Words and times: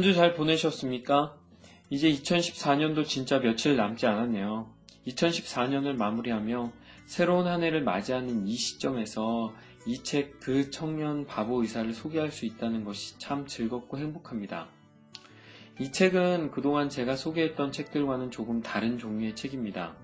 한 0.00 0.02
주 0.02 0.14
잘 0.14 0.32
보내셨습니까? 0.32 1.36
이제 1.90 2.10
2014년도 2.10 3.04
진짜 3.04 3.38
며칠 3.38 3.76
남지 3.76 4.06
않았네요. 4.06 4.72
2014년을 5.06 5.94
마무리하며 5.94 6.72
새로운 7.04 7.46
한 7.46 7.62
해를 7.62 7.82
맞이하는 7.82 8.46
이 8.46 8.54
시점에서 8.56 9.52
이 9.86 10.02
책 10.02 10.40
그 10.40 10.70
청년 10.70 11.26
바보 11.26 11.60
의사를 11.60 11.92
소개할 11.92 12.30
수 12.32 12.46
있다는 12.46 12.82
것이 12.84 13.18
참 13.18 13.44
즐겁고 13.44 13.98
행복합니다. 13.98 14.68
이 15.78 15.92
책은 15.92 16.50
그동안 16.52 16.88
제가 16.88 17.14
소개했던 17.14 17.70
책들과는 17.70 18.30
조금 18.30 18.62
다른 18.62 18.96
종류의 18.96 19.36
책입니다. 19.36 19.96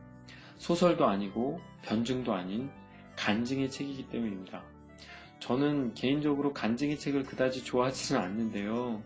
소설도 0.58 1.06
아니고 1.06 1.58
변증도 1.80 2.34
아닌 2.34 2.68
간증의 3.16 3.70
책이기 3.70 4.10
때문입니다. 4.10 4.62
저는 5.40 5.94
개인적으로 5.94 6.52
간증의 6.52 6.98
책을 6.98 7.22
그다지 7.24 7.64
좋아하지는 7.64 8.20
않는데요. 8.20 9.02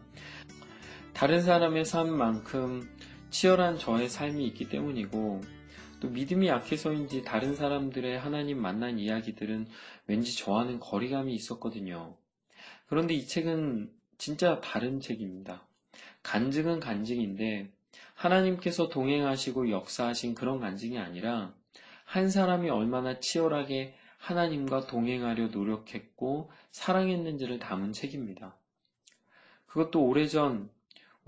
다른 1.21 1.43
사람의 1.43 1.85
삶만큼 1.85 2.97
치열한 3.29 3.77
저의 3.77 4.09
삶이 4.09 4.43
있기 4.47 4.71
때문이고 4.71 5.43
또 6.01 6.09
믿음이 6.09 6.49
약해서인지 6.49 7.25
다른 7.25 7.55
사람들의 7.55 8.19
하나님 8.19 8.59
만난 8.63 8.99
이야기들은 8.99 9.67
왠지 10.07 10.35
저와는 10.39 10.81
거리감이 10.81 11.35
있었거든요. 11.35 12.17
그런데 12.87 13.13
이 13.13 13.27
책은 13.27 13.93
진짜 14.17 14.63
다른 14.63 14.99
책입니다. 14.99 15.67
간증은 16.23 16.81
간증인데 16.81 17.71
하나님께서 18.15 18.89
동행하시고 18.89 19.69
역사하신 19.69 20.35
그런 20.35 20.59
간증이 20.59 20.99
아니라 20.99 21.53
한 22.07 22.31
사람이 22.31 22.71
얼마나 22.71 23.21
치열하게 23.21 23.95
하나님과 24.17 24.87
동행하려 24.87 25.49
노력했고 25.49 26.51
사랑했는지를 26.71 27.59
담은 27.59 27.93
책입니다. 27.93 28.57
그것도 29.67 30.03
오래전 30.03 30.71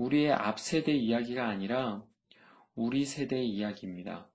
우리의 0.03 0.33
앞 0.33 0.59
세대 0.59 0.93
이야기가 0.93 1.47
아니라 1.47 2.05
우리 2.75 3.05
세대의 3.05 3.49
이야기입니다. 3.49 4.29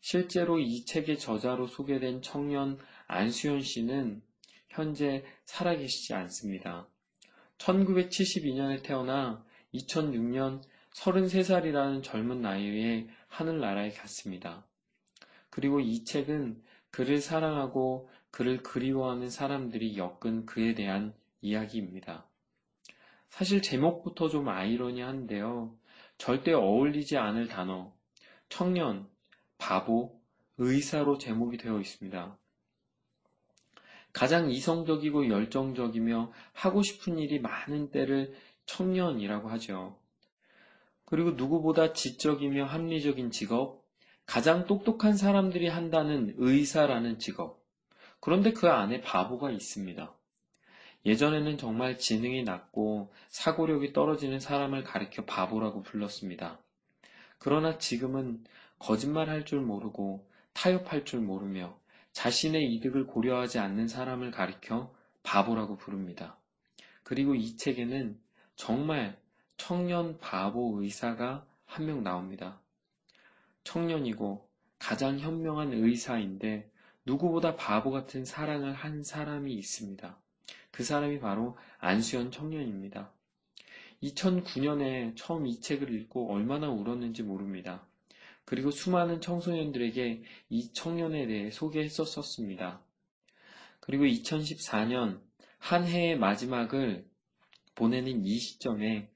실제로 0.00 0.58
이 0.58 0.86
책의 0.86 1.18
저자로 1.18 1.66
소개된 1.66 2.22
청년 2.22 2.78
안수현 3.06 3.60
씨는 3.60 4.22
현재 4.70 5.24
살아계시지 5.44 6.14
않습니다. 6.14 6.88
1972년에 7.58 8.82
태어나 8.82 9.44
2006년 9.74 10.62
33살이라는 10.94 12.02
젊은 12.02 12.40
나이에 12.40 13.06
하늘나라에 13.28 13.90
갔습니다. 13.90 14.66
그리고 15.50 15.80
이 15.80 16.04
책은 16.04 16.62
그를 16.90 17.20
사랑하고 17.20 18.08
그를 18.30 18.62
그리워하는 18.62 19.28
사람들이 19.28 19.98
엮은 19.98 20.46
그에 20.46 20.74
대한 20.74 21.12
이야기입니다. 21.42 22.29
사실 23.30 23.62
제목부터 23.62 24.28
좀 24.28 24.48
아이러니한데요. 24.48 25.74
절대 26.18 26.52
어울리지 26.52 27.16
않을 27.16 27.48
단어, 27.48 27.94
청년, 28.48 29.08
바보, 29.56 30.20
의사로 30.58 31.16
제목이 31.16 31.56
되어 31.56 31.80
있습니다. 31.80 32.36
가장 34.12 34.50
이성적이고 34.50 35.28
열정적이며 35.28 36.32
하고 36.52 36.82
싶은 36.82 37.18
일이 37.18 37.40
많은 37.40 37.90
때를 37.90 38.34
청년이라고 38.66 39.48
하죠. 39.50 39.98
그리고 41.04 41.30
누구보다 41.30 41.92
지적이며 41.92 42.66
합리적인 42.66 43.30
직업, 43.30 43.84
가장 44.26 44.66
똑똑한 44.66 45.16
사람들이 45.16 45.68
한다는 45.68 46.34
의사라는 46.36 47.18
직업. 47.18 47.64
그런데 48.20 48.52
그 48.52 48.68
안에 48.68 49.00
바보가 49.00 49.50
있습니다. 49.50 50.14
예전에는 51.06 51.58
정말 51.58 51.98
지능이 51.98 52.44
낮고 52.44 53.12
사고력이 53.28 53.92
떨어지는 53.92 54.40
사람을 54.40 54.84
가리켜 54.84 55.24
바보라고 55.24 55.82
불렀습니다. 55.82 56.58
그러나 57.38 57.78
지금은 57.78 58.44
거짓말할 58.78 59.44
줄 59.44 59.60
모르고 59.60 60.28
타협할 60.52 61.04
줄 61.04 61.20
모르며 61.20 61.78
자신의 62.12 62.72
이득을 62.74 63.06
고려하지 63.06 63.58
않는 63.58 63.88
사람을 63.88 64.30
가리켜 64.30 64.94
바보라고 65.22 65.76
부릅니다. 65.76 66.36
그리고 67.02 67.34
이 67.34 67.56
책에는 67.56 68.18
정말 68.56 69.18
청년 69.56 70.18
바보 70.18 70.80
의사가 70.82 71.46
한 71.66 71.86
명 71.86 72.02
나옵니다. 72.02 72.60
청년이고 73.64 74.48
가장 74.78 75.18
현명한 75.18 75.72
의사인데 75.72 76.70
누구보다 77.06 77.56
바보 77.56 77.90
같은 77.90 78.24
사랑을 78.24 78.72
한 78.74 79.02
사람이 79.02 79.54
있습니다. 79.54 80.19
그 80.80 80.84
사람이 80.84 81.20
바로 81.20 81.58
안수현 81.80 82.30
청년입니다. 82.30 83.12
2009년에 84.02 85.14
처음 85.14 85.46
이 85.46 85.60
책을 85.60 85.92
읽고 85.92 86.32
얼마나 86.32 86.70
울었는지 86.70 87.22
모릅니다. 87.22 87.86
그리고 88.46 88.70
수많은 88.70 89.20
청소년들에게 89.20 90.22
이 90.48 90.72
청년에 90.72 91.26
대해 91.26 91.50
소개했었습니다. 91.50 92.80
그리고 93.80 94.04
2014년 94.04 95.20
한 95.58 95.84
해의 95.84 96.16
마지막을 96.16 97.06
보내는 97.74 98.24
이 98.24 98.38
시점에 98.38 99.10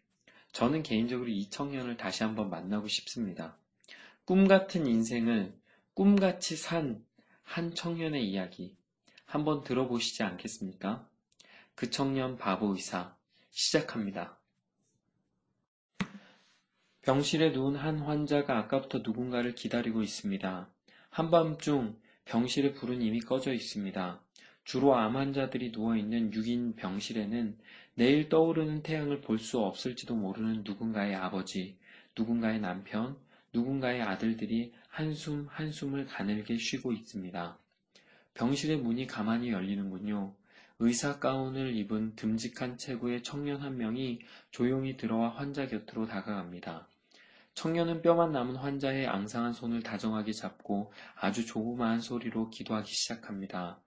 저는 0.53 0.83
개인적으로 0.83 1.31
이 1.31 1.49
청년을 1.49 1.97
다시 1.97 2.25
한번 2.25 2.51
만나고 2.51 2.89
싶습니다. 2.89 3.57
꿈 4.27 4.47
같은 4.49 4.87
인생을 4.87 5.55
꿈같이 5.95 6.57
산 6.57 7.03
한 7.45 7.75
청년의 7.75 8.29
이야기 8.29 8.77
한번 9.25 9.63
들어보시지 9.63 10.23
않겠습니까? 10.23 11.09
그 11.75 11.91
청년 11.91 12.37
바보 12.37 12.73
의사 12.73 13.17
시작합니다. 13.51 14.39
병실에 17.03 17.51
누운 17.51 17.77
한 17.77 17.99
환자가 17.99 18.57
아까부터 18.59 18.99
누군가를 18.99 19.55
기다리고 19.55 20.03
있습니다. 20.03 20.71
한밤중 21.11 21.99
병실의 22.25 22.75
불은 22.75 23.03
이미 23.03 23.21
꺼져 23.21 23.53
있습니다. 23.53 24.21
주로 24.65 24.97
암 24.97 25.17
환자들이 25.17 25.71
누워있는 25.73 26.31
6인 26.31 26.77
병실에는 26.77 27.59
내일 27.97 28.29
떠오르는 28.31 28.83
태양을 28.83 29.21
볼 29.21 29.39
수 29.39 29.61
없을지도 29.61 30.15
모르는 30.17 30.65
누군가의 30.65 31.15
아버지, 31.15 31.77
누군가의 32.17 32.61
남편, 32.61 33.19
누군가의 33.53 34.01
아들들이 34.01 34.73
한숨 34.89 35.47
한숨을 35.51 36.07
가늘게 36.07 36.57
쉬고 36.57 36.93
있습니다. 36.93 37.59
병실의 38.33 38.79
문이 38.79 39.07
가만히 39.07 39.51
열리는군요. 39.51 40.35
의사 40.81 41.19
가운을 41.21 41.77
입은 41.77 42.17
듬직한 42.17 42.77
체구의 42.77 43.23
청년 43.23 43.61
한 43.61 43.77
명이 43.77 44.21
조용히 44.51 44.97
들어와 44.97 45.29
환자 45.29 45.67
곁으로 45.67 46.07
다가갑니다. 46.07 46.89
청년은 47.55 48.03
뼈만 48.03 48.33
남은 48.33 48.57
환자의 48.57 49.07
앙상한 49.07 49.53
손을 49.53 49.83
다정하게 49.83 50.33
잡고 50.33 50.93
아주 51.15 51.47
조그마한 51.47 52.01
소리로 52.01 52.51
기도하기 52.51 52.93
시작합니다. 52.93 53.81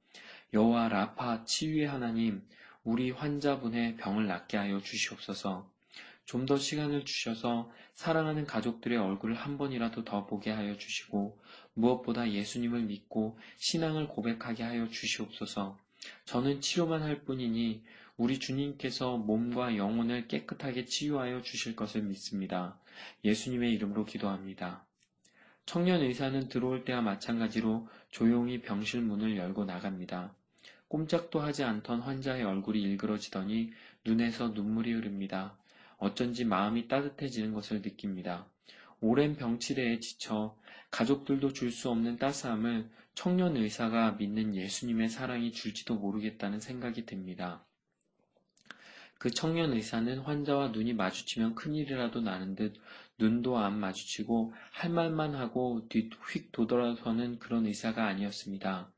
여호와 0.53 0.87
라파 0.87 1.43
치유의 1.43 1.87
하나님, 1.87 2.47
우리 2.83 3.11
환자분의 3.11 3.97
병을 3.97 4.27
낫게 4.27 4.55
하여 4.55 4.79
주시옵소서. 4.79 5.69
좀 6.27 6.45
더 6.45 6.57
시간을 6.57 7.05
주셔서 7.05 7.71
사랑하는 7.93 8.45
가족들의 8.45 8.97
얼굴을 8.97 9.35
한 9.35 9.57
번이라도 9.57 10.03
더 10.03 10.25
보게 10.25 10.51
하여 10.51 10.77
주시고 10.77 11.39
무엇보다 11.73 12.31
예수님을 12.31 12.81
믿고 12.81 13.39
신앙을 13.57 14.09
고백하게 14.09 14.63
하여 14.63 14.89
주시옵소서. 14.89 15.77
저는 16.25 16.61
치료만 16.61 17.01
할 17.01 17.23
뿐이니 17.23 17.83
우리 18.17 18.39
주님께서 18.39 19.17
몸과 19.17 19.77
영혼을 19.77 20.27
깨끗하게 20.27 20.85
치유하여 20.85 21.41
주실 21.43 21.75
것을 21.75 22.01
믿습니다. 22.03 22.79
예수님의 23.23 23.73
이름으로 23.73 24.05
기도합니다. 24.05 24.85
청년 25.65 26.01
의사는 26.01 26.47
들어올 26.47 26.85
때와 26.85 27.01
마찬가지로 27.01 27.87
조용히 28.09 28.61
병실 28.61 29.01
문을 29.01 29.37
열고 29.37 29.65
나갑니다. 29.65 30.33
꼼짝도 30.87 31.41
하지 31.41 31.63
않던 31.63 31.99
환자의 31.99 32.43
얼굴이 32.43 32.81
일그러지더니 32.81 33.71
눈에서 34.05 34.49
눈물이 34.49 34.93
흐릅니다. 34.93 35.57
어쩐지 35.97 36.45
마음이 36.45 36.87
따뜻해지는 36.87 37.53
것을 37.53 37.81
느낍니다. 37.81 38.47
오랜 39.01 39.35
병치레에 39.35 39.99
지쳐 39.99 40.57
가족들도 40.89 41.53
줄 41.53 41.71
수 41.71 41.89
없는 41.89 42.17
따스함을 42.17 42.89
청년 43.17 43.57
의사가 43.57 44.11
믿는 44.11 44.53
예수님의 44.53 45.09
사랑이 45.09 45.51
줄지도 45.51 45.95
모르겠다는 45.95 46.59
생각이 46.59 47.07
듭니다. 47.07 47.65
그 49.17 49.31
청년 49.31 49.73
의사는 49.73 50.19
환자와 50.19 50.67
눈이 50.67 50.93
마주치면 50.93 51.55
큰일이라도 51.55 52.21
나는 52.21 52.53
듯 52.53 52.75
눈도 53.17 53.57
안 53.57 53.79
마주치고 53.79 54.53
할 54.69 54.91
말만 54.91 55.33
하고 55.33 55.87
뒤휙 55.89 56.51
도돌아서는 56.51 57.39
그런 57.39 57.65
의사가 57.65 58.05
아니었습니다. 58.05 58.91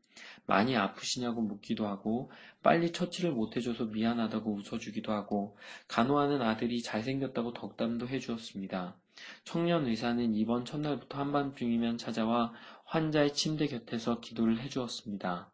많이 0.50 0.76
아프시냐고 0.76 1.42
묻기도 1.42 1.86
하고 1.88 2.32
빨리 2.64 2.92
처치를 2.92 3.32
못해줘서 3.32 3.86
미안하다고 3.86 4.52
웃어주기도 4.56 5.12
하고 5.12 5.56
간호하는 5.88 6.42
아들이 6.42 6.82
잘생겼다고 6.82 7.54
덕담도 7.54 8.08
해주었습니다. 8.08 8.96
청년 9.44 9.86
의사는 9.86 10.34
이번 10.34 10.66
첫날부터 10.66 11.20
한밤중이면 11.20 12.00
찾아와 12.00 12.52
환자의 12.86 13.34
침대 13.34 13.68
곁에서 13.68 14.20
기도를 14.22 14.60
해주었습니다. 14.60 15.52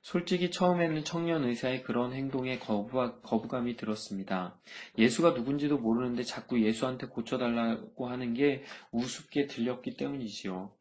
솔직히 0.00 0.50
처음에는 0.50 1.04
청년 1.04 1.44
의사의 1.44 1.82
그런 1.82 2.14
행동에 2.14 2.58
거부, 2.58 3.20
거부감이 3.20 3.76
들었습니다. 3.76 4.58
예수가 4.96 5.32
누군지도 5.32 5.76
모르는데 5.76 6.22
자꾸 6.22 6.62
예수한테 6.62 7.08
고쳐달라고 7.08 8.08
하는 8.08 8.32
게 8.32 8.64
우습게 8.92 9.46
들렸기 9.46 9.98
때문이지요. 9.98 10.72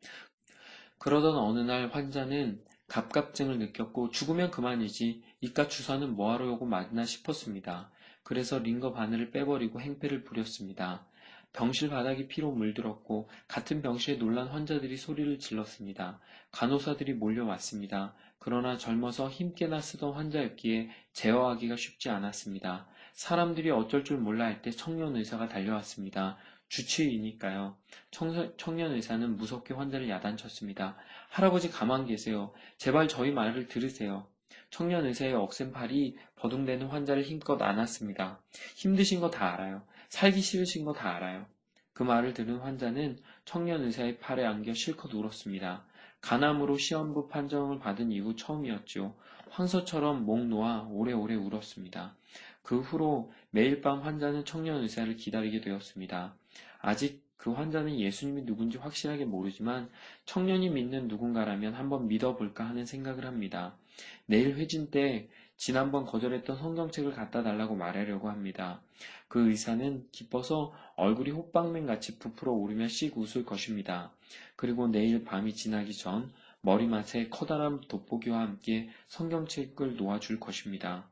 그러던 1.00 1.36
어느 1.36 1.60
날 1.60 1.90
환자는 1.90 2.62
갑갑증을 2.90 3.60
느꼈고 3.60 4.10
죽으면 4.10 4.52
그만이지 4.52 5.24
이깟 5.42 5.70
주사는 5.70 6.16
뭐하러 6.16 6.52
오고 6.54 6.66
맞나 6.66 7.06
싶었습니다. 7.06 7.92
그래서 8.24 8.60
링거 8.60 8.92
바늘을 8.92 9.32
빼버리고 9.32 9.80
행패를 9.80 10.24
부렸습니다. 10.24 11.06
병실 11.54 11.90
바닥이 11.90 12.28
피로 12.28 12.52
물들었고 12.52 13.30
같은 13.48 13.82
병실에 13.82 14.18
놀란 14.18 14.48
환자들이 14.48 14.98
소리를 14.98 15.40
질렀습니다. 15.40 16.20
간호사들이 16.52 17.14
몰려왔습니다. 17.14 18.14
그러나 18.38 18.78
젊어서 18.78 19.30
힘께나 19.30 19.82
쓰던 19.82 20.14
환자였기에 20.14 20.90
제어하기가 21.14 21.76
쉽지 21.76 22.10
않았습니다. 22.10 22.88
사람들이 23.14 23.72
어쩔 23.72 24.04
줄 24.04 24.18
몰라 24.18 24.46
할 24.46 24.62
때 24.62 24.72
청년 24.72 25.16
의사가 25.16 25.48
달려왔습니다. 25.50 26.38
주치의니까요. 26.70 27.76
청년 28.12 28.94
의사는 28.94 29.36
무섭게 29.36 29.74
환자를 29.74 30.10
야단쳤습니다. 30.10 30.96
할아버지 31.30 31.70
가만 31.70 32.06
계세요. 32.06 32.54
제발 32.78 33.08
저희 33.08 33.32
말을 33.32 33.68
들으세요. 33.68 34.28
청년 34.70 35.06
의사의 35.06 35.34
억센 35.34 35.72
팔이 35.72 36.16
버둥대는 36.36 36.88
환자를 36.88 37.24
힘껏 37.24 37.62
안았습니다. 37.62 38.40
힘드신 38.76 39.20
거 39.20 39.30
다 39.30 39.54
알아요. 39.54 39.84
살기 40.10 40.42
싫으신 40.42 40.86
거 40.86 40.94
다 40.94 41.16
알아요. 41.16 41.46
그 41.94 42.04
말을 42.04 42.34
들은 42.34 42.60
환자는 42.60 43.18
청년 43.46 43.84
의사의 43.84 44.20
팔에 44.20 44.46
안겨 44.46 44.74
실컷 44.74 45.14
울었습니다. 45.14 45.84
간암으로 46.22 46.78
시험부 46.78 47.28
판정을 47.30 47.80
받은 47.80 48.12
이후 48.12 48.36
처음이었죠. 48.36 49.16
황소처럼 49.50 50.26
목 50.26 50.46
놓아 50.48 50.84
오래오래 50.90 51.36
울었습니다. 51.36 52.16
그 52.62 52.80
후로 52.82 53.32
매일 53.52 53.82
밤 53.82 54.02
환자는 54.02 54.46
청년 54.46 54.82
의사를 54.84 55.16
기다리게 55.16 55.62
되었습니다. 55.62 56.36
아직 56.80 57.24
그 57.38 57.52
환자는 57.52 58.00
예수님이 58.00 58.46
누군지 58.46 58.78
확실하게 58.78 59.26
모르지만 59.26 59.90
청년이 60.26 60.70
믿는 60.70 61.08
누군가라면 61.08 61.74
한번 61.74 62.08
믿어볼까 62.08 62.68
하는 62.68 62.86
생각을 62.86 63.26
합니다. 63.26 63.78
내일 64.26 64.56
회진 64.56 64.92
때 64.92 65.30
지난번 65.56 66.06
거절했던 66.06 66.58
성경책을 66.58 67.14
갖다 67.14 67.44
달라고 67.44 67.76
말하려고 67.76 68.30
합니다. 68.30 68.82
그 69.28 69.50
의사는 69.50 70.08
기뻐서 70.12 70.74
얼굴이 70.96 71.32
호빵맨 71.32 71.86
같이 71.86 72.18
부풀어 72.18 72.52
오르며 72.52 72.88
씩 72.88 73.18
웃을 73.18 73.46
것입니다. 73.46 74.12
그리고 74.56 74.88
내일 74.88 75.24
밤이 75.24 75.54
지나기 75.54 75.94
전 75.94 76.32
머리맡에 76.62 77.30
커다란 77.30 77.82
돋보기와 77.82 78.40
함께 78.40 78.90
성경책을 79.08 79.96
놓아줄 79.96 80.40
것입니다. 80.40 81.10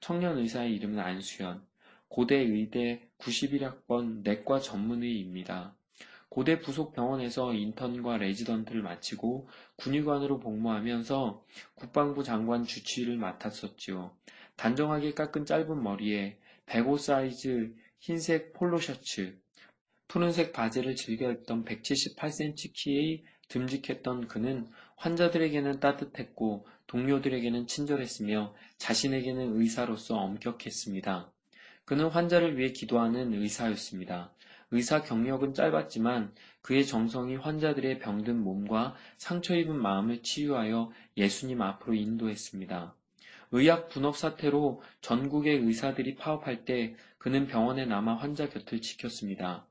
청년 0.00 0.38
의사의 0.38 0.74
이름은 0.74 0.98
안수현. 0.98 1.62
고대 2.08 2.36
의대 2.36 3.07
91학번 3.18 4.22
내과 4.22 4.60
전문의입니다. 4.60 5.76
고대 6.28 6.60
부속 6.60 6.92
병원에서 6.92 7.54
인턴과 7.54 8.18
레지던트를 8.18 8.82
마치고 8.82 9.48
군의관으로 9.76 10.38
복무하면서 10.40 11.44
국방부 11.74 12.22
장관 12.22 12.64
주치의를 12.64 13.16
맡았었지요. 13.16 14.16
단정하게 14.56 15.14
깎은 15.14 15.46
짧은 15.46 15.82
머리에 15.82 16.38
105 16.66 16.98
사이즈 16.98 17.74
흰색 17.98 18.52
폴로 18.52 18.78
셔츠, 18.78 19.38
푸른색 20.06 20.52
바지를 20.52 20.96
즐겨 20.96 21.30
입던 21.32 21.64
178cm 21.64 22.72
키의 22.72 23.24
듬직했던 23.48 24.28
그는 24.28 24.68
환자들에게는 24.96 25.80
따뜻했고 25.80 26.66
동료들에게는 26.86 27.66
친절했으며 27.66 28.54
자신에게는 28.78 29.60
의사로서 29.60 30.16
엄격했습니다. 30.16 31.32
그는 31.88 32.08
환자를 32.08 32.58
위해 32.58 32.70
기도하는 32.70 33.32
의사였습니다. 33.32 34.30
의사 34.72 35.00
경력은 35.00 35.54
짧았지만 35.54 36.34
그의 36.60 36.84
정성이 36.84 37.36
환자들의 37.36 38.00
병든 38.00 38.36
몸과 38.36 38.94
상처 39.16 39.56
입은 39.56 39.74
마음을 39.80 40.22
치유하여 40.22 40.90
예수님 41.16 41.62
앞으로 41.62 41.94
인도했습니다. 41.94 42.94
의학 43.52 43.88
분업 43.88 44.18
사태로 44.18 44.82
전국의 45.00 45.60
의사들이 45.60 46.16
파업할 46.16 46.66
때 46.66 46.94
그는 47.16 47.46
병원에 47.46 47.86
남아 47.86 48.16
환자 48.16 48.50
곁을 48.50 48.82
지켰습니다. 48.82 49.64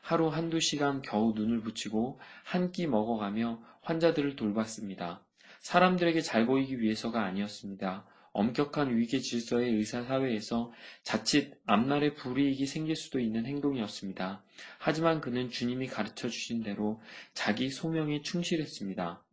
하루 0.00 0.28
한두 0.28 0.60
시간 0.60 1.02
겨우 1.02 1.32
눈을 1.34 1.62
붙이고 1.62 2.20
한 2.44 2.70
끼 2.70 2.86
먹어가며 2.86 3.60
환자들을 3.82 4.36
돌봤습니다. 4.36 5.20
사람들에게 5.58 6.20
잘 6.20 6.46
보이기 6.46 6.80
위해서가 6.80 7.24
아니었습니다. 7.24 8.06
엄격한 8.36 8.94
위계 8.94 9.18
질서의 9.18 9.72
의사 9.72 10.02
사회에서 10.02 10.70
자칫 11.02 11.54
앞날에 11.64 12.12
불이익이 12.12 12.66
생길 12.66 12.94
수도 12.94 13.18
있는 13.18 13.46
행동이었습니다. 13.46 14.44
하지만 14.78 15.22
그는 15.22 15.48
주님이 15.48 15.86
가르쳐 15.86 16.28
주신 16.28 16.62
대로 16.62 17.00
자기 17.32 17.70
소명에 17.70 18.20
충실했습니다. 18.20 19.24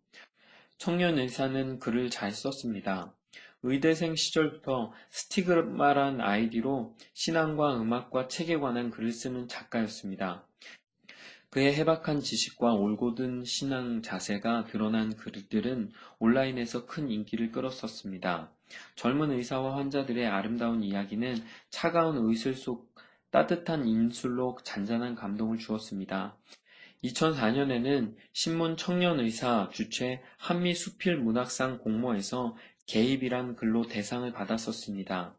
청년 0.77 1.19
의사는 1.19 1.79
글을 1.79 2.11
잘 2.11 2.31
썼습니다. 2.31 3.13
의대생 3.61 4.15
시절부터 4.15 4.93
스티그마란 5.09 6.21
아이디로 6.21 6.95
신앙과 7.13 7.81
음악과 7.81 8.29
책에 8.29 8.57
관한 8.57 8.89
글을 8.89 9.11
쓰는 9.11 9.49
작가였습니다. 9.49 10.47
그의 11.49 11.75
해박한 11.75 12.21
지식과 12.21 12.73
올곧은 12.73 13.43
신앙 13.43 14.01
자세가 14.01 14.63
드러난 14.63 15.15
글들은 15.17 15.91
온라인에서 16.19 16.85
큰 16.85 17.11
인기를 17.11 17.51
끌었었습니다. 17.51 18.52
젊은 18.95 19.31
의사와 19.31 19.77
환자들의 19.77 20.25
아름다운 20.27 20.83
이야기는 20.83 21.43
차가운 21.69 22.17
의술 22.17 22.55
속 22.55 22.93
따뜻한 23.31 23.87
인술로 23.87 24.57
잔잔한 24.63 25.15
감동을 25.15 25.57
주었습니다. 25.57 26.37
2004년에는 27.03 28.15
신문 28.31 28.77
청년의사 28.77 29.69
주최 29.73 30.21
한미 30.37 30.73
수필 30.73 31.17
문학상 31.17 31.79
공모에서 31.79 32.55
개입이란 32.85 33.55
글로 33.55 33.87
대상을 33.87 34.31
받았었습니다. 34.31 35.35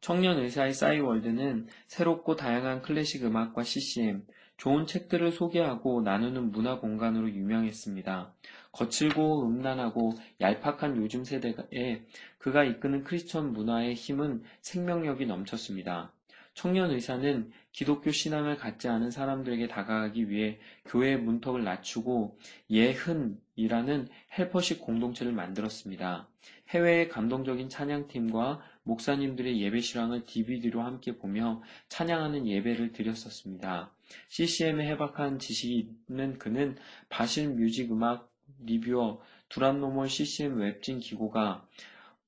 청년의사의 0.00 0.74
싸이월드는 0.74 1.68
새롭고 1.86 2.36
다양한 2.36 2.82
클래식 2.82 3.24
음악과 3.24 3.62
CCM, 3.62 4.26
좋은 4.56 4.86
책들을 4.86 5.32
소개하고 5.32 6.02
나누는 6.02 6.50
문화 6.52 6.78
공간으로 6.78 7.30
유명했습니다. 7.30 8.32
거칠고 8.72 9.46
음란하고 9.46 10.14
얄팍한 10.40 10.96
요즘 10.96 11.24
세대에 11.24 12.02
그가 12.38 12.64
이끄는 12.64 13.04
크리스천 13.04 13.52
문화의 13.52 13.94
힘은 13.94 14.42
생명력이 14.60 15.26
넘쳤습니다. 15.26 16.12
청년 16.54 16.92
의사는 16.92 17.50
기독교 17.72 18.12
신앙을 18.12 18.56
갖지 18.56 18.88
않은 18.88 19.10
사람들에게 19.10 19.66
다가가기 19.66 20.30
위해 20.30 20.60
교회의 20.86 21.18
문턱을 21.18 21.64
낮추고 21.64 22.38
예흔이라는 22.70 24.08
헬퍼식 24.38 24.80
공동체를 24.80 25.32
만들었습니다. 25.32 26.28
해외의 26.68 27.08
감동적인 27.08 27.68
찬양팀과 27.68 28.62
목사님들의 28.84 29.60
예배 29.60 29.80
실황을 29.80 30.24
DVD로 30.24 30.82
함께 30.82 31.16
보며 31.16 31.62
찬양하는 31.88 32.46
예배를 32.46 32.92
드렸었습니다. 32.92 33.90
CCM의 34.28 34.86
해박한 34.88 35.38
지식이 35.38 35.88
있는 36.08 36.38
그는 36.38 36.76
바실 37.08 37.48
뮤직 37.48 37.90
음악 37.92 38.30
reviewer 38.60 39.20
두란노몰 39.48 40.08
CCM 40.08 40.58
웹진 40.58 41.00
기고가 41.00 41.66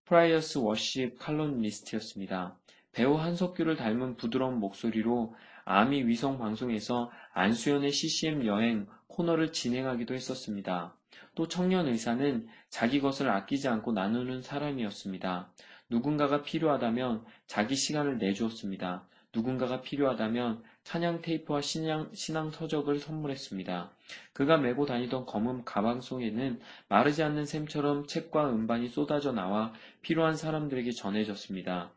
프라이어스 0.07 0.59
워십 0.59 1.19
칼럼니스트였습니다. 1.19 2.57
배우 2.93 3.17
한석규를 3.17 3.77
닮은 3.77 4.17
부드러운 4.17 4.59
목소리로 4.59 5.35
아미 5.65 6.07
위성 6.07 6.39
방송에서 6.39 7.11
안수현의 7.35 7.91
CCM 7.91 8.47
여행 8.47 8.87
코너를 9.09 9.53
진행하기도 9.53 10.15
했었습니다. 10.15 10.95
또 11.35 11.49
청년 11.49 11.89
의사는 11.89 12.47
자기 12.71 13.01
것을 13.01 13.29
아끼지 13.29 13.69
않고 13.69 13.93
나누는 13.93 14.43
사람이었습니다. 14.43 15.53
누군가가 15.91 16.43
필요하다면 16.43 17.25
자기 17.47 17.77
시간을 17.77 18.19
내주었습니다. 18.19 19.05
누군가가 19.33 19.83
필요하다면 19.83 20.63
찬양 20.83 21.21
테이프와 21.21 21.61
신앙, 21.61 22.11
신앙 22.15 22.51
서적을 22.51 22.99
선물했습니다. 22.99 23.91
그가 24.33 24.57
메고 24.57 24.87
다니던 24.87 25.27
검은 25.27 25.65
가방 25.65 26.01
속에는 26.01 26.61
마르지 26.89 27.23
않는 27.23 27.45
샘처럼 27.45 28.07
책과 28.07 28.49
음반이 28.51 28.89
쏟아져 28.89 29.33
나와 29.33 29.73
필요한 30.01 30.37
사람들에게 30.37 30.91
전해졌습니다. 30.93 31.91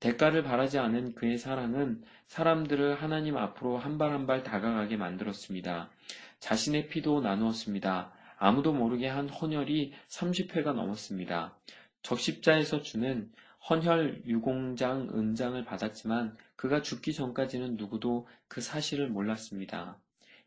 대가를 0.00 0.44
바라지 0.44 0.78
않은 0.78 1.14
그의 1.14 1.38
사랑은 1.38 2.02
사람들을 2.28 3.02
하나님 3.02 3.36
앞으로 3.36 3.78
한 3.78 3.98
발 3.98 4.12
한 4.12 4.26
발 4.26 4.42
다가가게 4.42 4.96
만들었습니다. 4.96 5.90
자신의 6.38 6.88
피도 6.88 7.20
나누었습니다. 7.20 8.12
아무도 8.38 8.72
모르게 8.72 9.08
한 9.08 9.28
헌혈이 9.28 9.92
30회가 10.08 10.72
넘었습니다. 10.72 11.56
적십자에서 12.02 12.82
주는 12.82 13.30
헌혈 13.68 14.22
유공장 14.26 15.10
은장을 15.12 15.62
받았지만 15.64 16.36
그가 16.56 16.80
죽기 16.82 17.12
전까지는 17.12 17.76
누구도 17.76 18.26
그 18.48 18.60
사실을 18.60 19.08
몰랐습니다. 19.08 19.98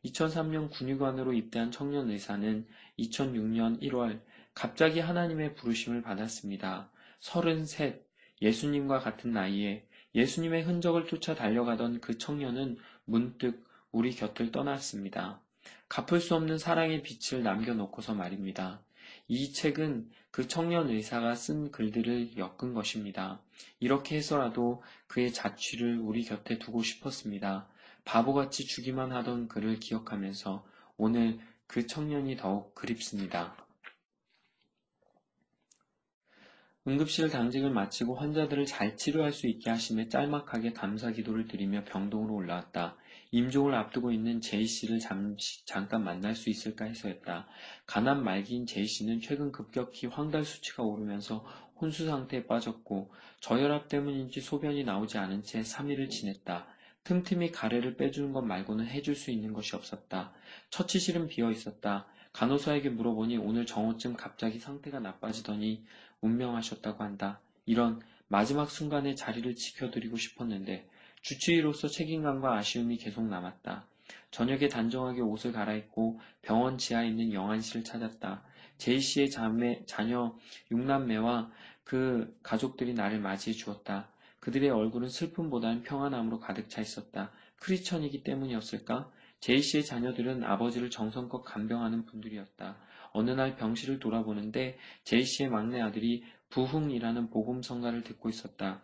2003년 0.06 0.72
군의관으로 0.72 1.34
입대한 1.34 1.72
청년 1.72 2.10
의사는 2.10 2.66
2006년 2.98 3.82
1월 3.82 4.22
갑자기 4.54 5.00
하나님의 5.00 5.56
부르심을 5.56 6.02
받았습니다. 6.02 6.90
33, 7.20 8.00
예수님과 8.42 9.00
같은 9.00 9.32
나이에 9.32 9.86
예수님의 10.16 10.64
흔적을 10.64 11.06
쫓아 11.06 11.36
달려가던 11.36 12.02
그 12.02 12.18
청년은 12.18 12.78
문득 13.06 13.64
우리 13.92 14.12
곁을 14.12 14.52
떠났습니다. 14.52 15.42
갚을 15.88 16.20
수 16.20 16.36
없는 16.36 16.58
사랑의 16.58 17.04
빛을 17.04 17.44
남겨놓고서 17.44 18.16
말입니다. 18.16 18.82
이 19.28 19.52
책은 19.54 20.10
그 20.32 20.48
청년 20.48 20.90
의사가 20.90 21.36
쓴 21.36 21.72
글들을 21.72 22.38
엮은 22.38 22.74
것입니다. 22.74 23.42
이렇게 23.80 24.18
해서라도 24.18 24.82
그의 25.08 25.34
자취를 25.34 26.00
우리 26.00 26.24
곁에 26.24 26.58
두고 26.58 26.84
싶었습니다. 26.84 27.68
바보같이 28.06 28.66
주기만 28.66 29.12
하던 29.12 29.48
그를 29.48 29.80
기억하면서 29.80 30.66
오늘 30.98 31.40
그 31.68 31.88
청년이 31.88 32.38
더욱 32.38 32.76
그립습니다. 32.76 33.56
응급실 36.88 37.30
당직을 37.30 37.70
마치고 37.70 38.16
환자들을 38.16 38.66
잘 38.66 38.98
치료할 38.98 39.32
수 39.32 39.48
있게 39.48 39.70
하심에 39.70 40.10
짤막하게 40.10 40.74
감사 40.74 41.12
기도를 41.12 41.48
드리며 41.48 41.84
병동으로 41.84 42.34
올라왔다. 42.34 42.98
임종을 43.32 43.74
앞두고 43.74 44.12
있는 44.12 44.42
제이 44.42 44.66
씨를 44.66 45.00
잠시, 45.00 45.66
잠깐 45.66 46.04
만날 46.04 46.36
수 46.36 46.50
있을까 46.50 46.86
해서였다. 46.86 47.48
가난 47.86 48.24
말기인 48.24 48.66
제이 48.66 48.86
씨는 48.86 49.22
최근 49.22 49.52
급격히 49.54 50.08
황달 50.08 50.44
수치가 50.44 50.84
오르면서 50.84 51.46
혼수 51.80 52.06
상태에 52.06 52.46
빠졌고 52.46 53.12
저혈압 53.40 53.88
때문인지 53.88 54.42
소변이 54.42 54.84
나오지 54.84 55.18
않은 55.18 55.44
채 55.44 55.62
3일을 55.62 56.10
지냈다. 56.10 56.68
틈틈이 57.06 57.52
가래를 57.52 57.96
빼주는 57.96 58.34
것 58.34 58.42
말고는 58.42 58.86
해줄 58.86 59.16
수 59.16 59.32
있는 59.32 59.54
것이 59.54 59.76
없었다. 59.76 60.34
처치실은 60.70 61.28
비어 61.28 61.52
있었다. 61.52 62.08
간호사에게 62.34 62.90
물어보니 62.90 63.38
오늘 63.38 63.66
정오쯤 63.66 64.16
갑자기 64.16 64.60
상태가 64.60 65.00
나빠지더니 65.00 65.84
운명하셨다고 66.22 67.04
한다. 67.04 67.40
이런 67.66 68.02
마지막 68.28 68.70
순간에 68.70 69.16
자리를 69.16 69.56
지켜드리고 69.56 70.18
싶었는데 70.18 70.88
주치의로서 71.22 71.88
책임감과 71.88 72.58
아쉬움이 72.58 72.98
계속 72.98 73.26
남았다. 73.26 73.86
저녁에 74.32 74.68
단정하게 74.68 75.22
옷을 75.22 75.52
갈아입고 75.52 76.20
병원 76.42 76.78
지하에 76.78 77.08
있는 77.08 77.34
영안실을 77.34 77.84
찾았다. 77.84 78.44
제이 78.78 79.00
씨의 79.00 79.30
자매, 79.30 79.84
자녀 79.86 80.36
6남매와 80.72 81.52
그 81.84 82.38
가족들이 82.42 82.94
나를 82.94 83.20
맞이해 83.20 83.56
주었다. 83.56 84.10
그들의 84.40 84.70
얼굴은 84.70 85.10
슬픔보다는 85.10 85.84
평안함으로 85.84 86.40
가득 86.40 86.70
차 86.70 86.82
있었다. 86.82 87.32
크리스천이기 87.58 88.24
때문이었을까? 88.24 89.12
제이 89.40 89.62
씨의 89.62 89.86
자녀들은 89.86 90.44
아버지를 90.44 90.90
정성껏 90.90 91.44
간병하는 91.46 92.06
분들이었다. 92.06 92.78
어느 93.14 93.32
날 93.32 93.56
병실을 93.56 94.00
돌아보는데 94.00 94.78
제이 95.04 95.24
씨의 95.24 95.50
막내 95.50 95.82
아들이 95.82 96.24
부흥이라는 96.50 97.30
복음성가를 97.30 98.04
듣고 98.04 98.30
있었다. 98.30 98.82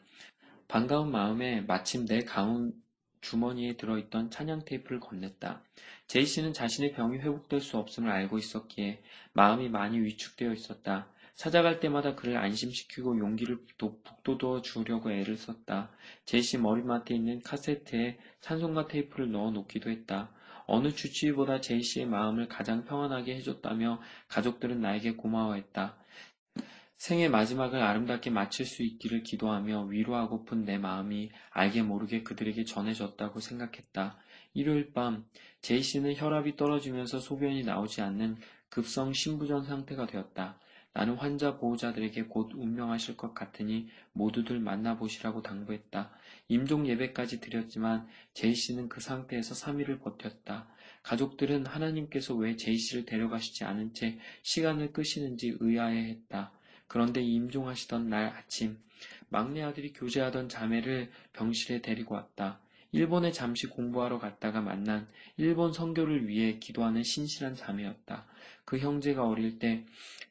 반가운 0.68 1.12
마음에 1.12 1.62
마침 1.62 2.06
내 2.06 2.20
가운 2.20 2.74
주머니에 3.22 3.78
들어있던 3.78 4.30
찬양 4.30 4.66
테이프를 4.66 5.00
건넸다. 5.00 5.62
제이 6.08 6.26
씨는 6.26 6.54
자신의 6.54 6.94
병이 6.94 7.20
회복될 7.20 7.62
수 7.62 7.78
없음을 7.78 8.12
알고 8.12 8.38
있었기에 8.38 9.02
마음이 9.34 9.70
많이 9.70 10.00
위축되어 10.00 10.52
있었다. 10.54 11.08
찾아갈 11.36 11.80
때마다 11.80 12.16
그를 12.16 12.38
안심시키고 12.38 13.20
용기를 13.20 13.60
북돋워 13.78 14.62
주려고 14.62 15.12
애를 15.12 15.38
썼다. 15.38 15.92
제이 16.26 16.42
씨 16.42 16.58
머리맡에 16.58 17.16
있는 17.16 17.42
카세트에 17.42 18.18
찬송가 18.42 18.88
테이프를 18.88 19.32
넣어 19.32 19.52
놓기도 19.52 19.90
했다. 19.90 20.32
어느 20.66 20.92
주치의보다 20.92 21.62
제이 21.62 21.82
씨의 21.82 22.08
마음을 22.08 22.48
가장 22.50 22.84
평안하게 22.84 23.36
해줬다며 23.36 24.02
가족들은 24.28 24.82
나에게 24.82 25.14
고마워했다. 25.14 25.96
생의 26.98 27.30
마지막을 27.30 27.80
아름답게 27.82 28.32
마칠 28.32 28.66
수 28.66 28.82
있기를 28.84 29.22
기도하며 29.22 29.86
위로하고픈 29.86 30.66
내 30.66 30.80
마음이 30.80 31.30
알게 31.52 31.84
모르게 31.84 32.24
그들에게 32.24 32.64
전해졌다고 32.66 33.40
생각했다. 33.40 34.18
일요일 34.54 34.92
밤 34.94 35.26
제이 35.62 35.84
씨는 35.84 36.16
혈압이 36.16 36.56
떨어지면서 36.56 37.20
소변이 37.20 37.64
나오지 37.64 38.02
않는 38.02 38.38
급성 38.70 39.14
신부전 39.14 39.64
상태가 39.64 40.08
되었다. 40.08 40.60
나는 40.94 41.14
환자 41.14 41.58
보호자들에게 41.58 42.24
곧 42.24 42.52
운명하실 42.56 43.18
것 43.18 43.36
같으니 43.36 43.88
모두들 44.14 44.60
만나보시라고 44.60 45.44
당부했다. 45.44 46.12
임종 46.48 46.88
예배까지 46.88 47.40
드렸지만 47.40 48.08
제이 48.34 48.56
씨는 48.56 48.90
그 48.90 49.00
상태에서 49.00 49.54
3일을 49.54 50.02
버텼다. 50.02 50.68
가족들은 51.04 51.68
하나님께서 51.68 52.34
왜 52.34 52.56
제이 52.56 52.78
씨를 52.78 53.06
데려가시지 53.06 53.64
않은 53.64 53.94
채 53.94 54.18
시간을 54.42 54.92
끄시는지 54.92 55.56
의아해했다. 55.60 56.57
그런데 56.88 57.22
임종하시던 57.22 58.10
날 58.10 58.28
아침 58.28 58.78
막내 59.30 59.62
아들이 59.62 59.94
교제하던 59.94 60.50
자매를 60.50 61.12
병실에 61.34 61.82
데리고 61.82 62.16
왔다. 62.16 62.60
일본에 62.92 63.32
잠시 63.32 63.68
공부하러 63.68 64.20
갔다가 64.20 64.62
만난 64.62 65.08
일본 65.36 65.74
선교를 65.74 66.28
위해 66.28 66.58
기도하는 66.60 67.04
신실한 67.04 67.56
자매였다. 67.56 68.26
그 68.66 68.80
형제가 68.80 69.28
어릴 69.28 69.60
때 69.60 69.86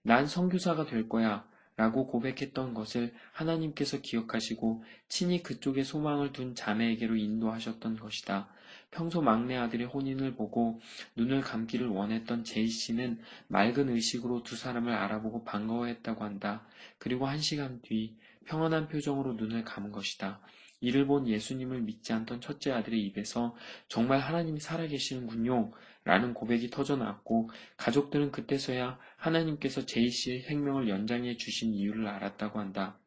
난 0.07 0.29
선교사가 0.29 0.87
될 0.87 1.09
거야 1.09 1.45
라고 1.77 2.07
고백했던 2.07 2.75
것을 2.75 3.13
하나님께서 3.33 4.01
기억하시고 4.01 4.85
친히 5.09 5.43
그쪽에 5.43 5.83
소망을 5.83 6.33
둔 6.33 6.55
자매에게로 6.55 7.17
인도하셨던 7.17 7.97
것이다. 7.97 8.49
평소 8.91 9.21
막내 9.21 9.57
아들의 9.57 9.87
혼인을 9.87 10.35
보고 10.37 10.81
눈을 11.17 11.41
감기를 11.43 11.89
원했던 11.89 12.45
제이 12.45 12.69
씨는 12.69 13.21
맑은 13.49 13.91
의식으로 13.91 14.43
두 14.43 14.57
사람을 14.57 14.93
알아보고 14.93 15.45
반가워했다고 15.45 16.25
한다. 16.25 16.67
그리고 16.99 17.27
한 17.27 17.39
시간 17.39 17.81
뒤 17.83 18.17
평안한 18.47 18.89
표정으로 18.89 19.35
눈을 19.35 19.65
감은 19.65 19.93
것이다. 19.93 20.41
이를 20.81 21.07
본 21.07 21.27
예수님을 21.27 21.81
믿지 21.83 22.13
않던 22.13 22.41
첫째 22.41 22.71
아들의 22.73 23.01
입에서 23.01 23.57
정말 23.89 24.21
하나님이 24.21 24.61
살아계시는군요. 24.61 25.73
라는 26.05 26.35
고백이 26.35 26.71
터져나왔고 26.71 27.51
가족들은 27.77 28.31
그때서야 28.31 28.99
하나님께서 29.17 29.87
제이 29.87 30.09
씨의 30.09 30.43
생명을 30.43 30.89
연장해 30.89 31.37
주신 31.37 31.75
이유를 31.75 32.07
알았다고 32.07 32.61
한다. 32.61 32.99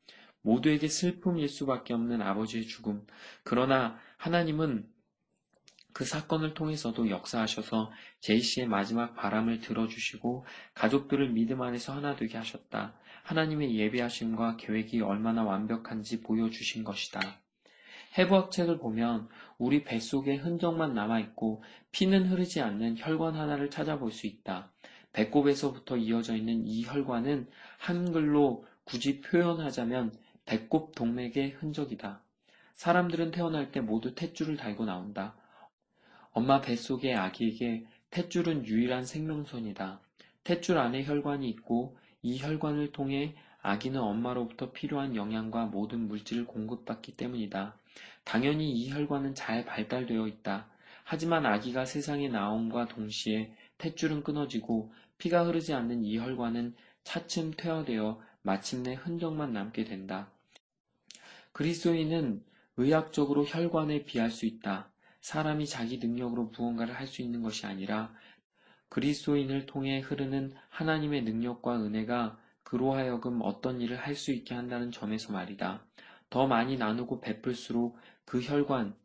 모두에게 0.41 0.87
슬픔일 0.87 1.47
수밖에 1.47 1.93
없는 1.93 2.21
아버지의 2.21 2.65
죽음. 2.65 3.05
그러나 3.43 3.97
하나님은 4.17 4.85
그 5.93 6.05
사건을 6.05 6.53
통해서도 6.53 7.09
역사하셔서 7.09 7.91
제이 8.19 8.41
씨의 8.41 8.67
마지막 8.67 9.15
바람을 9.15 9.59
들어주시고 9.61 10.45
가족들을 10.73 11.29
믿음 11.29 11.61
안에서 11.61 11.93
하나 11.93 12.15
되게 12.15 12.37
하셨다. 12.37 12.93
하나님의 13.23 13.75
예비하심과 13.75 14.57
계획이 14.57 15.01
얼마나 15.01 15.43
완벽한지 15.43 16.21
보여주신 16.21 16.83
것이다. 16.83 17.19
해부학 18.17 18.51
책을 18.51 18.79
보면 18.79 19.29
우리 19.57 19.83
뱃속에 19.83 20.35
흔적만 20.35 20.93
남아있고 20.93 21.63
피는 21.91 22.27
흐르지 22.27 22.61
않는 22.61 22.95
혈관 22.97 23.35
하나를 23.35 23.69
찾아볼 23.69 24.11
수 24.11 24.25
있다. 24.25 24.71
배꼽에서부터 25.13 25.97
이어져 25.97 26.35
있는 26.35 26.65
이 26.65 26.85
혈관은 26.85 27.49
한글로 27.77 28.65
굳이 28.83 29.21
표현하자면 29.21 30.13
배꼽 30.45 30.95
동맥의 30.95 31.51
흔적이다. 31.51 32.23
사람들은 32.73 33.31
태어날 33.31 33.71
때 33.71 33.81
모두 33.81 34.15
탯줄을 34.15 34.57
달고 34.57 34.85
나온다. 34.85 35.35
엄마 36.31 36.61
뱃속의 36.61 37.15
아기에게 37.15 37.85
탯줄은 38.11 38.65
유일한 38.65 39.05
생명선이다. 39.05 39.99
탯줄 40.43 40.77
안에 40.77 41.03
혈관이 41.03 41.49
있고 41.49 41.97
이 42.21 42.39
혈관을 42.39 42.91
통해 42.91 43.35
아기는 43.61 43.99
엄마로부터 43.99 44.71
필요한 44.71 45.15
영양과 45.15 45.65
모든 45.65 46.07
물질을 46.07 46.45
공급받기 46.45 47.17
때문이다. 47.17 47.77
당연히 48.23 48.71
이 48.71 48.89
혈관은 48.89 49.35
잘 49.35 49.65
발달되어 49.65 50.27
있다. 50.27 50.67
하지만 51.03 51.45
아기가 51.45 51.85
세상에 51.85 52.29
나옴과 52.29 52.87
동시에 52.87 53.53
탯줄은 53.77 54.23
끊어지고 54.23 54.93
피가 55.17 55.45
흐르지 55.45 55.73
않는 55.73 56.03
이 56.03 56.17
혈관은 56.17 56.75
차츰 57.03 57.51
퇴화되어 57.51 58.21
마침내 58.43 58.93
흔적만 58.93 59.51
남게 59.51 59.85
된다. 59.85 60.31
그리스도인은 61.51 62.43
의학적으로 62.77 63.43
혈관에 63.45 64.05
비할 64.05 64.29
수 64.29 64.45
있다. 64.45 64.88
사람이 65.21 65.67
자기 65.67 65.97
능력으로 65.97 66.51
무언가를 66.57 66.95
할 66.95 67.07
수 67.07 67.21
있는 67.21 67.41
것이 67.41 67.65
아니라 67.65 68.13
그리스도인을 68.89 69.65
통해 69.65 69.99
흐르는 69.99 70.53
하나님의 70.69 71.23
능력과 71.23 71.81
은혜가 71.81 72.39
그로 72.63 72.93
하여금 72.93 73.39
어떤 73.43 73.81
일을 73.81 73.97
할 73.97 74.15
수 74.15 74.31
있게 74.31 74.55
한다는 74.55 74.91
점에서 74.91 75.33
말이다. 75.33 75.85
더 76.29 76.47
많이 76.47 76.77
나누고 76.77 77.21
베풀수록 77.21 77.97
그 78.25 78.41
혈관, 78.41 78.95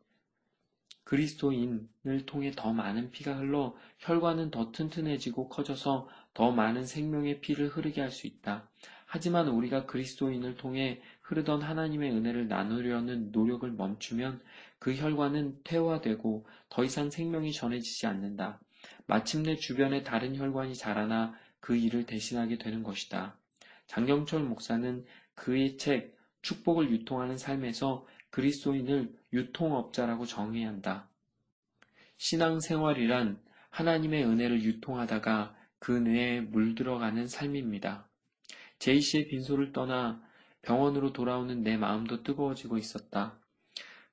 그리스도인을 1.03 2.25
통해 2.25 2.51
더 2.55 2.73
많은 2.73 3.11
피가 3.11 3.35
흘러 3.37 3.75
혈관은 3.99 4.49
더 4.51 4.71
튼튼해지고 4.71 5.49
커져서 5.49 6.09
더 6.33 6.51
많은 6.51 6.85
생명의 6.85 7.41
피를 7.41 7.67
흐르게 7.67 8.01
할 8.01 8.11
수 8.11 8.25
있다. 8.27 8.67
하지만 9.05 9.47
우리가 9.47 9.85
그리스도인을 9.85 10.57
통해 10.57 11.01
흐르던 11.21 11.61
하나님의 11.61 12.11
은혜를 12.11 12.47
나누려는 12.47 13.31
노력을 13.31 13.69
멈추면 13.71 14.41
그 14.85 14.93
혈관은 14.93 15.61
퇴화되고 15.63 16.45
더 16.69 16.83
이상 16.83 17.09
생명이 17.09 17.53
전해지지 17.53 18.05
않는다. 18.05 18.61
마침내 19.07 19.55
주변에 19.55 20.03
다른 20.03 20.35
혈관이 20.35 20.75
자라나 20.75 21.33
그 21.59 21.75
일을 21.75 22.05
대신하게 22.05 22.59
되는 22.59 22.83
것이다. 22.83 23.35
장경철 23.87 24.43
목사는 24.43 25.03
그의 25.33 25.77
책 25.77 26.15
축복을 26.43 26.91
유통하는 26.91 27.35
삶에서 27.35 28.05
그리스도인을 28.29 29.11
유통업자라고 29.33 30.27
정의해야 30.27 30.69
한다. 30.69 31.09
신앙생활이란 32.17 33.41
하나님의 33.71 34.23
은혜를 34.23 34.61
유통하다가 34.61 35.55
그 35.79 35.95
은혜에 35.95 36.41
물들어가는 36.41 37.25
삶입니다. 37.25 38.07
제이 38.77 39.01
씨의 39.01 39.29
빈소를 39.29 39.71
떠나 39.71 40.21
병원으로 40.61 41.11
돌아오는 41.11 41.63
내 41.63 41.75
마음도 41.75 42.21
뜨거워지고 42.21 42.77
있었다. 42.77 43.39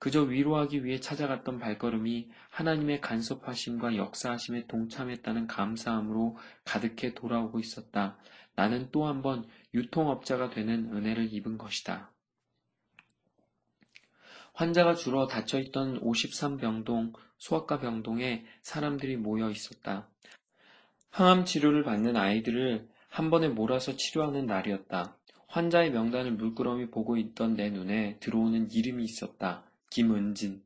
그저 0.02 0.23
위로하기 0.23 0.85
위해 0.85 0.99
찾아갔던 0.99 1.61
발걸음이 1.61 2.28
하나님의 2.50 3.00
간섭하심과 3.00 3.94
역사하심에 3.94 4.66
동참했다는 4.66 5.47
감사함으로 5.47 6.37
가득해 6.64 7.14
돌아오고 7.14 7.61
있었다. 7.61 8.18
나는 8.56 8.90
또 8.90 9.06
한 9.06 9.23
번 9.23 9.47
유통업자가 9.73 10.50
되는 10.50 10.92
은혜를 10.92 11.32
입은 11.32 11.56
것이다. 11.56 12.11
환자가 14.54 14.97
줄어 14.97 15.28
닫혀있던 15.28 16.00
53병동 16.00 17.12
소아과 17.38 17.78
병동에 17.78 18.44
사람들이 18.62 19.16
모여 19.16 19.50
있었다. 19.50 20.09
항암 21.11 21.44
치료를 21.44 21.85
받는 21.85 22.16
아이들을 22.16 22.88
한 23.09 23.30
번에 23.30 23.47
몰아서 23.47 23.94
치료하는 23.94 24.47
날이었다. 24.47 25.16
환자의 25.47 25.92
명단을 25.92 26.32
물끄러미 26.32 26.90
보고 26.90 27.16
있던 27.16 27.54
내 27.54 27.71
눈에 27.71 28.16
들어오는 28.18 28.73
이름이 28.73 29.04
있었다. 29.04 29.62
김은진. 29.93 30.63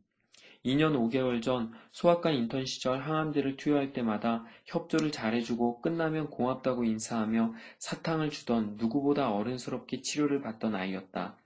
2년 0.64 0.94
5개월 0.94 1.42
전 1.42 1.72
소아과 1.90 2.30
인턴 2.30 2.64
시절 2.64 3.00
항암제를 3.00 3.56
투여할 3.56 3.92
때마다 3.92 4.44
협조를 4.66 5.10
잘해주고 5.10 5.80
끝나면 5.80 6.30
고맙다고 6.30 6.84
인사하며 6.84 7.52
사탕을 7.80 8.30
주던 8.30 8.76
누구보다 8.76 9.32
어른스럽게 9.32 10.02
치료를 10.02 10.42
받던 10.42 10.76
아이였다. 10.76 11.36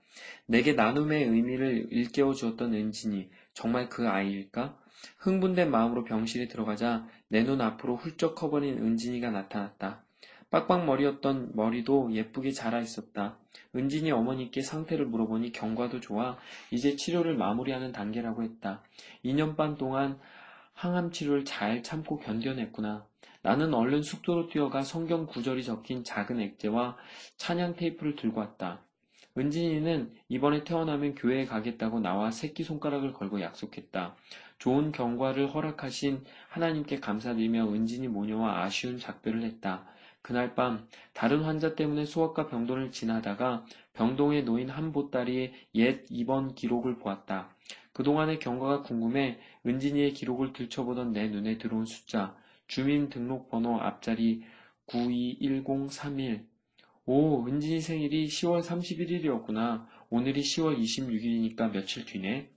내게 0.45 0.73
나눔의 0.73 1.23
의미를 1.23 1.87
일깨워 1.89 2.35
주었던 2.35 2.71
은진이 2.75 3.31
정말 3.55 3.89
그 3.89 4.07
아이일까? 4.07 4.77
흥분된 5.17 5.71
마음으로 5.71 6.03
병실에 6.03 6.49
들어가자 6.49 7.07
내 7.29 7.43
눈 7.43 7.61
앞으로 7.61 7.95
훌쩍 7.95 8.35
커버린 8.35 8.77
은진이가 8.77 9.31
나타났다. 9.31 10.03
빡빡머리였던 10.51 11.51
머리도 11.55 12.13
예쁘게 12.13 12.51
자라 12.51 12.79
있었다. 12.81 13.37
은진이 13.75 14.11
어머니께 14.11 14.61
상태를 14.61 15.05
물어보니 15.05 15.53
경과도 15.53 16.01
좋아 16.01 16.37
이제 16.71 16.95
치료를 16.95 17.35
마무리하는 17.35 17.91
단계라고 17.91 18.43
했다. 18.43 18.83
2년 19.23 19.55
반 19.55 19.77
동안 19.77 20.19
항암 20.73 21.11
치료를 21.11 21.45
잘 21.45 21.83
참고 21.83 22.19
견뎌냈구나. 22.19 23.05
나는 23.43 23.73
얼른 23.73 24.03
숙소로 24.03 24.47
뛰어가 24.47 24.83
성경 24.83 25.25
구절이 25.25 25.63
적힌 25.63 26.03
작은 26.03 26.39
액제와 26.39 26.97
찬양 27.37 27.75
테이프를 27.75 28.15
들고 28.15 28.39
왔다. 28.39 28.81
은진이는 29.37 30.13
이번에 30.27 30.65
태어나면 30.65 31.15
교회에 31.15 31.45
가겠다고 31.45 32.01
나와 32.01 32.31
새끼 32.31 32.63
손가락을 32.63 33.13
걸고 33.13 33.39
약속했다. 33.41 34.15
좋은 34.59 34.91
경과를 34.91 35.55
허락하신 35.55 36.23
하나님께 36.49 36.99
감사드리며 36.99 37.71
은진이 37.73 38.09
모녀와 38.09 38.63
아쉬운 38.63 38.99
작별을 38.99 39.43
했다. 39.43 39.87
그날 40.21 40.55
밤 40.55 40.87
다른 41.13 41.43
환자 41.43 41.75
때문에 41.75 42.05
소아과 42.05 42.47
병동을 42.47 42.91
지나다가 42.91 43.65
병동에 43.93 44.41
놓인 44.41 44.69
한 44.69 44.91
보따리의 44.91 45.53
옛 45.75 46.05
입원 46.09 46.53
기록을 46.53 46.97
보았다. 46.97 47.55
그동안의 47.93 48.39
경과가 48.39 48.83
궁금해 48.83 49.39
은진이의 49.65 50.13
기록을 50.13 50.53
들춰보던 50.53 51.11
내 51.11 51.27
눈에 51.27 51.57
들어온 51.57 51.85
숫자, 51.85 52.35
주민등록번호 52.67 53.79
앞자리 53.79 54.43
921031. 54.87 56.47
오, 57.05 57.45
은진이 57.47 57.81
생일이 57.81 58.27
10월 58.27 58.61
31일이었구나. 58.61 59.85
오늘이 60.09 60.41
10월 60.41 60.77
26일이니까 60.77 61.71
며칠 61.71 62.05
뒤네. 62.05 62.49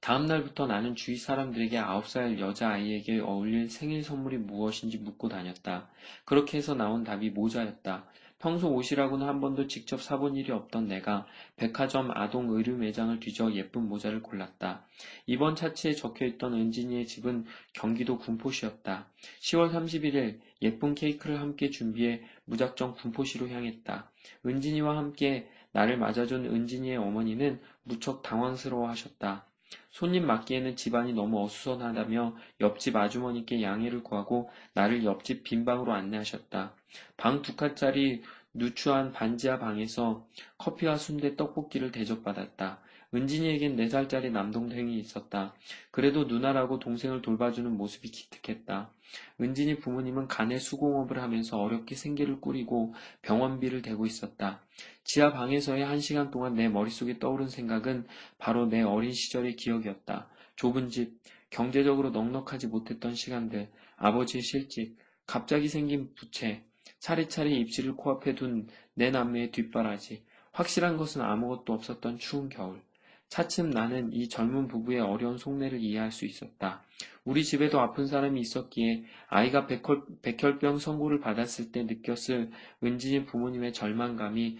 다음 0.00 0.24
날부터 0.24 0.66
나는 0.66 0.94
주위 0.94 1.16
사람들에게 1.16 1.76
아홉 1.76 2.06
살 2.06 2.40
여자아이에게 2.40 3.20
어울릴 3.20 3.68
생일 3.68 4.02
선물이 4.02 4.38
무엇인지 4.38 4.96
묻고 4.98 5.28
다녔다. 5.28 5.90
그렇게 6.24 6.56
해서 6.56 6.74
나온 6.74 7.04
답이 7.04 7.30
모자였다. 7.30 8.06
평소 8.38 8.72
옷이라고는 8.72 9.26
한 9.26 9.42
번도 9.42 9.66
직접 9.66 10.00
사본 10.00 10.36
일이 10.36 10.50
없던 10.50 10.88
내가 10.88 11.26
백화점 11.56 12.10
아동 12.12 12.48
의류 12.48 12.74
매장을 12.78 13.20
뒤져 13.20 13.52
예쁜 13.52 13.86
모자를 13.86 14.22
골랐다. 14.22 14.86
이번 15.26 15.54
차트에 15.54 15.92
적혀있던 15.92 16.54
은진이의 16.54 17.06
집은 17.06 17.44
경기도 17.74 18.16
군포시였다. 18.16 19.06
10월 19.40 19.70
31일 19.70 20.40
예쁜 20.62 20.94
케이크를 20.94 21.38
함께 21.38 21.68
준비해 21.68 22.22
무작정 22.46 22.94
군포시로 22.94 23.50
향했다. 23.50 24.10
은진이와 24.46 24.96
함께 24.96 25.46
나를 25.72 25.98
맞아준 25.98 26.46
은진이의 26.46 26.96
어머니는 26.96 27.60
무척 27.84 28.22
당황스러워 28.22 28.88
하셨다. 28.88 29.49
손님 29.90 30.26
맞기에는 30.26 30.76
집안이 30.76 31.12
너무 31.12 31.42
어수선하다며 31.44 32.36
옆집 32.60 32.96
아주머니께 32.96 33.62
양해를 33.62 34.02
구하고 34.02 34.50
나를 34.74 35.04
옆집 35.04 35.44
빈방으로 35.44 35.92
안내하셨다. 35.92 36.74
방 37.16 37.42
두 37.42 37.56
칸짜리 37.56 38.22
누추한 38.54 39.12
반지하 39.12 39.58
방에서 39.58 40.26
커피와 40.58 40.96
순대 40.96 41.36
떡볶이를 41.36 41.92
대접받았다. 41.92 42.80
은진이에겐 43.12 43.76
네 43.76 43.88
살짜리 43.88 44.30
남동생이 44.30 44.98
있었다. 44.98 45.54
그래도 45.90 46.24
누나라고 46.24 46.78
동생을 46.78 47.22
돌봐주는 47.22 47.70
모습이 47.76 48.10
기특했다. 48.10 48.92
은진이 49.40 49.80
부모님은 49.80 50.28
간의 50.28 50.60
수공업을 50.60 51.20
하면서 51.20 51.58
어렵게 51.60 51.96
생계를 51.96 52.40
꾸리고 52.40 52.94
병원비를 53.22 53.82
대고 53.82 54.06
있었다. 54.06 54.62
지하 55.02 55.32
방에서의 55.32 55.84
한 55.84 55.98
시간 55.98 56.30
동안 56.30 56.54
내 56.54 56.68
머릿속에 56.68 57.18
떠오른 57.18 57.48
생각은 57.48 58.06
바로 58.38 58.66
내 58.66 58.82
어린 58.82 59.12
시절의 59.12 59.56
기억이었다. 59.56 60.28
좁은 60.54 60.88
집, 60.88 61.18
경제적으로 61.50 62.10
넉넉하지 62.10 62.68
못했던 62.68 63.14
시간들, 63.14 63.70
아버지의 63.96 64.42
실직, 64.42 64.96
갑자기 65.26 65.66
생긴 65.66 66.14
부채, 66.14 66.64
차례차례 67.00 67.50
입술을 67.50 67.96
코앞에 67.96 68.34
둔 68.34 68.68
내 68.94 69.10
남매의 69.10 69.50
뒷바라지, 69.50 70.24
확실한 70.52 70.96
것은 70.96 71.22
아무것도 71.22 71.72
없었던 71.72 72.18
추운 72.18 72.48
겨울. 72.48 72.82
차츰 73.30 73.70
나는 73.70 74.12
이 74.12 74.28
젊은 74.28 74.66
부부의 74.66 75.00
어려운 75.00 75.38
속내를 75.38 75.80
이해할 75.80 76.10
수 76.10 76.26
있었다. 76.26 76.82
우리 77.24 77.44
집에도 77.44 77.78
아픈 77.80 78.06
사람이 78.06 78.40
있었기에 78.40 79.04
아이가 79.28 79.68
백혈, 79.68 80.02
백혈 80.20 80.58
병 80.58 80.78
선고를 80.78 81.20
받았을 81.20 81.70
때 81.70 81.84
느꼈을 81.84 82.50
은진이 82.82 83.26
부모님의 83.26 83.72
절망감이 83.72 84.58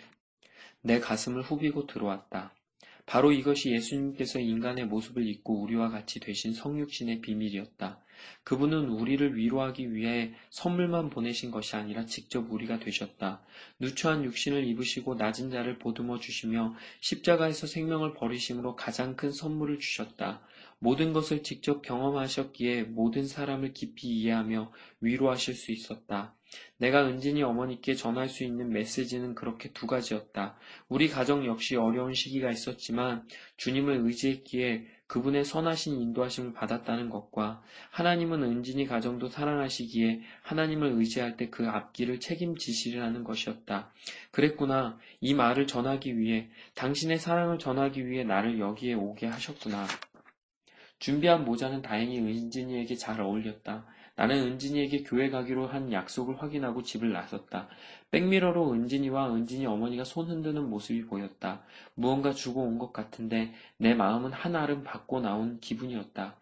내 0.83 1.00
가슴을 1.00 1.42
후비고 1.42 1.88
들어왔다. 1.88 2.54
바로 3.06 3.33
이것이 3.33 3.72
예수님께서 3.72 4.38
인간의 4.38 4.87
모습을 4.87 5.26
입고 5.26 5.61
우리와 5.62 5.88
같이 5.88 6.20
되신 6.20 6.52
성육신의 6.52 7.22
비밀이었다. 7.22 8.00
그분은 8.44 8.88
우리를 8.88 9.37
위로하기 9.37 9.94
위해 9.94 10.33
선물만 10.50 11.11
보내신 11.11 11.50
것이 11.50 11.76
아니라 11.76 12.06
직접 12.06 12.50
우리가 12.50 12.78
되셨다. 12.78 13.42
누추한 13.78 14.24
육신을 14.24 14.64
입으시고 14.64 15.14
낮은 15.14 15.50
자를 15.50 15.78
보듬어 15.78 16.18
주시며 16.18 16.74
십자가에서 17.00 17.66
생명을 17.66 18.14
버리심으로 18.14 18.76
가장 18.76 19.16
큰 19.16 19.33
선물을 19.33 19.78
주셨다. 19.78 20.40
모든 20.78 21.12
것을 21.12 21.42
직접 21.42 21.83
경험하셨기에 21.83 22.85
모든 22.85 23.26
사람을 23.26 23.74
깊이 23.74 24.09
이해하며 24.09 24.72
위로하실 25.00 25.54
수 25.54 25.72
있었다. 25.72 26.35
내가 26.78 27.06
은진이 27.06 27.42
어머니께 27.42 27.94
전할 27.94 28.28
수 28.28 28.44
있는 28.44 28.70
메시지는 28.70 29.35
그렇게 29.35 29.72
두 29.72 29.87
가지였다. 29.87 30.56
우리 30.88 31.09
가정 31.09 31.44
역시 31.46 31.76
어려운 31.76 32.14
시기가 32.14 32.50
있었지만 32.50 33.28
주님을 33.56 34.00
의지했기에 34.06 34.87
그분의 35.11 35.44
선하신 35.44 36.01
인도하심을 36.01 36.53
받았다는 36.53 37.11
것과 37.11 37.62
하나님은 37.90 38.44
은진이 38.44 38.87
가정도 38.87 39.29
사랑하시기에 39.29 40.20
하나님을 40.42 40.92
의지할 40.92 41.37
때 41.37 41.51
그 41.51 41.68
앞길을 41.68 42.20
책임지시리라는 42.20 43.25
것이었다. 43.25 43.92
그랬구나. 44.31 44.99
이 45.20 45.35
말을 45.35 45.66
전하기 45.66 46.16
위해 46.16 46.49
당신의 46.75 47.18
사랑을 47.18 47.59
전하기 47.59 48.07
위해 48.07 48.23
나를 48.23 48.61
여기에 48.61 48.94
오게 48.94 49.27
하셨구나. 49.27 49.87
준비한 51.01 51.44
모자는 51.44 51.83
다행히 51.83 52.18
은진이에게 52.18 52.94
잘 52.94 53.20
어울렸다. 53.20 53.87
나는 54.20 54.37
은진이에게 54.48 55.02
교회 55.04 55.30
가기로 55.30 55.66
한 55.66 55.90
약속을 55.94 56.42
확인하고 56.42 56.83
집을 56.83 57.11
나섰다. 57.11 57.68
백미러로 58.11 58.70
은진이와 58.74 59.35
은진이 59.35 59.64
어머니가 59.64 60.04
손 60.04 60.28
흔드는 60.28 60.68
모습이 60.68 61.06
보였다. 61.06 61.62
무언가 61.94 62.30
주고 62.33 62.61
온 62.61 62.76
것 62.78 62.92
같은데 62.92 63.54
내 63.78 63.94
마음은 63.94 64.35
한 64.35 64.56
알음 64.56 64.85
받고 64.85 65.20
나온 65.20 65.59
기분이었다. 65.61 66.37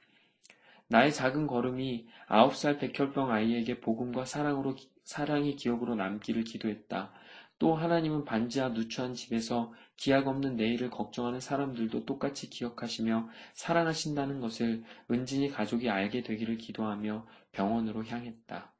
나의 0.88 1.12
작은 1.12 1.46
걸음이 1.46 2.08
아홉 2.26 2.56
살 2.56 2.78
백혈병 2.78 3.30
아이에게 3.30 3.78
복음과 3.78 4.24
사랑으로, 4.24 4.74
사랑의 5.04 5.54
기억으로 5.54 5.94
남기를 5.94 6.42
기도했다. 6.42 7.12
또 7.58 7.74
하나님은 7.74 8.24
반지하 8.24 8.68
누추한 8.68 9.14
집에서 9.14 9.72
기약 9.96 10.28
없는 10.28 10.56
내일을 10.56 10.90
걱정하는 10.90 11.40
사람들도 11.40 12.04
똑같이 12.06 12.48
기억하시며 12.48 13.28
사랑하신다는 13.54 14.40
것을 14.40 14.84
은진이 15.10 15.50
가족이 15.50 15.90
알게 15.90 16.22
되기를 16.22 16.56
기도하며 16.56 17.26
병원으로 17.52 18.04
향했다. 18.04 18.72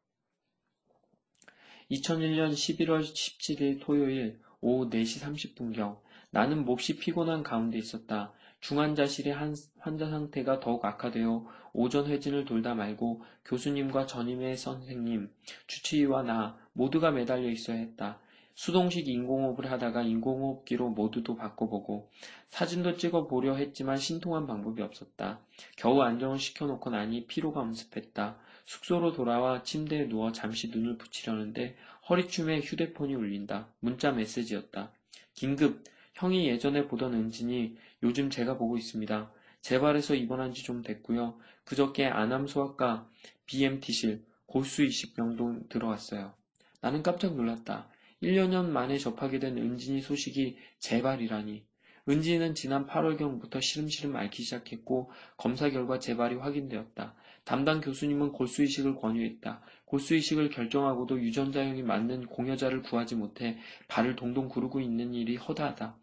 2001년 1.91 2.53
11월 2.53 3.03
17일 3.03 3.81
토요일 3.81 4.41
오후 4.61 4.89
4시 4.91 5.23
30분경 5.23 6.01
나는 6.31 6.65
몹시 6.65 6.99
피곤한 6.99 7.43
가운데 7.43 7.79
있었다. 7.79 8.33
중환자실의 8.61 9.33
한, 9.33 9.55
환자 9.79 10.09
상태가 10.11 10.61
더욱 10.61 10.85
악화되어 10.85 11.47
오전 11.73 12.07
회진을 12.07 12.45
돌다 12.45 12.75
말고 12.75 13.23
교수님과 13.45 14.07
전임의 14.07 14.57
선생님, 14.57 15.31
주치의와 15.67 16.25
나 16.25 16.59
모두가 16.73 17.11
매달려 17.11 17.49
있어야 17.49 17.79
했다. 17.79 18.21
수동식 18.59 19.07
인공호흡을 19.07 19.71
하다가 19.71 20.03
인공호흡기로 20.03 20.89
모두도 20.89 21.37
바꿔보고 21.37 22.11
사진도 22.49 22.97
찍어보려 22.97 23.55
했지만 23.55 23.99
신통한 23.99 24.49
방법이 24.49 24.83
없었다. 24.83 25.39
겨우 25.77 26.01
안정을 26.01 26.41
시켜놓고 26.41 26.91
나니 26.91 27.29
피로가 27.29 27.61
엄습했다. 27.61 28.37
숙소로 28.65 29.13
돌아와 29.13 29.63
침대에 29.63 30.09
누워 30.09 30.33
잠시 30.33 30.71
눈을 30.71 30.99
붙이려는데 30.99 31.77
허리춤에 32.09 32.59
휴대폰이 32.63 33.15
울린다. 33.15 33.69
문자 33.79 34.11
메시지였다. 34.11 34.91
긴급, 35.35 35.85
형이 36.15 36.49
예전에 36.49 36.89
보던 36.89 37.15
은진이 37.15 37.77
요즘 38.03 38.29
제가 38.29 38.59
보고 38.59 38.77
있습니다. 38.77 39.31
재발해서 39.61 40.17
입원한 40.17 40.53
지 40.53 40.65
좀 40.65 40.83
됐고요. 40.83 41.39
그저께 41.63 42.07
안암소아과 42.07 43.09
BMT실 43.47 44.25
골수 44.47 44.83
이식 44.83 45.15
병동 45.15 45.69
들어왔어요. 45.69 46.35
나는 46.81 47.05
깜짝 47.05 47.37
놀랐다. 47.37 47.89
1년 48.23 48.67
만에 48.67 48.99
접하게 48.99 49.39
된 49.39 49.57
은진이 49.59 50.01
소식이 50.01 50.57
재발이라니. 50.79 51.65
은진이는 52.09 52.55
지난 52.55 52.87
8월경부터 52.87 53.61
시름시름 53.61 54.17
앓기 54.17 54.43
시작했고 54.43 55.11
검사 55.37 55.69
결과 55.69 55.99
재발이 55.99 56.37
확인되었다. 56.37 57.15
담당 57.45 57.81
교수님은 57.81 58.33
골수이식을 58.33 58.97
권유했다. 58.97 59.63
골수이식을 59.85 60.51
결정하고도 60.51 61.21
유전자형이 61.21 61.83
맞는 61.83 62.27
공여자를 62.27 62.83
구하지 62.83 63.15
못해 63.15 63.59
발을 63.89 64.17
동동 64.17 64.49
구르고 64.49 64.81
있는 64.81 65.15
일이 65.15 65.37
허다하다. 65.37 65.99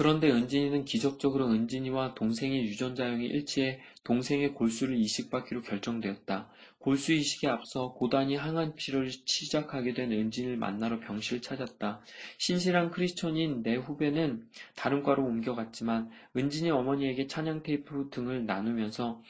그런데 0.00 0.30
은진이는 0.30 0.86
기적적으로 0.86 1.48
은진이와 1.50 2.14
동생의 2.14 2.64
유전자형이 2.64 3.26
일치해 3.26 3.80
동생의 4.02 4.54
골수를 4.54 4.96
이식받기로 4.96 5.60
결정되었다. 5.60 6.48
골수 6.78 7.12
이식에 7.12 7.48
앞서 7.48 7.92
고단히 7.92 8.34
항암 8.34 8.76
치료를 8.78 9.10
시작하게 9.10 9.92
된 9.92 10.10
은진을 10.10 10.56
만나러 10.56 11.00
병실을 11.00 11.42
찾았다. 11.42 12.00
신실한 12.38 12.92
크리스천인 12.92 13.62
내 13.62 13.74
후배는 13.74 14.48
다른 14.74 15.02
과로 15.02 15.22
옮겨갔지만 15.22 16.08
은진이 16.34 16.70
어머니에게 16.70 17.26
찬양 17.26 17.62
테이프 17.62 18.08
등을 18.10 18.46
나누면서 18.46 19.20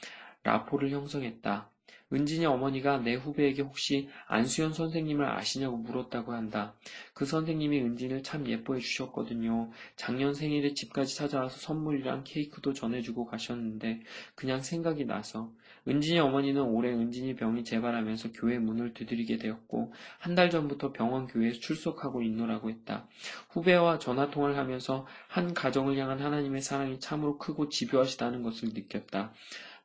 라포를 0.45 0.91
형성했다. 0.91 1.69
은진이 2.13 2.45
어머니가 2.47 2.99
내 2.99 3.15
후배에게 3.15 3.63
혹시 3.63 4.09
안수현 4.27 4.73
선생님을 4.73 5.25
아시냐고 5.27 5.77
물었다고 5.77 6.33
한다. 6.33 6.75
그 7.15 7.25
선생님이 7.25 7.81
은진을 7.83 8.23
참 8.23 8.49
예뻐해 8.49 8.81
주셨거든요. 8.81 9.71
작년 9.97 10.35
생일에 10.35 10.75
집까지 10.75 11.17
찾아와서 11.17 11.59
선물이랑 11.59 12.23
케이크도 12.25 12.73
전해주고 12.73 13.27
가셨는데 13.27 14.01
그냥 14.35 14.61
생각이 14.61 15.05
나서 15.05 15.53
은진이 15.89 16.19
어머니는 16.19 16.61
올해 16.63 16.91
은진이 16.93 17.37
병이 17.37 17.65
재발하면서 17.65 18.33
교회 18.33 18.59
문을 18.59 18.93
두드리게 18.95 19.39
되었고 19.39 19.93
한 20.19 20.35
달 20.35 20.49
전부터 20.49 20.93
병원 20.93 21.27
교회에 21.27 21.53
출석하고 21.53 22.23
있노라고 22.23 22.71
했다. 22.71 23.07
후배와 23.51 23.99
전화 23.99 24.31
통화를 24.31 24.57
하면서 24.57 25.07
한 25.29 25.53
가정을 25.55 25.99
향한 25.99 26.21
하나님의 26.21 26.63
사랑이 26.63 26.99
참으로 27.01 27.37
크고 27.37 27.69
집요하시다는 27.69 28.43
것을 28.43 28.71
느꼈다. 28.75 29.33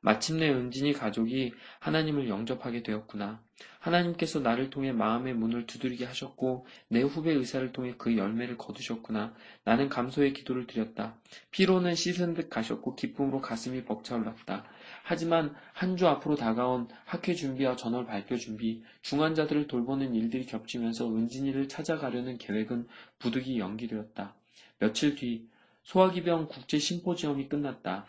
마침내 0.05 0.51
은진이 0.51 0.93
가족이 0.93 1.51
하나님을 1.79 2.29
영접하게 2.29 2.83
되었구나. 2.83 3.41
하나님께서 3.79 4.39
나를 4.39 4.69
통해 4.69 4.91
마음의 4.91 5.33
문을 5.33 5.65
두드리게 5.65 6.05
하셨고 6.05 6.67
내 6.89 7.01
후배 7.01 7.31
의사를 7.31 7.71
통해 7.71 7.95
그 7.97 8.15
열매를 8.15 8.55
거두셨구나. 8.55 9.33
나는 9.63 9.89
감소의 9.89 10.33
기도를 10.33 10.67
드렸다. 10.67 11.17
피로는 11.49 11.95
씻은 11.95 12.35
듯 12.35 12.51
가셨고 12.51 12.95
기쁨으로 12.95 13.41
가슴이 13.41 13.83
벅차올랐다. 13.85 14.65
하지만 15.01 15.55
한 15.73 15.95
주 15.95 16.07
앞으로 16.07 16.35
다가온 16.35 16.87
학회 17.05 17.33
준비와 17.33 17.75
전월 17.75 18.05
발표 18.05 18.37
준비, 18.37 18.83
중환자들을 19.01 19.65
돌보는 19.65 20.13
일들이 20.13 20.45
겹치면서 20.45 21.09
은진이를 21.09 21.67
찾아가려는 21.67 22.37
계획은 22.37 22.87
부득이 23.17 23.57
연기되었다. 23.57 24.35
며칠 24.77 25.15
뒤 25.15 25.47
소화기병 25.81 26.47
국제 26.47 26.77
심포지엄이 26.77 27.49
끝났다. 27.49 28.05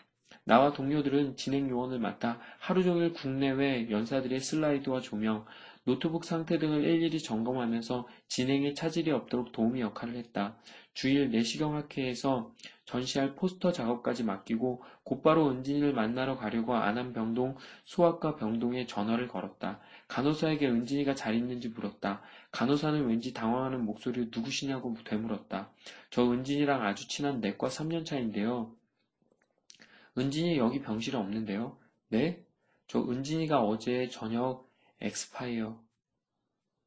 나와 0.47 0.71
동료들은 0.71 1.35
진행 1.35 1.69
요원을 1.69 1.99
맡아 1.99 2.39
하루 2.57 2.81
종일 2.81 3.11
국내외 3.11 3.91
연사들의 3.91 4.39
슬라이드와 4.39 5.01
조명, 5.01 5.43
노트북 5.83 6.23
상태 6.23 6.57
등을 6.57 6.85
일일이 6.85 7.19
점검하면서 7.19 8.07
진행에 8.29 8.73
차질이 8.73 9.11
없도록 9.11 9.51
도우미 9.51 9.81
역할을 9.81 10.15
했다. 10.15 10.55
주일 10.93 11.31
내시경 11.31 11.75
학회에서 11.75 12.53
전시할 12.85 13.35
포스터 13.35 13.73
작업까지 13.73 14.23
맡기고 14.23 14.83
곧바로 15.03 15.49
은진이를 15.49 15.91
만나러 15.91 16.37
가려고 16.37 16.75
안암병동 16.75 17.57
소아과 17.83 18.37
병동에 18.37 18.85
전화를 18.85 19.27
걸었다. 19.27 19.81
간호사에게 20.07 20.69
은진이가 20.69 21.13
잘 21.15 21.35
있는지 21.35 21.67
물었다. 21.67 22.21
간호사는 22.53 23.05
왠지 23.05 23.33
당황하는 23.33 23.83
목소리로 23.83 24.27
누구시냐고 24.33 24.95
되물었다. 25.03 25.71
저 26.09 26.31
은진이랑 26.31 26.85
아주 26.85 27.09
친한 27.09 27.41
내과 27.41 27.67
3년 27.67 28.05
차인데요. 28.05 28.76
은진이 30.17 30.57
여기 30.57 30.81
병실에 30.81 31.17
없는데요. 31.17 31.77
네? 32.09 32.43
저 32.87 32.99
은진이가 32.99 33.61
어제 33.61 34.09
저녁 34.09 34.67
엑스파이어 34.99 35.79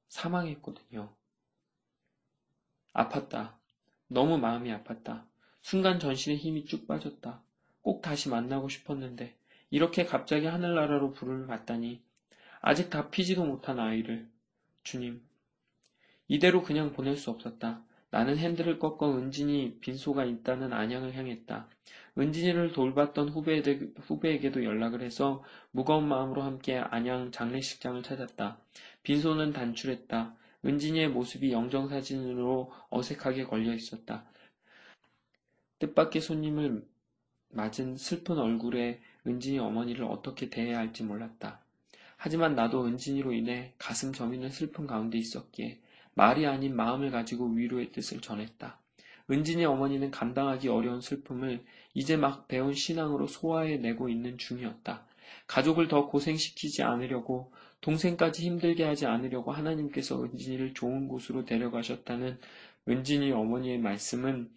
사망했거든요. 0.08 1.14
아팠다. 2.92 3.54
너무 4.08 4.38
마음이 4.38 4.70
아팠다. 4.70 5.24
순간 5.62 6.00
전신에 6.00 6.36
힘이 6.36 6.64
쭉 6.64 6.88
빠졌다. 6.88 7.40
꼭 7.82 8.02
다시 8.02 8.28
만나고 8.28 8.68
싶었는데 8.68 9.36
이렇게 9.70 10.04
갑자기 10.04 10.46
하늘나라로 10.46 11.12
불을 11.12 11.46
받다니 11.46 12.02
아직 12.60 12.90
다 12.90 13.10
피지도 13.10 13.44
못한 13.44 13.78
아이를 13.78 14.28
주님 14.82 15.22
이대로 16.26 16.62
그냥 16.62 16.92
보낼 16.92 17.16
수 17.16 17.30
없었다. 17.30 17.84
나는 18.10 18.36
핸들을 18.36 18.78
꺾어 18.78 19.16
은진이 19.16 19.78
빈소가 19.80 20.24
있다는 20.24 20.72
안양을 20.72 21.14
향했다. 21.14 21.68
은진이를 22.18 22.72
돌봤던 22.72 23.28
후배에게도 23.28 24.64
연락을 24.64 25.02
해서 25.02 25.44
무거운 25.70 26.08
마음으로 26.08 26.42
함께 26.42 26.76
안양 26.76 27.30
장례식장을 27.30 28.02
찾았다. 28.02 28.58
빈소는 29.04 29.52
단출했다. 29.52 30.34
은진이의 30.64 31.08
모습이 31.08 31.52
영정사진으로 31.52 32.72
어색하게 32.90 33.44
걸려 33.44 33.72
있었다. 33.72 34.24
뜻밖의 35.78 36.20
손님을 36.20 36.84
맞은 37.50 37.96
슬픈 37.96 38.38
얼굴에 38.38 39.00
은진이 39.26 39.58
어머니를 39.58 40.04
어떻게 40.04 40.50
대해야 40.50 40.78
할지 40.78 41.04
몰랐다. 41.04 41.60
하지만 42.16 42.54
나도 42.54 42.84
은진이로 42.84 43.32
인해 43.32 43.72
가슴 43.78 44.12
저미는 44.12 44.50
슬픔 44.50 44.86
가운데 44.86 45.16
있었기에 45.16 45.80
말이 46.14 46.46
아닌 46.46 46.74
마음을 46.74 47.10
가지고 47.10 47.48
위로의 47.48 47.92
뜻을 47.92 48.20
전했다. 48.20 48.80
은진이 49.30 49.64
어머니는 49.64 50.10
감당하기 50.10 50.68
어려운 50.68 51.00
슬픔을 51.00 51.64
이제 51.94 52.16
막 52.16 52.48
배운 52.48 52.74
신앙으로 52.74 53.26
소화해내고 53.26 54.08
있는 54.08 54.38
중이었다. 54.38 55.06
가족을 55.46 55.88
더 55.88 56.06
고생시키지 56.06 56.82
않으려고 56.82 57.52
동생까지 57.80 58.44
힘들게 58.44 58.84
하지 58.84 59.06
않으려고 59.06 59.52
하나님께서 59.52 60.22
은진이를 60.22 60.74
좋은 60.74 61.08
곳으로 61.08 61.44
데려가셨다는 61.44 62.38
은진이 62.88 63.32
어머니의 63.32 63.78
말씀은 63.78 64.50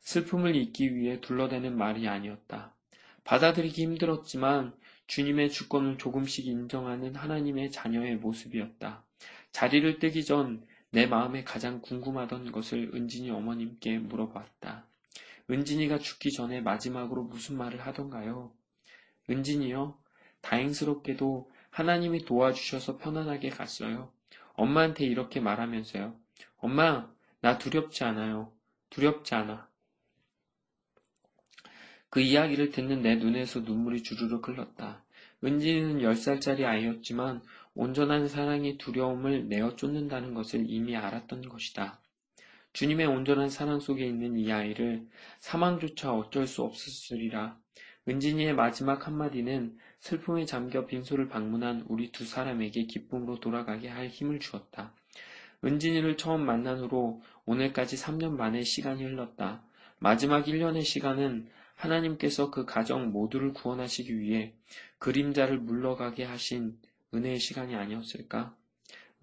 슬픔을 0.00 0.56
잊기 0.56 0.94
위해 0.94 1.20
둘러대는 1.20 1.76
말이 1.76 2.06
아니었다. 2.06 2.74
받아들이기 3.24 3.82
힘들었지만 3.82 4.72
주님의 5.06 5.50
주권을 5.50 5.98
조금씩 5.98 6.46
인정하는 6.46 7.14
하나님의 7.14 7.70
자녀의 7.70 8.16
모습이었다. 8.16 9.04
자리를 9.52 9.98
뜨기 9.98 10.24
전 10.24 10.64
내 10.90 11.06
마음에 11.06 11.44
가장 11.44 11.80
궁금하던 11.80 12.50
것을 12.52 12.90
은진이 12.94 13.30
어머님께 13.30 13.98
물어봤다. 13.98 14.86
은진이가 15.50 15.98
죽기 15.98 16.32
전에 16.32 16.60
마지막으로 16.60 17.24
무슨 17.24 17.56
말을 17.56 17.80
하던가요? 17.80 18.52
은진이요? 19.30 19.98
다행스럽게도 20.40 21.50
하나님이 21.70 22.24
도와주셔서 22.24 22.96
편안하게 22.98 23.50
갔어요. 23.50 24.12
엄마한테 24.54 25.04
이렇게 25.04 25.40
말하면서요. 25.40 26.16
엄마, 26.58 27.08
나 27.40 27.58
두렵지 27.58 28.04
않아요. 28.04 28.52
두렵지 28.90 29.34
않아. 29.34 29.68
그 32.10 32.20
이야기를 32.20 32.70
듣는 32.70 33.02
내 33.02 33.16
눈에서 33.16 33.60
눈물이 33.60 34.02
주르륵 34.02 34.48
흘렀다. 34.48 35.04
은진이는 35.44 36.00
10살짜리 36.00 36.64
아이였지만 36.64 37.42
온전한 37.74 38.28
사랑이 38.28 38.78
두려움을 38.78 39.48
내어 39.48 39.76
쫓는다는 39.76 40.34
것을 40.34 40.64
이미 40.68 40.96
알았던 40.96 41.48
것이다. 41.48 42.00
주님의 42.72 43.06
온전한 43.06 43.48
사랑 43.48 43.80
속에 43.80 44.06
있는 44.06 44.36
이 44.38 44.52
아이를 44.52 45.06
사망조차 45.38 46.12
어쩔 46.12 46.46
수 46.46 46.62
없었으리라. 46.62 47.58
은진이의 48.08 48.54
마지막 48.54 49.06
한마디는 49.06 49.76
슬픔에 50.00 50.44
잠겨 50.44 50.86
빈소를 50.86 51.28
방문한 51.28 51.84
우리 51.88 52.10
두 52.10 52.24
사람에게 52.24 52.84
기쁨으로 52.84 53.40
돌아가게 53.40 53.88
할 53.88 54.08
힘을 54.08 54.38
주었다. 54.38 54.94
은진이를 55.64 56.16
처음 56.16 56.46
만난 56.46 56.78
후로 56.78 57.20
오늘까지 57.44 57.96
3년 57.96 58.36
만의 58.36 58.64
시간이 58.64 59.04
흘렀다. 59.04 59.62
마지막 59.98 60.46
1년의 60.46 60.84
시간은 60.84 61.48
하나님께서 61.74 62.50
그 62.50 62.64
가정 62.64 63.10
모두를 63.10 63.52
구원하시기 63.52 64.18
위해 64.18 64.54
그림자를 64.98 65.58
물러가게 65.58 66.24
하신 66.24 66.78
은혜의 67.14 67.38
시간이 67.38 67.74
아니었을까? 67.74 68.54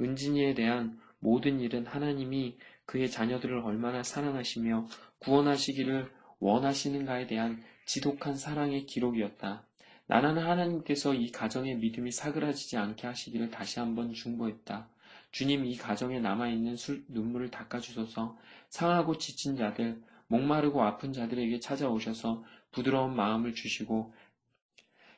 은진이에 0.01 0.53
대한 0.53 0.99
모든 1.19 1.59
일은 1.59 1.85
하나님이 1.85 2.57
그의 2.85 3.09
자녀들을 3.09 3.59
얼마나 3.59 4.03
사랑하시며 4.03 4.87
구원하시기를 5.19 6.11
원하시는가에 6.39 7.27
대한 7.27 7.63
지독한 7.85 8.35
사랑의 8.35 8.85
기록이었다. 8.85 9.65
나는 10.07 10.37
하나님께서 10.37 11.13
이 11.13 11.31
가정의 11.31 11.77
믿음이 11.77 12.11
사그라지지 12.11 12.77
않게 12.77 13.07
하시기를 13.07 13.49
다시 13.49 13.79
한번 13.79 14.13
중보했다. 14.13 14.87
주님 15.31 15.65
이 15.65 15.75
가정에 15.75 16.19
남아있는 16.19 16.75
술, 16.75 17.03
눈물을 17.07 17.49
닦아주소서 17.49 18.37
상하고 18.69 19.17
지친 19.17 19.55
자들, 19.55 20.01
목마르고 20.27 20.83
아픈 20.83 21.11
자들에게 21.11 21.59
찾아오셔서 21.59 22.43
부드러운 22.71 23.15
마음을 23.15 23.53
주시고 23.53 24.13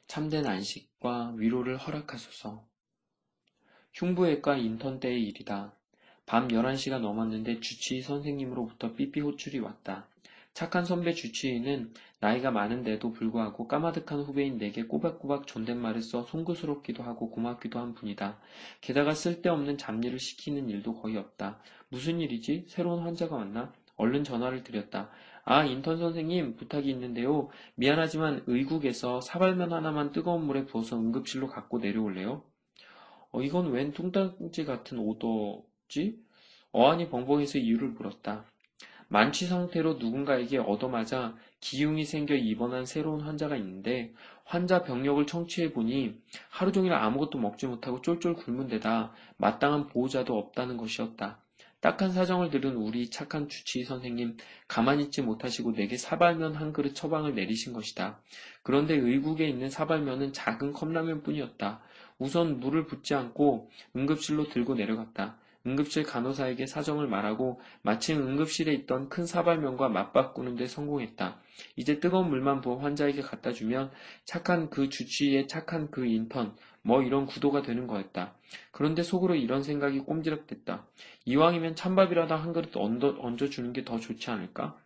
참된 0.08 0.46
안식 0.46 0.87
과 1.00 1.32
위로를 1.36 1.78
허락하소서. 1.78 2.66
흉부외과 3.94 4.58
인턴 4.58 5.00
때의 5.00 5.24
일이다. 5.26 5.74
밤 6.26 6.48
11시가 6.48 7.00
넘었는데 7.00 7.60
주치의 7.60 8.02
선생님으로부터 8.02 8.94
삐삐 8.94 9.20
호출이 9.20 9.60
왔다. 9.60 10.08
착한 10.54 10.86
선배 10.86 11.14
주치의는 11.14 11.94
나이가 12.20 12.50
많은데도 12.50 13.12
불구하고 13.12 13.68
까마득한 13.68 14.22
후배인 14.22 14.58
내게 14.58 14.88
꼬박꼬박 14.88 15.46
존댓말을 15.46 16.02
써 16.02 16.24
송구스럽기도 16.24 17.04
하고 17.04 17.30
고맙기도 17.30 17.78
한 17.78 17.94
분이다. 17.94 18.40
게다가 18.82 19.14
쓸데없는 19.14 19.78
잡일을 19.78 20.18
시키는 20.18 20.68
일도 20.68 21.00
거의 21.00 21.18
없다. 21.18 21.60
무슨 21.90 22.20
일이지? 22.20 22.66
새로운 22.70 23.04
환자가 23.04 23.36
왔나? 23.36 23.72
얼른 23.98 24.24
전화를 24.24 24.64
드렸다. 24.64 25.12
아, 25.50 25.64
인턴 25.64 25.98
선생님, 25.98 26.58
부탁이 26.58 26.90
있는데요. 26.90 27.48
미안하지만 27.76 28.44
의국에서 28.48 29.22
사발면 29.22 29.72
하나만 29.72 30.12
뜨거운 30.12 30.44
물에 30.44 30.66
부어서 30.66 30.98
응급실로 30.98 31.48
갖고 31.48 31.80
내려올래요? 31.80 32.44
어, 33.32 33.42
이건 33.42 33.72
웬 33.72 33.94
뚱딴지 33.94 34.66
같은 34.66 35.00
오더지? 35.00 36.20
어안이 36.74 37.08
벙벙해서 37.08 37.60
이유를 37.60 37.92
물었다. 37.92 38.44
만취 39.08 39.46
상태로 39.46 39.94
누군가에게 40.00 40.58
얻어맞아 40.58 41.38
기흉이 41.62 42.04
생겨 42.04 42.36
입원한 42.36 42.86
새로운 42.86 43.22
환자가 43.22 43.56
있는데 43.56 44.14
환자 44.44 44.84
병력을 44.84 45.26
청취해 45.26 45.72
보니 45.72 46.20
하루 46.50 46.74
종일 46.74 46.92
아무것도 46.92 47.40
먹지 47.40 47.68
못하고 47.68 48.02
쫄쫄 48.02 48.34
굶은 48.34 48.68
데다 48.68 49.14
마땅한 49.38 49.88
보호자도 49.88 50.38
없다는 50.38 50.76
것이었다. 50.76 51.42
딱한 51.80 52.12
사정을 52.12 52.50
들은 52.50 52.76
우리 52.76 53.10
착한 53.10 53.48
주치의 53.48 53.86
선생님 53.86 54.38
가만히 54.68 55.04
있지 55.04 55.22
못하시고 55.22 55.74
내게 55.74 55.96
사발면 55.96 56.56
한 56.56 56.74
그릇 56.74 56.96
처방을 56.96 57.36
내리신 57.36 57.74
것이다. 57.74 58.20
그런데 58.64 58.96
의국에 58.96 59.48
있는 59.48 59.70
사발면은 59.70 60.34
작은 60.34 60.74
컵라면 60.74 61.24
뿐이었다. 61.24 61.82
우선 62.18 62.60
물을 62.60 62.86
붓지 62.86 63.14
않고 63.14 63.70
응급실로 63.96 64.50
들고 64.50 64.74
내려갔다. 64.76 65.38
응급실 65.68 66.04
간호사에게 66.04 66.66
사정을 66.66 67.08
말하고 67.08 67.60
마침 67.82 68.22
응급실에 68.26 68.74
있던 68.74 69.10
큰 69.10 69.26
사발면과 69.26 69.90
맞바꾸는 69.90 70.56
데 70.56 70.66
성공했다. 70.66 71.42
이제 71.76 72.00
뜨거운 72.00 72.30
물만 72.30 72.62
부어 72.62 72.78
환자에게 72.78 73.22
갖다 73.22 73.52
주면 73.52 73.92
착한 74.24 74.70
그 74.70 74.90
주치의의 74.90 75.48
착한 75.48 75.92
그 75.92 76.06
인턴, 76.06 76.56
뭐 76.88 77.02
이런 77.04 77.26
구도가 77.26 77.62
되는 77.64 77.86
거였다. 77.86 78.34
그런데 78.72 79.04
속으로 79.04 79.36
이런 79.36 79.62
생각이 79.62 80.00
꼼지락됐다. 80.00 80.86
이왕이면 81.26 81.76
찬밥이라도 81.76 82.34
한 82.36 82.54
그릇 82.54 82.72
얹어, 82.78 83.48
주는 83.50 83.74
게 83.74 83.84
더 83.84 84.00
좋지 84.00 84.32
않을까? 84.32 84.78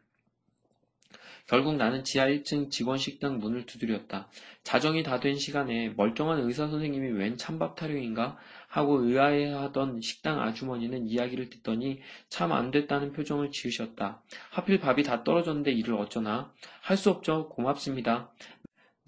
결국 1.48 1.76
나는 1.76 2.04
지하 2.04 2.26
1층 2.28 2.72
직원 2.72 2.98
식당 2.98 3.38
문을 3.40 3.66
두드렸다. 3.66 4.30
자정이 4.64 5.04
다 5.04 5.20
된 5.20 5.36
시간에 5.38 5.90
멀쩡한 5.98 6.40
의사 6.40 6.68
선생님이 6.68 7.10
웬 7.20 7.38
찬밥 7.38 7.76
타령인가 7.76 8.38
하고 8.68 9.02
의아해하던 9.04 10.02
식당 10.02 10.40
아주머니는 10.42 11.08
이야기를 11.08 11.50
듣더니 11.50 12.00
참 12.30 12.52
안 12.52 12.72
됐다는 12.72 13.12
표정을 13.12 13.52
지으셨다. 13.52 14.22
하필 14.52 14.80
밥이 14.80 15.04
다 15.04 15.24
떨어졌는데 15.24 15.72
이를 15.72 15.96
어쩌나? 15.96 16.52
할 16.82 16.98
수 16.98 17.10
없죠. 17.12 17.50
고맙습니다. 17.50 18.32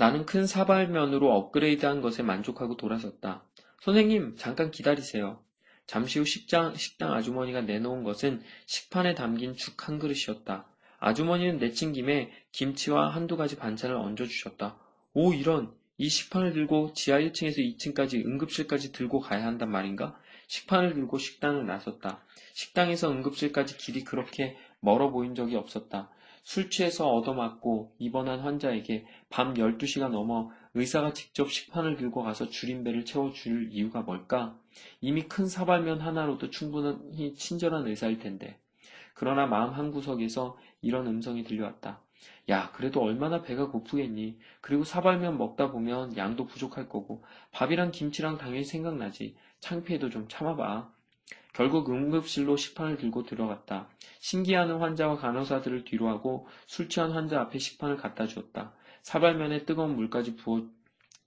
나는 0.03 0.25
큰 0.25 0.45
사발면으로 0.45 1.33
업그레이드한 1.33 2.01
것에 2.01 2.23
만족하고 2.23 2.75
돌아섰다. 2.75 3.45
선생님, 3.79 4.35
잠깐 4.35 4.69
기다리세요. 4.69 5.41
잠시 5.87 6.19
후 6.19 6.25
식장, 6.25 6.75
식당 6.75 7.13
아주머니가 7.13 7.61
내놓은 7.61 8.03
것은 8.03 8.41
식판에 8.65 9.15
담긴 9.15 9.55
죽 9.55 9.87
한 9.87 9.99
그릇이었다. 9.99 10.67
아주머니는 10.99 11.57
내친 11.57 11.93
김에 11.93 12.33
김치와 12.51 13.15
한두 13.15 13.37
가지 13.37 13.55
반찬을 13.55 13.95
얹어주셨다. 13.95 14.77
오, 15.13 15.33
이런! 15.33 15.73
이 15.97 16.09
식판을 16.09 16.51
들고 16.51 16.91
지하 16.91 17.19
1층에서 17.19 17.59
2층까지 17.59 18.25
응급실까지 18.25 18.91
들고 18.91 19.21
가야 19.21 19.45
한단 19.45 19.71
말인가? 19.71 20.19
식판을 20.47 20.95
들고 20.95 21.17
식당을 21.17 21.65
나섰다. 21.65 22.25
식당에서 22.51 23.09
응급실까지 23.09 23.77
길이 23.77 24.03
그렇게 24.03 24.57
멀어 24.81 25.11
보인 25.11 25.33
적이 25.33 25.55
없었다. 25.55 26.11
술 26.43 26.69
취해서 26.69 27.09
얻어맞고 27.09 27.95
입원한 27.99 28.41
환자에게 28.41 29.05
밤 29.29 29.53
12시가 29.53 30.09
넘어 30.09 30.51
의사가 30.73 31.13
직접 31.13 31.49
식판을 31.49 31.95
들고 31.95 32.21
가서 32.21 32.49
줄임배를 32.49 33.05
채워줄 33.05 33.69
이유가 33.71 34.01
뭘까? 34.01 34.57
이미 35.01 35.23
큰 35.23 35.47
사발면 35.47 36.01
하나로도 36.01 36.49
충분히 36.49 37.33
친절한 37.35 37.87
의사일 37.87 38.19
텐데. 38.19 38.59
그러나 39.13 39.45
마음 39.45 39.73
한구석에서 39.73 40.57
이런 40.81 41.07
음성이 41.07 41.43
들려왔다. 41.43 42.01
야, 42.49 42.71
그래도 42.71 43.01
얼마나 43.01 43.41
배가 43.41 43.67
고프겠니? 43.69 44.37
그리고 44.61 44.83
사발면 44.83 45.37
먹다 45.37 45.71
보면 45.71 46.17
양도 46.17 46.45
부족할 46.45 46.89
거고, 46.89 47.23
밥이랑 47.51 47.91
김치랑 47.91 48.37
당연히 48.37 48.63
생각나지. 48.63 49.35
창피해도 49.59 50.09
좀 50.09 50.27
참아봐. 50.27 50.91
결국 51.53 51.89
응급실로 51.89 52.57
식판을 52.57 52.97
들고 52.97 53.23
들어갔다. 53.23 53.87
신기하는 54.19 54.77
환자와 54.79 55.17
간호사들을 55.17 55.85
뒤로하고 55.85 56.47
술 56.65 56.89
취한 56.89 57.11
환자 57.11 57.39
앞에 57.41 57.59
식판을 57.59 57.97
갖다 57.97 58.25
주었다. 58.27 58.73
사발면에 59.03 59.65
뜨거운 59.65 59.95
물까지 59.95 60.35
부어 60.35 60.67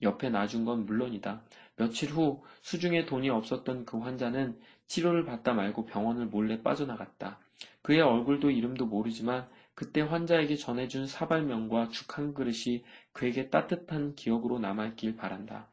옆에 0.01 0.29
놔준 0.29 0.65
건 0.65 0.85
물론이다. 0.85 1.41
며칠 1.77 2.09
후 2.09 2.43
수중에 2.61 3.05
돈이 3.05 3.29
없었던 3.29 3.85
그 3.85 3.99
환자는 3.99 4.59
치료를 4.87 5.25
받다 5.25 5.53
말고 5.53 5.85
병원을 5.85 6.25
몰래 6.27 6.61
빠져나갔다. 6.61 7.39
그의 7.81 8.01
얼굴도 8.01 8.51
이름도 8.51 8.85
모르지만 8.85 9.47
그때 9.75 10.01
환자에게 10.01 10.55
전해준 10.55 11.07
사발면과 11.07 11.89
죽 11.89 12.17
한 12.17 12.33
그릇이 12.33 12.83
그에게 13.13 13.49
따뜻한 13.49 14.15
기억으로 14.15 14.59
남아있길 14.59 15.15
바란다. 15.15 15.67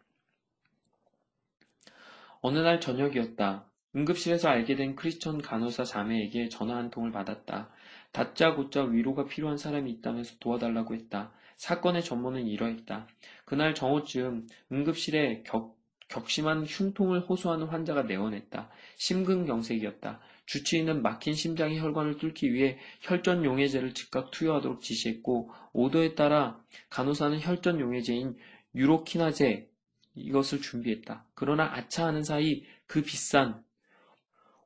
어느 2.40 2.58
날 2.58 2.80
저녁이었다. 2.80 3.64
응급실에서 3.96 4.48
알게 4.48 4.76
된 4.76 4.96
크리스천 4.96 5.40
간호사 5.40 5.84
자매에게 5.84 6.48
전화 6.48 6.76
한 6.76 6.90
통을 6.90 7.12
받았다. 7.12 7.70
다짜고짜 8.12 8.84
위로가 8.84 9.26
필요한 9.26 9.56
사람이 9.56 9.90
있다면서 9.90 10.36
도와달라고 10.40 10.94
했다. 10.94 11.32
사건의 11.56 12.02
전모는 12.02 12.46
이러했다. 12.46 13.06
그날 13.44 13.74
정오쯤 13.74 14.46
응급실에 14.72 15.42
격, 15.44 15.76
격심한 16.08 16.64
흉통을 16.64 17.20
호소하는 17.20 17.66
환자가 17.66 18.02
내원했다. 18.02 18.70
심근경색이었다. 18.96 20.20
주치의는 20.46 21.02
막힌 21.02 21.34
심장의 21.34 21.80
혈관을 21.80 22.18
뚫기 22.18 22.52
위해 22.52 22.78
혈전 23.00 23.44
용해제를 23.44 23.94
즉각 23.94 24.30
투여하도록 24.30 24.82
지시했고 24.82 25.50
오더에 25.72 26.14
따라 26.14 26.60
간호사는 26.90 27.40
혈전 27.40 27.80
용해제인 27.80 28.36
유로키나제 28.74 29.70
이것을 30.14 30.60
준비했다. 30.60 31.26
그러나 31.34 31.64
아차하는 31.74 32.22
사이 32.22 32.62
그 32.86 33.02
비싼 33.02 33.63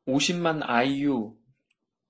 50만 0.09 0.63
IU 0.63 1.37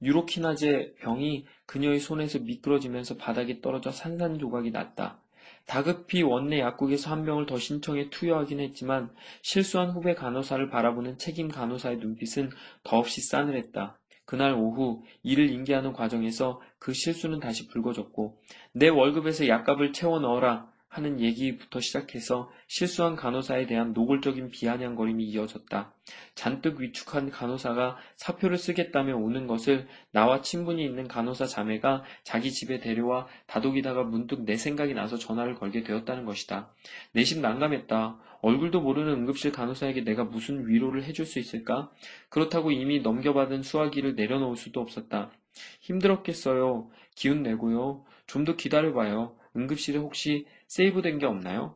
유로키나제 0.00 0.94
병이 1.00 1.46
그녀의 1.66 1.98
손에서 1.98 2.38
미끄러지면서 2.38 3.16
바닥에 3.16 3.60
떨어져 3.60 3.90
산산조각이 3.90 4.70
났다. 4.70 5.20
다급히 5.66 6.22
원내 6.22 6.60
약국에서 6.60 7.10
한 7.10 7.24
병을 7.24 7.46
더 7.46 7.58
신청해 7.58 8.10
투여하긴 8.10 8.60
했지만 8.60 9.10
실수한 9.42 9.90
후배 9.90 10.14
간호사를 10.14 10.70
바라보는 10.70 11.18
책임 11.18 11.48
간호사의 11.48 11.98
눈빛은 11.98 12.50
더없이 12.84 13.20
싸늘했다. 13.20 13.98
그날 14.24 14.54
오후 14.54 15.02
일을 15.24 15.50
인계하는 15.50 15.92
과정에서 15.92 16.60
그 16.78 16.92
실수는 16.92 17.40
다시 17.40 17.66
불거졌고 17.66 18.40
내 18.72 18.88
월급에서 18.88 19.48
약값을 19.48 19.92
채워 19.92 20.20
넣어라 20.20 20.70
하는 20.88 21.20
얘기부터 21.20 21.80
시작해서 21.80 22.50
실수한 22.66 23.14
간호사에 23.14 23.66
대한 23.66 23.92
노골적인 23.92 24.50
비아냥거림이 24.50 25.24
이어졌다. 25.24 25.92
잔뜩 26.34 26.80
위축한 26.80 27.30
간호사가 27.30 27.96
사표를 28.16 28.56
쓰겠다며 28.56 29.16
오는 29.16 29.46
것을 29.46 29.86
나와 30.12 30.40
친분이 30.40 30.82
있는 30.82 31.06
간호사 31.06 31.46
자매가 31.46 32.04
자기 32.22 32.50
집에 32.50 32.78
데려와 32.78 33.26
다독이다가 33.46 34.04
문득 34.04 34.44
내 34.44 34.56
생각이 34.56 34.94
나서 34.94 35.16
전화를 35.16 35.54
걸게 35.56 35.82
되었다는 35.82 36.24
것이다. 36.24 36.72
내심 37.12 37.42
난감했다. 37.42 38.18
얼굴도 38.40 38.80
모르는 38.80 39.12
응급실 39.12 39.52
간호사에게 39.52 40.04
내가 40.04 40.24
무슨 40.24 40.66
위로를 40.68 41.04
해줄 41.04 41.26
수 41.26 41.38
있을까? 41.38 41.90
그렇다고 42.28 42.70
이미 42.70 43.00
넘겨받은 43.00 43.62
수화기를 43.62 44.14
내려놓을 44.14 44.56
수도 44.56 44.80
없었다. 44.80 45.32
힘들었겠어요. 45.80 46.88
기운 47.14 47.42
내고요. 47.42 48.04
좀 48.28 48.44
더 48.44 48.54
기다려봐요. 48.54 49.34
응급실에 49.58 49.98
혹시 49.98 50.46
세이브된 50.68 51.18
게 51.18 51.26
없나요? 51.26 51.74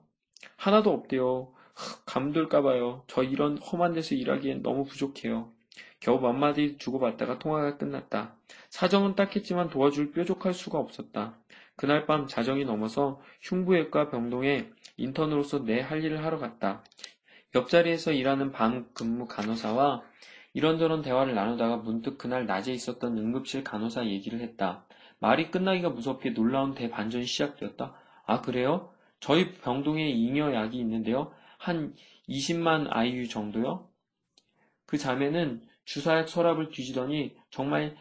하나도 0.57 0.91
없대요. 0.93 1.53
감둘까봐요. 2.07 3.05
저 3.09 3.23
이런 3.23 3.59
험한 3.59 3.93
데서 3.95 4.15
일하기엔 4.15 4.63
너무 4.63 4.85
부족해요. 4.85 5.51
겨우 6.01 6.21
몇 6.21 6.33
마디 6.33 6.77
주고받다가 6.79 7.39
통화가 7.39 7.77
끝났다. 7.79 8.37
사정은 8.71 9.15
딱했지만 9.15 9.71
도와줄 9.71 10.13
뾰족할 10.13 10.53
수가 10.55 10.79
없었다. 10.79 11.39
그날 11.77 12.07
밤 12.07 12.27
자정이 12.27 12.65
넘어서 12.65 13.21
흉부외과 13.41 14.11
병동에 14.11 14.69
인턴으로서 14.97 15.65
내 15.65 15.81
할 15.81 16.05
일을 16.05 16.25
하러 16.25 16.39
갔다. 16.39 16.85
옆자리에서 17.55 18.13
일하는 18.13 18.53
방 18.53 18.89
근무 18.95 19.27
간호사와 19.27 20.03
이런저런 20.55 21.03
대화를 21.03 21.35
나누다가 21.35 21.79
문득 21.79 22.19
그날 22.19 22.47
낮에 22.47 22.73
있었던 22.73 23.17
응급실 23.17 23.65
간호사 23.65 24.07
얘기를 24.07 24.41
했다. 24.41 24.85
말이 25.23 25.53
끝나기가 25.53 25.89
무섭게 25.89 26.31
놀라운 26.31 26.75
대반전이 26.75 27.27
시작되었다. 27.27 27.95
아, 28.27 28.41
그래요? 28.41 28.91
저희 29.21 29.53
병동에 29.53 30.09
잉여 30.09 30.53
약이 30.53 30.77
있는데요. 30.79 31.33
한 31.59 31.95
20만 32.29 32.89
IU 32.91 33.29
정도요? 33.29 33.89
그 34.85 34.99
자매는 34.99 35.63
주사약 35.85 36.29
서랍을 36.29 36.71
뒤지더니 36.71 37.37
정말 37.51 37.97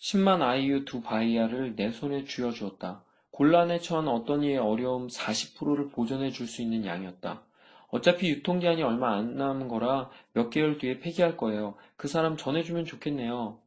10만 0.00 0.42
IU 0.42 0.84
두 0.84 1.02
바이아를 1.02 1.76
내 1.76 1.92
손에 1.92 2.24
쥐어주었다. 2.24 3.04
곤란에 3.30 3.78
처한 3.78 4.08
어떤 4.08 4.42
이의 4.42 4.58
어려움 4.58 5.06
40%를 5.06 5.90
보전해 5.90 6.30
줄 6.30 6.48
수 6.48 6.62
있는 6.62 6.84
양이었다. 6.84 7.44
어차피 7.90 8.28
유통기한이 8.30 8.82
얼마 8.82 9.14
안 9.14 9.36
남은 9.36 9.68
거라 9.68 10.10
몇 10.32 10.50
개월 10.50 10.78
뒤에 10.78 10.98
폐기할 10.98 11.36
거예요. 11.36 11.76
그 11.96 12.08
사람 12.08 12.36
전해주면 12.36 12.86
좋겠네요. 12.86 13.60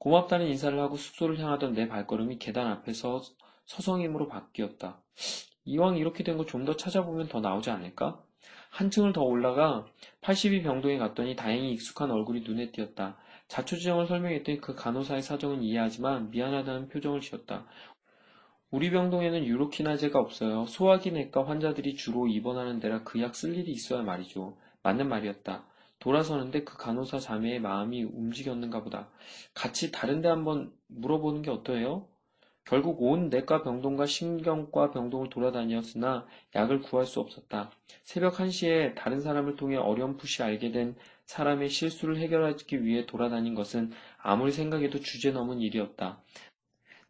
고맙다는 0.00 0.48
인사를 0.48 0.78
하고 0.80 0.96
숙소를 0.96 1.38
향하던 1.38 1.74
내 1.74 1.86
발걸음이 1.88 2.38
계단 2.38 2.66
앞에서 2.68 3.22
서성임으로 3.66 4.28
바뀌었다. 4.28 5.00
이왕 5.64 5.96
이렇게 5.98 6.24
된 6.24 6.36
거 6.38 6.46
좀 6.46 6.64
더 6.64 6.74
찾아보면 6.76 7.28
더 7.28 7.40
나오지 7.40 7.70
않을까? 7.70 8.20
한층을 8.70 9.12
더 9.12 9.22
올라가 9.22 9.86
82 10.22 10.62
병동에 10.62 10.98
갔더니 10.98 11.36
다행히 11.36 11.72
익숙한 11.72 12.10
얼굴이 12.10 12.40
눈에 12.42 12.70
띄었다. 12.72 13.18
자초지정을 13.48 14.06
설명했더니 14.06 14.60
그 14.60 14.74
간호사의 14.74 15.22
사정은 15.22 15.62
이해하지만 15.62 16.30
미안하다는 16.30 16.88
표정을 16.88 17.20
지었다. 17.20 17.66
우리 18.70 18.90
병동에는 18.90 19.44
유로키나제가 19.44 20.18
없어요. 20.20 20.64
소화기 20.66 21.10
내과 21.12 21.46
환자들이 21.46 21.96
주로 21.96 22.26
입원하는 22.28 22.80
데라 22.80 23.02
그 23.02 23.20
약 23.20 23.34
쓸 23.34 23.56
일이 23.56 23.72
있어야 23.72 24.02
말이죠. 24.02 24.56
맞는 24.82 25.08
말이었다. 25.08 25.64
돌아서는데 26.00 26.64
그 26.64 26.76
간호사 26.76 27.18
자매의 27.20 27.60
마음이 27.60 28.02
움직였는가 28.04 28.82
보다. 28.82 29.08
같이 29.54 29.92
다른 29.92 30.20
데 30.22 30.28
한번 30.28 30.72
물어보는 30.88 31.42
게 31.42 31.50
어떠해요? 31.50 32.08
결국 32.64 33.02
온 33.02 33.30
내과 33.30 33.62
병동과 33.62 34.06
신경과 34.06 34.90
병동을 34.92 35.28
돌아다녔으나 35.30 36.26
약을 36.54 36.82
구할 36.82 37.06
수 37.06 37.20
없었다. 37.20 37.70
새벽 38.02 38.34
1시에 38.36 38.94
다른 38.94 39.20
사람을 39.20 39.56
통해 39.56 39.76
어렴풋이 39.76 40.42
알게 40.42 40.70
된 40.70 40.94
사람의 41.26 41.68
실수를 41.68 42.18
해결하기 42.18 42.84
위해 42.84 43.06
돌아다닌 43.06 43.54
것은 43.54 43.92
아무리 44.18 44.52
생각해도 44.52 45.00
주제 45.00 45.32
넘은 45.32 45.60
일이었다. 45.60 46.22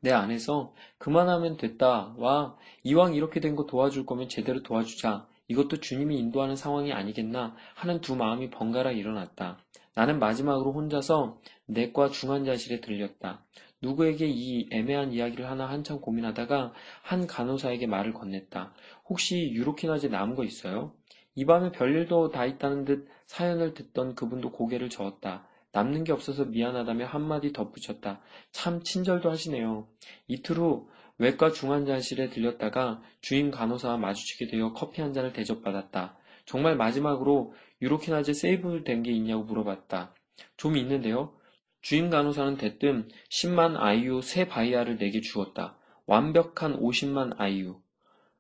내 0.01 0.13
안에서 0.13 0.73
그만하면 0.99 1.57
됐다와 1.59 2.57
이왕 2.85 3.15
이렇게 3.15 3.41
된 3.41 3.55
거 3.55 3.67
도와줄 3.67 4.07
거면 4.07 4.29
제대로 4.29 4.63
도와주자. 4.63 5.29
이것도 5.51 5.79
주님이 5.81 6.17
인도하는 6.17 6.55
상황이 6.55 6.93
아니겠나 6.93 7.57
하는 7.75 8.01
두 8.01 8.15
마음이 8.15 8.51
번갈아 8.51 8.93
일어났다. 8.93 9.59
나는 9.97 10.21
마지막으로 10.21 10.73
혼자서 10.73 11.41
내과 11.67 12.11
중환자실에 12.11 12.81
들렸다. 12.81 13.45
누구에게 13.83 14.29
이 14.29 14.69
애매한 14.71 15.13
이야기를 15.13 15.51
하나 15.51 15.69
한참 15.69 16.01
고민하다가 16.01 16.73
한 17.03 17.27
간호사에게 17.27 17.89
말을 17.89 18.15
건넸다. 18.15 18.71
혹시 19.09 19.51
유로키나제 19.53 20.07
남은 20.07 20.37
거 20.37 20.45
있어요? 20.45 20.95
이 21.35 21.45
밤에 21.45 21.73
별일도 21.73 22.31
다 22.31 22.47
있다는 22.47 22.85
듯 22.85 23.09
사연을 23.27 23.75
듣던 23.75 24.15
그분도 24.15 24.53
고개를 24.53 24.89
저었다. 24.89 25.49
남는 25.73 26.05
게 26.05 26.13
없어서 26.13 26.45
미안하다며 26.45 27.07
한마디 27.07 27.53
덧붙였다. 27.53 28.21
참 28.53 28.83
친절도 28.83 29.29
하시네요. 29.29 29.89
이틀 30.29 30.59
후 30.59 30.89
외과 31.21 31.53
중환자실에 31.53 32.31
들렸다가 32.31 33.03
주임 33.21 33.51
간호사와 33.51 33.99
마주치게 33.99 34.47
되어 34.47 34.73
커피 34.73 35.03
한 35.03 35.13
잔을 35.13 35.35
대접받았다. 35.35 36.17
정말 36.47 36.77
마지막으로 36.77 37.53
유로키나제 37.83 38.33
세이브 38.33 38.85
된 38.85 39.03
게 39.03 39.13
있냐고 39.13 39.45
물어봤다. 39.45 40.15
좀 40.57 40.79
있는데요. 40.79 41.37
주임 41.83 42.09
간호사는 42.09 42.57
대뜸 42.57 43.09
10만 43.31 43.77
아이유 43.77 44.23
새 44.23 44.49
바이아를 44.49 44.97
내게 44.97 45.21
주었다. 45.21 45.77
완벽한 46.07 46.81
50만 46.81 47.35
아이유. 47.37 47.83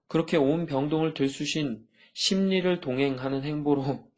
그렇게 0.09 0.39
온 0.39 0.65
병동을 0.65 1.13
들쑤신 1.13 1.87
심리를 2.15 2.81
동행하는 2.81 3.43
행보로 3.45 4.09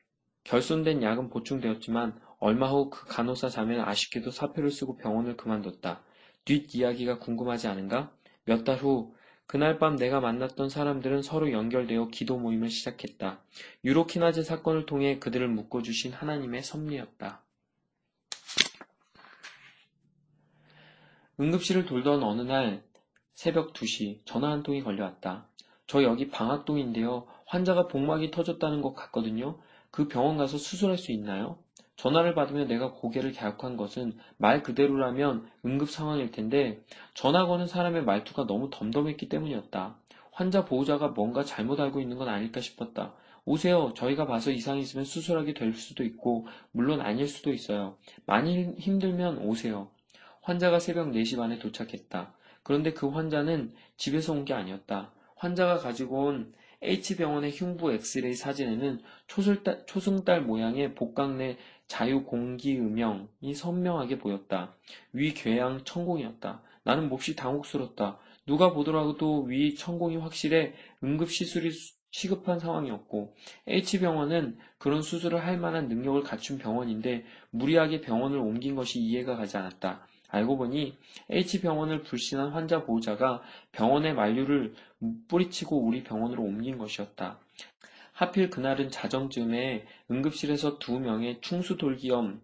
결손된 0.44 1.02
약은 1.02 1.28
보충되었지만 1.28 2.18
얼마 2.38 2.70
후 2.70 2.88
그 2.88 3.06
간호사 3.08 3.50
자매는 3.50 3.84
아쉽게도 3.84 4.30
사표를 4.30 4.70
쓰고 4.70 4.96
병원을 4.96 5.36
그만뒀다. 5.36 6.02
뒷이야기가 6.46 7.18
궁금하지 7.18 7.68
않은가? 7.68 8.12
몇 8.44 8.64
달 8.64 8.78
후, 8.78 9.14
그날 9.46 9.78
밤 9.78 9.96
내가 9.96 10.20
만났던 10.20 10.70
사람들은 10.70 11.22
서로 11.22 11.52
연결되어 11.52 12.08
기도 12.08 12.38
모임을 12.38 12.70
시작했다. 12.70 13.40
유로키나제 13.84 14.42
사건을 14.42 14.86
통해 14.86 15.18
그들을 15.18 15.46
묶어주신 15.48 16.12
하나님의 16.12 16.62
섭리였다. 16.62 17.42
응급실을 21.38 21.84
돌던 21.86 22.22
어느 22.22 22.42
날 22.42 22.82
새벽 23.34 23.72
2시 23.74 24.20
전화 24.24 24.50
한 24.50 24.62
통이 24.62 24.82
걸려왔다. 24.82 25.48
저 25.86 26.02
여기 26.02 26.28
방학동인데요. 26.30 27.26
환자가 27.46 27.86
복막이 27.88 28.30
터졌다는 28.30 28.80
것 28.82 28.94
같거든요. 28.94 29.60
그 29.90 30.08
병원 30.08 30.36
가서 30.38 30.58
수술할 30.58 30.96
수 30.98 31.12
있나요? 31.12 31.58
전화를 31.96 32.34
받으며 32.34 32.64
내가 32.66 32.92
고개를 32.92 33.32
갸웃한 33.32 33.76
것은 33.76 34.16
말 34.36 34.62
그대로라면 34.62 35.48
응급 35.64 35.90
상황일 35.90 36.30
텐데 36.30 36.82
전화 37.14 37.46
거는 37.46 37.66
사람의 37.66 38.04
말투가 38.04 38.46
너무 38.46 38.68
덤덤했기 38.70 39.28
때문이었다. 39.28 39.96
환자 40.30 40.64
보호자가 40.64 41.08
뭔가 41.08 41.42
잘못 41.44 41.80
알고 41.80 42.00
있는 42.00 42.18
건 42.18 42.28
아닐까 42.28 42.60
싶었다. 42.60 43.14
오세요. 43.46 43.92
저희가 43.94 44.26
봐서 44.26 44.50
이상이 44.50 44.80
있으면 44.80 45.04
수술하게 45.04 45.54
될 45.54 45.72
수도 45.72 46.04
있고 46.04 46.46
물론 46.72 47.00
아닐 47.00 47.26
수도 47.28 47.52
있어요. 47.52 47.96
많이 48.26 48.74
힘들면 48.76 49.38
오세요. 49.38 49.88
환자가 50.42 50.78
새벽 50.78 51.08
4시 51.10 51.36
반에 51.38 51.58
도착했다. 51.58 52.34
그런데 52.62 52.92
그 52.92 53.08
환자는 53.08 53.72
집에서 53.96 54.32
온 54.32 54.44
게 54.44 54.52
아니었다. 54.52 55.12
환자가 55.36 55.78
가지고 55.78 56.26
온 56.26 56.52
H병원의 56.82 57.52
흉부 57.52 57.92
엑스레이 57.92 58.34
사진에는 58.34 59.00
초승달, 59.28 59.86
초승달 59.86 60.42
모양의 60.42 60.94
복강 60.94 61.38
내 61.38 61.56
자유공기음영이 61.88 63.54
선명하게 63.54 64.18
보였다. 64.18 64.74
위 65.12 65.34
궤양 65.34 65.84
천공이었다. 65.84 66.62
나는 66.84 67.08
몹시 67.08 67.36
당혹스럽다. 67.36 68.18
누가 68.46 68.72
보더라도 68.72 69.42
위 69.42 69.74
천공이 69.74 70.16
확실해 70.16 70.74
응급시술이 71.02 71.70
시급한 72.10 72.58
상황이었고 72.58 73.34
H병원은 73.66 74.56
그런 74.78 75.02
수술을 75.02 75.44
할 75.44 75.58
만한 75.58 75.88
능력을 75.88 76.22
갖춘 76.22 76.56
병원인데 76.58 77.24
무리하게 77.50 78.00
병원을 78.00 78.38
옮긴 78.38 78.74
것이 78.74 79.00
이해가 79.00 79.36
가지 79.36 79.56
않았다. 79.56 80.06
알고 80.28 80.56
보니 80.56 80.96
H병원을 81.30 82.02
불신한 82.02 82.50
환자 82.50 82.84
보호자가 82.84 83.42
병원의 83.72 84.14
만류를 84.14 84.74
뿌리치고 85.28 85.84
우리 85.84 86.02
병원으로 86.04 86.42
옮긴 86.42 86.78
것이었다. 86.78 87.38
하필 88.16 88.48
그날은 88.48 88.90
자정쯤에 88.90 89.84
응급실에서 90.10 90.78
두 90.78 90.98
명의 90.98 91.38
충수돌기염, 91.42 92.40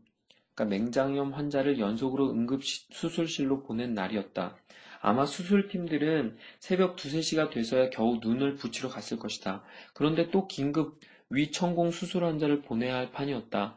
그러니까 0.55 0.65
맹장염 0.77 1.33
환자를 1.33 1.79
연속으로 1.79 2.31
응급 2.31 2.63
수술실로 2.63 3.63
보낸 3.63 3.95
날이었다. 3.95 4.55
아마 5.01 5.25
수술팀들은 5.25 6.37
새벽 6.61 6.97
두세 6.97 7.23
시가 7.23 7.49
돼서야 7.49 7.89
겨우 7.89 8.19
눈을 8.21 8.57
붙이러 8.57 8.91
갔을 8.91 9.19
것이다. 9.19 9.65
그런데 9.95 10.31
또 10.31 10.47
긴급 10.47 11.01
위천공 11.31 11.91
수술 11.91 12.27
환자를 12.27 12.61
보내야 12.61 12.95
할 12.95 13.11
판이었다. 13.11 13.75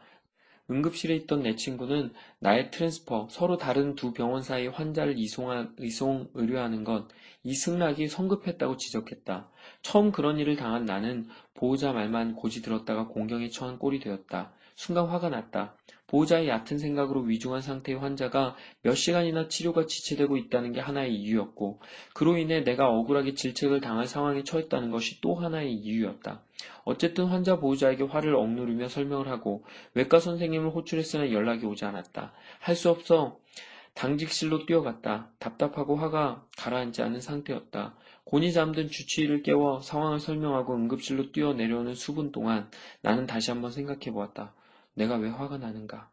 응급실에 0.70 1.14
있던 1.14 1.44
내 1.44 1.54
친구는 1.54 2.12
나의 2.40 2.70
transfer, 2.72 3.28
서로 3.30 3.56
다른 3.56 3.94
두 3.94 4.12
병원 4.12 4.42
사이 4.42 4.66
환자를 4.66 5.18
이송하, 5.18 5.68
이송 5.78 6.28
의뢰하는 6.34 6.84
것, 6.84 7.08
이 7.44 7.54
승낙이 7.54 8.08
성급했다고 8.08 8.76
지적했다. 8.76 9.48
처음 9.82 10.10
그런 10.10 10.38
일을 10.38 10.56
당한 10.56 10.84
나는 10.84 11.28
보호자 11.56 11.92
말만 11.92 12.34
고지 12.36 12.62
들었다가 12.62 13.06
공경에 13.08 13.48
처한 13.48 13.78
꼴이 13.78 14.00
되었다. 14.00 14.52
순간 14.74 15.06
화가 15.06 15.30
났다. 15.30 15.74
보호자의 16.06 16.48
얕은 16.48 16.78
생각으로 16.78 17.22
위중한 17.22 17.60
상태의 17.60 17.98
환자가 17.98 18.54
몇 18.82 18.94
시간이나 18.94 19.48
치료가 19.48 19.86
지체되고 19.86 20.36
있다는 20.36 20.72
게 20.72 20.80
하나의 20.80 21.14
이유였고, 21.14 21.80
그로 22.14 22.36
인해 22.36 22.62
내가 22.62 22.88
억울하게 22.88 23.34
질책을 23.34 23.80
당할 23.80 24.06
상황에 24.06 24.44
처했다는 24.44 24.90
것이 24.90 25.20
또 25.20 25.34
하나의 25.34 25.72
이유였다. 25.72 26.42
어쨌든 26.84 27.24
환자 27.24 27.58
보호자에게 27.58 28.04
화를 28.04 28.36
억누르며 28.36 28.88
설명을 28.88 29.28
하고, 29.28 29.64
외과 29.94 30.20
선생님을 30.20 30.70
호출했으나 30.70 31.32
연락이 31.32 31.66
오지 31.66 31.84
않았다. 31.84 32.32
할 32.60 32.76
수 32.76 32.90
없어 32.90 33.38
당직실로 33.94 34.66
뛰어갔다. 34.66 35.30
답답하고 35.38 35.96
화가 35.96 36.44
가라앉지 36.58 37.02
않은 37.02 37.20
상태였다. 37.20 37.94
곤히 38.26 38.52
잠든 38.52 38.88
주치의를 38.88 39.42
깨워 39.44 39.80
상황을 39.80 40.18
설명하고 40.18 40.74
응급실로 40.74 41.30
뛰어내려오는 41.30 41.94
수분 41.94 42.32
동안 42.32 42.68
나는 43.00 43.24
다시 43.26 43.52
한번 43.52 43.70
생각해 43.70 44.10
보았다. 44.10 44.52
내가 44.94 45.16
왜 45.16 45.28
화가 45.30 45.58
나는가? 45.58 46.10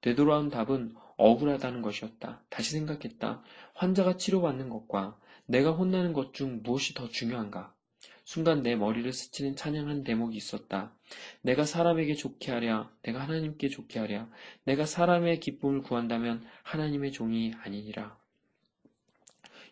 되돌아온 0.00 0.50
답은 0.50 0.94
억울하다는 1.16 1.80
것이었다. 1.82 2.42
다시 2.50 2.72
생각했다. 2.72 3.42
환자가 3.74 4.16
치료받는 4.16 4.68
것과 4.68 5.16
내가 5.46 5.70
혼나는 5.70 6.12
것 6.12 6.32
중 6.32 6.60
무엇이 6.64 6.92
더 6.94 7.08
중요한가? 7.08 7.72
순간 8.24 8.62
내 8.64 8.74
머리를 8.74 9.10
스치는 9.12 9.54
찬양한 9.54 10.02
대목이 10.02 10.36
있었다. 10.36 10.92
내가 11.42 11.64
사람에게 11.64 12.14
좋게 12.14 12.50
하랴, 12.50 12.90
내가 13.02 13.20
하나님께 13.20 13.68
좋게 13.68 14.00
하랴, 14.00 14.28
내가 14.64 14.86
사람의 14.86 15.38
기쁨을 15.38 15.82
구한다면 15.82 16.44
하나님의 16.64 17.12
종이 17.12 17.54
아니니라. 17.62 18.18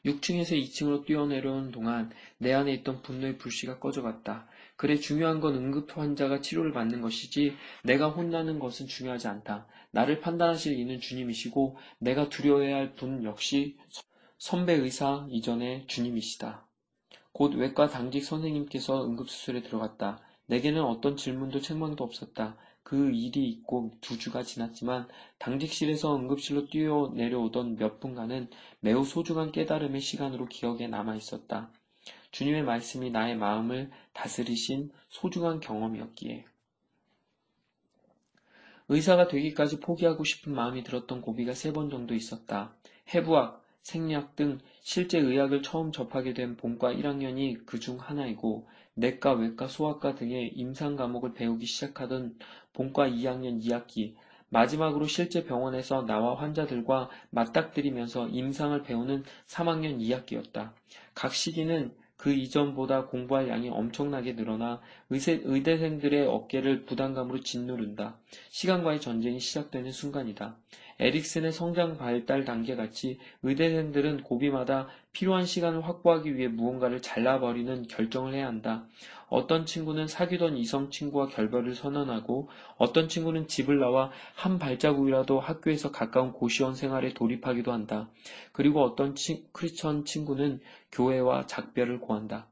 6층에서 0.06 0.52
2층으로 0.62 1.04
뛰어내려오는 1.04 1.72
동안 1.72 2.10
내 2.38 2.52
안에 2.54 2.72
있던 2.74 3.02
분노의 3.02 3.38
불씨가 3.38 3.78
꺼져갔다. 3.78 4.46
그래 4.76 4.96
중요한 4.96 5.40
건 5.40 5.54
응급 5.56 5.96
환자가 5.96 6.40
치료를 6.40 6.72
받는 6.72 7.00
것이지 7.00 7.54
내가 7.84 8.08
혼나는 8.08 8.58
것은 8.58 8.86
중요하지 8.86 9.28
않다. 9.28 9.66
나를 9.90 10.20
판단하실 10.20 10.78
이는 10.78 11.00
주님이시고 11.00 11.76
내가 11.98 12.28
두려워해야 12.28 12.76
할 12.76 12.94
분 12.94 13.24
역시 13.24 13.76
선배 14.38 14.74
의사 14.74 15.26
이전의 15.30 15.86
주님이시다. 15.86 16.66
곧 17.32 17.54
외과 17.54 17.88
당직 17.88 18.24
선생님께서 18.24 19.06
응급수술에 19.06 19.62
들어갔다. 19.62 20.20
내게는 20.46 20.82
어떤 20.82 21.16
질문도 21.16 21.60
책망도 21.60 22.04
없었다. 22.04 22.56
그 22.86 23.10
일이 23.10 23.48
있고 23.48 23.98
두 24.00 24.16
주가 24.16 24.44
지났지만 24.44 25.08
당직실에서 25.38 26.14
응급실로 26.18 26.68
뛰어 26.68 27.10
내려오던 27.16 27.74
몇 27.74 27.98
분간은 27.98 28.48
매우 28.78 29.04
소중한 29.04 29.50
깨달음의 29.50 30.00
시간으로 30.00 30.46
기억에 30.46 30.86
남아 30.86 31.16
있었다. 31.16 31.72
주님의 32.30 32.62
말씀이 32.62 33.10
나의 33.10 33.34
마음을 33.38 33.90
다스리신 34.12 34.92
소중한 35.08 35.58
경험이었기에. 35.58 36.44
의사가 38.88 39.26
되기까지 39.26 39.80
포기하고 39.80 40.22
싶은 40.22 40.54
마음이 40.54 40.84
들었던 40.84 41.22
고비가 41.22 41.54
세 41.54 41.72
번 41.72 41.90
정도 41.90 42.14
있었다. 42.14 42.76
해부학, 43.12 43.64
생리학 43.82 44.36
등 44.36 44.58
실제 44.82 45.18
의학을 45.18 45.62
처음 45.62 45.90
접하게 45.90 46.34
된 46.34 46.56
본과 46.56 46.92
1학년이 46.92 47.66
그 47.66 47.80
중 47.80 47.98
하나이고 47.98 48.68
내과, 48.98 49.34
외과, 49.34 49.68
소아과 49.68 50.14
등의 50.14 50.52
임상 50.54 50.96
과목을 50.96 51.34
배우기 51.34 51.66
시작하던 51.66 52.38
본과 52.76 53.08
2학년 53.08 53.60
2학기 53.62 54.14
마지막으로 54.50 55.06
실제 55.06 55.44
병원에서 55.44 56.06
나와 56.06 56.36
환자들과 56.36 57.08
맞닥뜨리면서 57.30 58.28
임상을 58.28 58.80
배우는 58.82 59.24
3학년 59.46 59.98
2학기였다. 59.98 60.72
각 61.14 61.34
시기는 61.34 61.92
그 62.16 62.32
이전보다 62.32 63.06
공부할 63.06 63.48
양이 63.48 63.68
엄청나게 63.68 64.34
늘어나 64.34 64.80
의세, 65.10 65.40
의대생들의 65.44 66.26
어깨를 66.26 66.84
부담감으로 66.84 67.40
짓누른다. 67.40 68.18
시간과의 68.50 69.00
전쟁이 69.00 69.38
시작되는 69.38 69.90
순간이다. 69.92 70.56
에릭슨의 70.98 71.52
성장 71.52 71.98
발달 71.98 72.44
단계같이 72.46 73.18
의대생들은 73.42 74.22
고비마다 74.22 74.88
필요한 75.12 75.44
시간을 75.44 75.84
확보하기 75.84 76.36
위해 76.36 76.48
무언가를 76.48 77.02
잘라버리는 77.02 77.86
결정을 77.86 78.32
해야 78.32 78.46
한다. 78.46 78.86
어떤 79.28 79.66
친구는 79.66 80.06
사귀던 80.06 80.56
이성 80.56 80.90
친구와 80.90 81.28
결별을 81.28 81.74
선언하고 81.74 82.48
어떤 82.76 83.08
친구는 83.08 83.48
집을 83.48 83.78
나와 83.78 84.10
한 84.34 84.58
발자국이라도 84.58 85.40
학교에서 85.40 85.90
가까운 85.90 86.32
고시원 86.32 86.74
생활에 86.74 87.12
돌입하기도 87.12 87.72
한다. 87.72 88.08
그리고 88.52 88.82
어떤 88.82 89.14
치, 89.14 89.46
크리스천 89.52 90.04
친구는 90.04 90.60
교회와 90.92 91.46
작별을 91.46 92.00
고한다. 92.00 92.46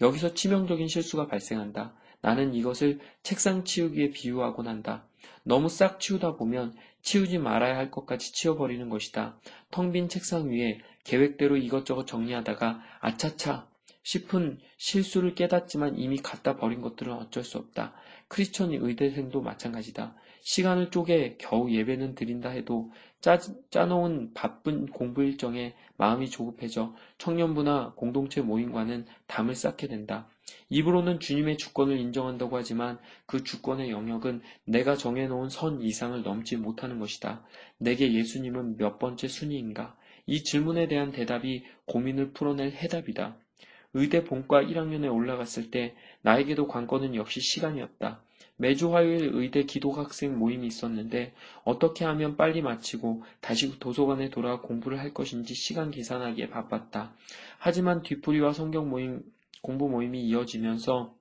여기서 0.00 0.34
치명적인 0.34 0.88
실수가 0.88 1.26
발생한다. 1.26 1.94
나는 2.20 2.54
이것을 2.54 3.00
책상 3.22 3.64
치우기에 3.64 4.10
비유하곤 4.10 4.68
한다. 4.68 5.04
너무 5.42 5.68
싹 5.68 5.98
치우다 5.98 6.36
보면 6.36 6.74
치우지 7.02 7.38
말아야 7.38 7.76
할 7.76 7.90
것까지 7.90 8.32
치워버리는 8.32 8.88
것이다. 8.88 9.36
텅 9.70 9.90
빈 9.90 10.08
책상 10.08 10.50
위에 10.50 10.78
계획대로 11.04 11.56
이것저것 11.56 12.06
정리하다가 12.06 12.80
아차차 13.00 13.66
싶은 14.02 14.58
실수를 14.76 15.34
깨닫지만 15.34 15.98
이미 15.98 16.18
갖다 16.18 16.56
버린 16.56 16.80
것들은 16.80 17.12
어쩔 17.12 17.44
수 17.44 17.58
없다. 17.58 17.94
크리스천 18.28 18.72
의대생도 18.72 19.42
마찬가지다. 19.42 20.14
시간을 20.42 20.90
쪼개 20.90 21.36
겨우 21.38 21.70
예배는 21.70 22.14
드린다 22.14 22.50
해도 22.50 22.90
짜, 23.20 23.38
짜놓은 23.70 24.32
바쁜 24.34 24.86
공부 24.86 25.22
일정에 25.22 25.74
마음이 25.96 26.30
조급해져 26.30 26.94
청년부나 27.18 27.92
공동체 27.94 28.40
모임과는 28.40 29.06
담을 29.28 29.54
쌓게 29.54 29.86
된다. 29.86 30.28
입으로는 30.68 31.20
주님의 31.20 31.58
주권을 31.58 31.98
인정한다고 31.98 32.56
하지만 32.56 32.98
그 33.26 33.44
주권의 33.44 33.90
영역은 33.90 34.40
내가 34.64 34.96
정해놓은 34.96 35.48
선 35.48 35.80
이상을 35.80 36.22
넘지 36.22 36.56
못하는 36.56 36.98
것이다. 36.98 37.44
내게 37.78 38.12
예수님은 38.12 38.78
몇 38.78 38.98
번째 38.98 39.28
순위인가? 39.28 39.96
이 40.26 40.42
질문에 40.42 40.88
대한 40.88 41.12
대답이 41.12 41.64
고민을 41.86 42.32
풀어낼 42.32 42.72
해답이다. 42.72 43.36
의대 43.94 44.24
본과 44.24 44.62
1학년에 44.64 45.12
올라갔을 45.12 45.70
때 45.70 45.94
나에게도 46.22 46.66
관건은 46.66 47.14
역시 47.14 47.40
시간이었다. 47.40 48.22
매주 48.56 48.94
화요일 48.94 49.30
의대 49.34 49.64
기독학생 49.64 50.38
모임이 50.38 50.66
있었는데 50.66 51.34
어떻게 51.64 52.04
하면 52.04 52.36
빨리 52.36 52.62
마치고 52.62 53.24
다시 53.40 53.78
도서관에 53.78 54.30
돌아와 54.30 54.60
공부를 54.60 55.00
할 55.00 55.12
것인지 55.12 55.54
시간 55.54 55.90
계산하기에 55.90 56.48
바빴다. 56.48 57.14
하지만 57.58 58.02
뒤풀이와 58.02 58.52
성경 58.52 58.88
모임, 58.88 59.22
공부 59.62 59.88
모임이 59.88 60.22
이어지면서 60.22 61.14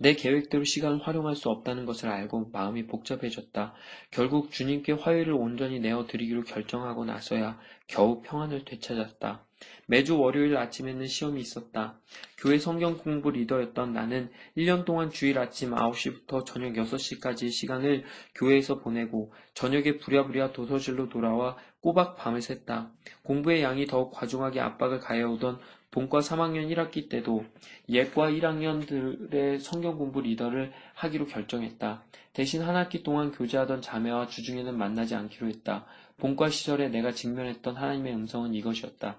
내 0.00 0.14
계획대로 0.14 0.64
시간을 0.64 1.00
활용할 1.00 1.34
수 1.34 1.48
없다는 1.48 1.84
것을 1.84 2.08
알고 2.08 2.50
마음이 2.52 2.86
복잡해졌다. 2.86 3.74
결국 4.10 4.50
주님께 4.52 4.92
화요일을 4.92 5.32
온전히 5.32 5.80
내어드리기로 5.80 6.44
결정하고 6.44 7.04
나서야 7.04 7.58
겨우 7.88 8.20
평안을 8.22 8.64
되찾았다. 8.64 9.44
매주 9.86 10.18
월요일 10.20 10.56
아침에는 10.56 11.06
시험이 11.06 11.40
있었다. 11.40 11.98
교회 12.36 12.58
성경 12.58 12.96
공부 12.98 13.30
리더였던 13.30 13.92
나는 13.92 14.30
1년 14.56 14.84
동안 14.84 15.10
주일 15.10 15.38
아침 15.38 15.70
9시부터 15.70 16.44
저녁 16.44 16.74
6시까지의 16.74 17.50
시간을 17.50 18.04
교회에서 18.34 18.78
보내고 18.78 19.32
저녁에 19.54 19.96
부랴부랴 19.98 20.52
도서실로 20.52 21.08
돌아와 21.08 21.56
꼬박 21.80 22.16
밤을 22.16 22.40
샜다. 22.40 22.90
공부의 23.22 23.62
양이 23.62 23.86
더욱 23.86 24.12
과중하게 24.12 24.60
압박을 24.60 25.00
가해오던 25.00 25.58
본과 25.90 26.18
3학년 26.18 26.70
1학기 26.70 27.08
때도 27.08 27.44
예과 27.88 28.30
1학년들의 28.30 29.58
성경 29.58 29.96
공부 29.96 30.20
리더를 30.20 30.72
하기로 30.94 31.26
결정했다. 31.26 32.04
대신 32.34 32.62
한 32.62 32.76
학기 32.76 33.02
동안 33.02 33.32
교제하던 33.32 33.80
자매와 33.80 34.26
주중에는 34.26 34.76
만나지 34.76 35.14
않기로 35.14 35.48
했다. 35.48 35.86
본과 36.18 36.50
시절에 36.50 36.88
내가 36.88 37.12
직면했던 37.12 37.76
하나님의 37.76 38.14
음성은 38.14 38.54
이것이었다. 38.54 39.16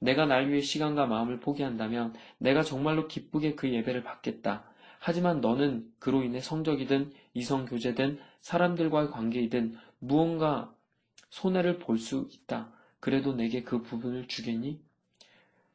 내가 0.00 0.26
날 0.26 0.50
위해 0.50 0.60
시간과 0.60 1.06
마음을 1.06 1.40
포기한다면 1.40 2.14
내가 2.38 2.62
정말로 2.62 3.08
기쁘게 3.08 3.54
그 3.54 3.70
예배를 3.72 4.02
받겠다. 4.02 4.64
하지만 4.98 5.40
너는 5.40 5.90
그로 5.98 6.22
인해 6.22 6.40
성적이든 6.40 7.12
이성 7.34 7.64
교제든 7.64 8.20
사람들과의 8.40 9.10
관계이든 9.10 9.78
무언가 9.98 10.74
손해를 11.30 11.78
볼 11.78 11.98
수 11.98 12.28
있다. 12.32 12.70
그래도 12.98 13.32
내게 13.32 13.62
그 13.62 13.82
부분을 13.82 14.26
주겠니? 14.28 14.80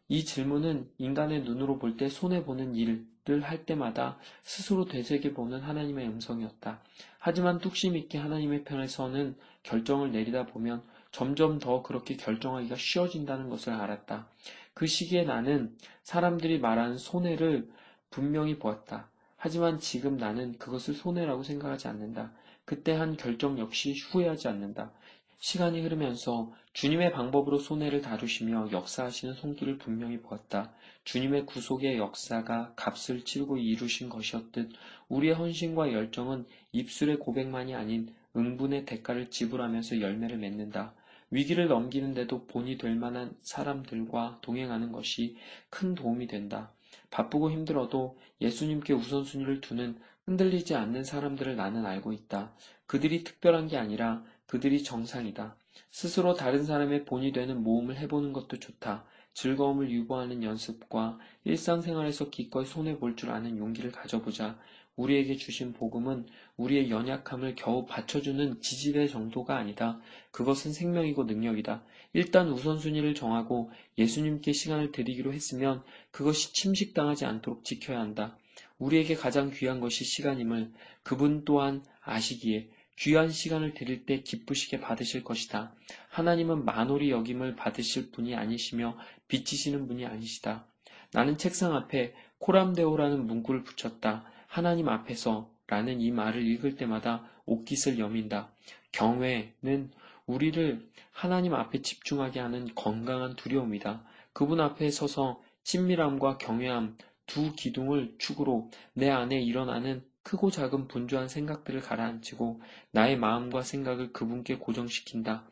이 0.08 0.26
질문은 0.26 0.90
인간의 1.00 1.42
눈으로 1.44 1.80
볼 1.80 1.98
때 1.98 2.10
손해보는 2.10 2.76
일을 2.76 3.06
할 3.42 3.66
때마다 3.66 4.20
스스로 4.44 4.86
되새겨보는 4.86 5.62
하나님의 5.62 6.08
음성이었다. 6.08 6.80
하지만 7.18 7.58
뚝심 7.58 7.98
있게 7.98 8.20
하나님의 8.20 8.66
편에 8.66 8.86
서는 8.86 9.36
결정을 9.66 10.12
내리다 10.12 10.46
보면 10.46 10.82
점점 11.12 11.60
더 11.60 11.82
그렇게 11.82 12.16
결정하기가 12.16 12.76
쉬워진다는 12.76 13.50
것을 13.50 13.74
알았다. 13.74 14.28
그 14.74 14.88
시기에 14.88 15.24
나는 15.24 15.76
사람들이 16.04 16.60
말하는 16.60 16.98
손해를 16.98 17.70
분명히 18.10 18.58
보았다. 18.58 19.10
하지만 19.38 19.80
지금 19.80 20.18
나는 20.18 20.58
그것을 20.58 20.94
손해라고 20.94 21.44
생각하지 21.44 21.88
않는다. 21.88 22.32
그때 22.66 22.94
한 22.94 23.16
결정 23.16 23.60
역시 23.60 23.94
후회하지 23.94 24.48
않는다. 24.48 24.92
시간이 25.38 25.82
흐르면서 25.82 26.52
주님의 26.74 27.12
방법으로 27.12 27.60
손해를 27.60 28.02
다루시며 28.02 28.70
역사하시는 28.72 29.36
손길을 29.36 29.78
분명히 29.78 30.20
보았다. 30.20 30.74
주님의 31.04 31.46
구속의 31.46 31.98
역사가 31.98 32.74
값을 32.76 33.24
치르고 33.24 33.58
이루신 33.58 34.10
것이었듯 34.10 34.72
우리의 35.08 35.36
헌신과 35.36 35.94
열정은 35.94 36.46
입술의 36.72 37.20
고백만이 37.20 37.76
아닌 37.76 38.14
응분의 38.36 38.86
대가를 38.86 39.30
지불하면서 39.30 40.02
열매를 40.02 40.38
맺는다. 40.38 40.94
위기를 41.32 41.68
넘기는데도 41.68 42.46
본이 42.46 42.78
될 42.78 42.96
만한 42.96 43.36
사람들과 43.42 44.40
동행하는 44.42 44.92
것이 44.92 45.38
큰 45.70 45.96
도움이 45.96 46.28
된다. 46.28 46.72
바쁘고 47.10 47.52
힘들어도 47.52 48.18
예수님께 48.42 48.94
우선순위를 48.94 49.62
두는 49.62 49.98
흔들리지 50.26 50.76
않는 50.76 51.04
사람들을 51.04 51.56
나는 51.56 51.86
알고 51.86 52.14
있다. 52.14 52.54
그들이 52.88 53.24
특별한 53.24 53.68
게 53.68 53.78
아니라 53.78 54.24
그들이 54.48 54.84
정상이다. 54.84 55.56
스스로 55.92 56.34
다른 56.34 56.64
사람의 56.64 57.06
본이 57.06 57.32
되는 57.32 57.64
모험을 57.64 57.98
해보는 57.98 58.34
것도 58.34 58.60
좋다. 58.60 59.06
즐거움을 59.34 59.92
유보하는 59.92 60.44
연습과 60.44 61.20
일상생활에서 61.44 62.30
기꺼이 62.30 62.66
손해볼 62.66 63.18
줄 63.18 63.32
아는 63.32 63.58
용기를 63.58 63.92
가져보자. 63.92 64.58
우리에게 64.96 65.36
주신 65.36 65.74
복음은 65.74 66.26
우리의 66.58 66.90
연약함을 66.90 67.56
겨우 67.56 67.86
받쳐주는 67.86 68.62
지지대 68.62 69.08
정도가 69.08 69.58
아니다. 69.58 70.00
그것은 70.32 70.72
생명이고 70.72 71.26
능력이다. 71.26 71.84
일단 72.14 72.50
우선순위를 72.50 73.14
정하고 73.14 73.72
예수님께 73.98 74.54
시간을 74.54 74.92
드리기로 74.92 75.34
했으면 75.34 75.84
그것이 76.12 76.54
침식당하지 76.54 77.26
않도록 77.26 77.66
지켜야 77.66 78.00
한다. 78.00 78.38
우리에게 78.78 79.16
가장 79.16 79.52
귀한 79.52 79.80
것이 79.80 80.06
시간임을 80.06 80.72
그분 81.04 81.44
또한 81.44 81.84
아시기에 82.02 82.70
귀한 82.98 83.30
시간을 83.30 83.74
드릴 83.74 84.06
때 84.06 84.22
기쁘시게 84.22 84.80
받으실 84.80 85.24
것이다. 85.24 85.74
하나님은 86.10 86.64
만홀이 86.64 87.12
여김을 87.12 87.56
받으실 87.56 88.12
분이 88.12 88.36
아니시며 88.36 88.98
비치시는 89.28 89.88
분이 89.88 90.06
아니시다. 90.06 90.66
나는 91.12 91.38
책상 91.38 91.76
앞에 91.76 92.14
코람데오라는 92.40 93.28
문구를 93.28 93.64
붙였다. 93.64 94.26
하나님 94.48 94.88
앞에서 94.88 95.52
라는 95.68 96.02
이 96.02 96.12
말을 96.12 96.46
읽을 96.46 96.76
때마다 96.76 97.24
옷깃을 97.46 98.00
여민다. 98.00 98.52
경외는 98.92 99.92
우리를 100.26 100.88
하나님 101.12 101.54
앞에 101.54 101.82
집중하게 101.82 102.40
하는 102.40 102.68
건강한 102.76 103.36
두려움이다. 103.36 104.04
그분 104.34 104.60
앞에 104.60 104.90
서서 104.90 105.42
친밀함과 105.64 106.38
경외함 106.38 106.98
두 107.26 107.54
기둥을 107.54 108.16
축으로 108.18 108.70
내 108.94 109.10
안에 109.10 109.42
일어나는 109.42 110.04
크고 110.24 110.50
작은 110.50 110.88
분주한 110.88 111.28
생각들을 111.28 111.82
가라앉히고 111.82 112.62
나의 112.92 113.18
마음과 113.18 113.62
생각을 113.62 114.12
그분께 114.12 114.58
고정시킨다. 114.58 115.48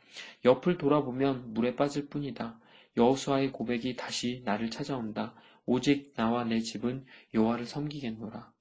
옆을 0.46 0.78
돌아보면 0.78 1.54
물에 1.54 1.76
빠질 1.76 2.08
뿐이다. 2.10 2.60
여호수아의 2.98 3.52
고백이 3.52 3.96
다시 3.96 4.42
나를 4.46 4.70
찾아온다. 4.70 5.34
오직 5.66 6.14
나와 6.16 6.44
내 6.44 6.60
집은 6.60 7.06
여호와를 7.34 7.66
섬기겠노라. 7.66 8.53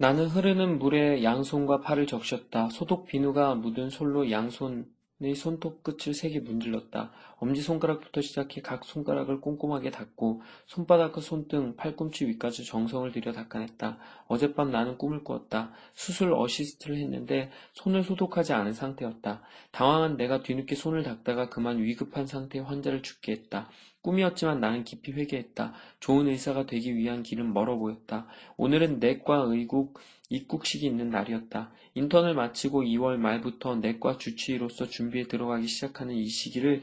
나는 0.00 0.28
흐르는 0.28 0.78
물에 0.78 1.22
양손과 1.22 1.82
팔을 1.82 2.06
적셨다. 2.06 2.70
소독 2.70 3.04
비누가 3.04 3.54
묻은 3.54 3.90
솔로 3.90 4.30
양손 4.30 4.86
의 5.22 5.34
손톱 5.34 5.82
끝을 5.82 6.14
세게 6.14 6.40
문질렀다. 6.40 7.12
엄지손가락부터 7.36 8.22
시작해 8.22 8.62
각 8.62 8.86
손가락을 8.86 9.42
꼼꼼하게 9.42 9.90
닦고 9.90 10.40
손바닥과 10.66 11.20
손등, 11.20 11.76
팔꿈치 11.76 12.26
위까지 12.26 12.64
정성을 12.64 13.12
들여 13.12 13.32
닦아냈다. 13.32 13.98
어젯밤 14.28 14.70
나는 14.70 14.96
꿈을 14.96 15.22
꾸었다. 15.22 15.72
수술 15.92 16.32
어시스트를 16.32 16.96
했는데 16.96 17.50
손을 17.74 18.02
소독하지 18.02 18.54
않은 18.54 18.72
상태였다. 18.72 19.42
당황한 19.72 20.16
내가 20.16 20.42
뒤늦게 20.42 20.74
손을 20.74 21.02
닦다가 21.02 21.50
그만 21.50 21.82
위급한 21.82 22.26
상태의 22.26 22.64
환자를 22.64 23.02
죽게 23.02 23.32
했다. 23.32 23.68
꿈이었지만 24.00 24.60
나는 24.60 24.84
깊이 24.84 25.12
회개했다. 25.12 25.74
좋은 26.00 26.28
의사가 26.28 26.64
되기 26.64 26.96
위한 26.96 27.22
길은 27.22 27.52
멀어 27.52 27.76
보였다. 27.76 28.26
오늘은 28.56 28.98
내과 29.00 29.44
의국 29.48 29.98
입국식이 30.30 30.86
있는 30.86 31.10
날이었다. 31.10 31.70
인턴을 31.94 32.34
마치고 32.34 32.82
2월 32.82 33.16
말부터 33.16 33.76
내과 33.76 34.16
주치의로서 34.16 34.88
준비에 34.88 35.24
들어가기 35.24 35.66
시작하는 35.66 36.14
이 36.14 36.26
시기를 36.26 36.82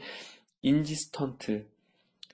인지스턴트라고 0.62 1.66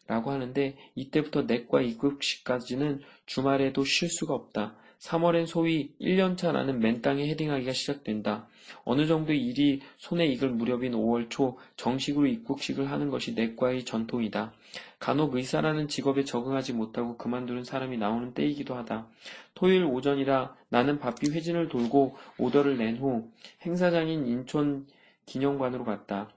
하는데 0.09 0.77
이때부터 0.95 1.43
내과 1.43 1.81
입국식까지는 1.83 3.01
주말에도 3.27 3.85
쉴 3.85 4.09
수가 4.09 4.35
없다. 4.35 4.77
3월엔 4.99 5.47
소위 5.47 5.91
1년차 6.01 6.53
라는 6.53 6.81
맨땅에 6.81 7.29
헤딩하기가 7.29 7.73
시작된다. 7.73 8.47
어느 8.85 9.07
정도 9.07 9.33
일이 9.33 9.81
손에 9.99 10.27
익을 10.27 10.51
무렵인 10.51 10.93
5월 10.93 11.29
초 11.29 11.59
정식으로 11.77 12.27
입국식을 12.27 12.91
하는 12.91 13.11
것이 13.11 13.35
내과의 13.35 13.85
전통이다. 13.85 14.53
간혹 14.99 15.35
의사라는 15.35 15.89
직업에 15.89 16.25
적응하지 16.25 16.73
못하고 16.73 17.17
그만두는 17.17 17.65
사람이 17.65 17.99
나오는 17.99 18.33
때이기도 18.33 18.75
하다. 18.75 19.09
토요일 19.55 19.85
오전이라 19.85 20.57
나는 20.71 20.99
바삐 20.99 21.31
회진을 21.31 21.69
돌고 21.69 22.17
오더를 22.39 22.79
낸 22.79 22.99
후 22.99 23.31
행사장인 23.67 24.27
인천 24.27 24.87
기념관으로 25.27 25.85
갔다. 25.85 26.31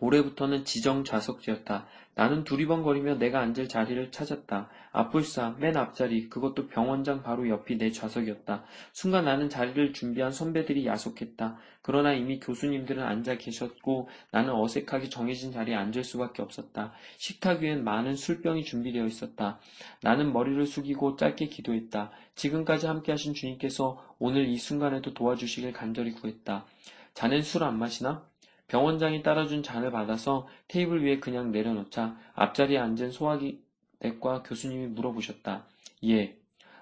올해부터는 0.00 0.64
지정 0.64 1.04
좌석지였다. 1.04 1.86
나는 2.14 2.44
두리번거리며 2.44 3.16
내가 3.16 3.40
앉을 3.40 3.68
자리를 3.68 4.10
찾았다. 4.10 4.68
앞불사, 4.92 5.56
맨 5.58 5.76
앞자리, 5.76 6.28
그것도 6.28 6.68
병원장 6.68 7.22
바로 7.22 7.48
옆이 7.48 7.78
내 7.78 7.92
좌석이었다. 7.92 8.64
순간 8.92 9.24
나는 9.24 9.48
자리를 9.48 9.92
준비한 9.92 10.32
선배들이 10.32 10.86
야속했다. 10.86 11.56
그러나 11.82 12.12
이미 12.12 12.40
교수님들은 12.40 13.02
앉아 13.02 13.38
계셨고 13.38 14.08
나는 14.32 14.52
어색하게 14.54 15.08
정해진 15.08 15.52
자리에 15.52 15.74
앉을 15.74 16.04
수밖에 16.04 16.42
없었다. 16.42 16.92
식탁 17.16 17.60
위엔 17.60 17.84
많은 17.84 18.16
술병이 18.16 18.64
준비되어 18.64 19.06
있었다. 19.06 19.60
나는 20.02 20.32
머리를 20.32 20.66
숙이고 20.66 21.16
짧게 21.16 21.46
기도했다. 21.46 22.10
지금까지 22.34 22.86
함께 22.86 23.12
하신 23.12 23.32
주님께서 23.34 24.04
오늘 24.18 24.46
이 24.46 24.58
순간에도 24.58 25.14
도와주시길 25.14 25.72
간절히 25.72 26.12
구했다. 26.12 26.66
자넨 27.14 27.42
술 27.42 27.62
안 27.62 27.78
마시나? 27.78 28.29
병원장이 28.70 29.24
따라준 29.24 29.64
잔을 29.64 29.90
받아서 29.90 30.46
테이블 30.68 31.04
위에 31.04 31.18
그냥 31.18 31.50
내려놓자 31.50 32.16
앞자리에 32.34 32.78
앉은 32.78 33.10
소화기 33.10 33.60
내과 33.98 34.44
교수님이 34.44 34.86
물어보셨다. 34.86 35.66
예. 36.04 36.38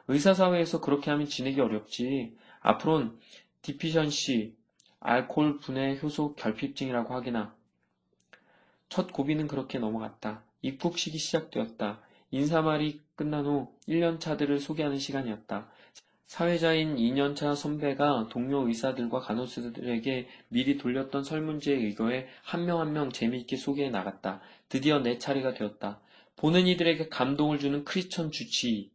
의사사회에서 0.06 0.82
그렇게 0.82 1.10
하면 1.10 1.26
지내기 1.26 1.62
어렵지. 1.62 2.36
앞으론 2.60 3.18
디피션시, 3.62 4.54
알코올 5.00 5.60
분해 5.60 5.98
효소 6.02 6.34
결핍증이라고 6.34 7.14
하기나. 7.14 7.54
첫 8.90 9.10
고비는 9.10 9.48
그렇게 9.48 9.78
넘어갔다. 9.78 10.42
입국식이 10.60 11.16
시작되었다. 11.16 12.00
인사말이 12.30 13.00
끝난 13.16 13.46
후 13.46 13.72
1년 13.88 14.20
차들을 14.20 14.60
소개하는 14.60 14.98
시간이었다. 14.98 15.70
사회자인 16.28 16.96
2년차 16.96 17.56
선배가 17.56 18.28
동료 18.30 18.68
의사들과 18.68 19.20
간호사들에게 19.20 20.28
미리 20.50 20.76
돌렸던 20.76 21.24
설문지에 21.24 21.74
의거해 21.74 22.28
한 22.42 22.66
명 22.66 22.80
한 22.80 22.92
명 22.92 23.10
재미있게 23.10 23.56
소개해 23.56 23.88
나갔다. 23.88 24.42
드디어 24.68 24.98
내 24.98 25.16
차례가 25.18 25.54
되었다. 25.54 26.00
보는 26.36 26.66
이들에게 26.66 27.08
감동을 27.08 27.58
주는 27.58 27.82
크리스천 27.82 28.30
주치. 28.30 28.90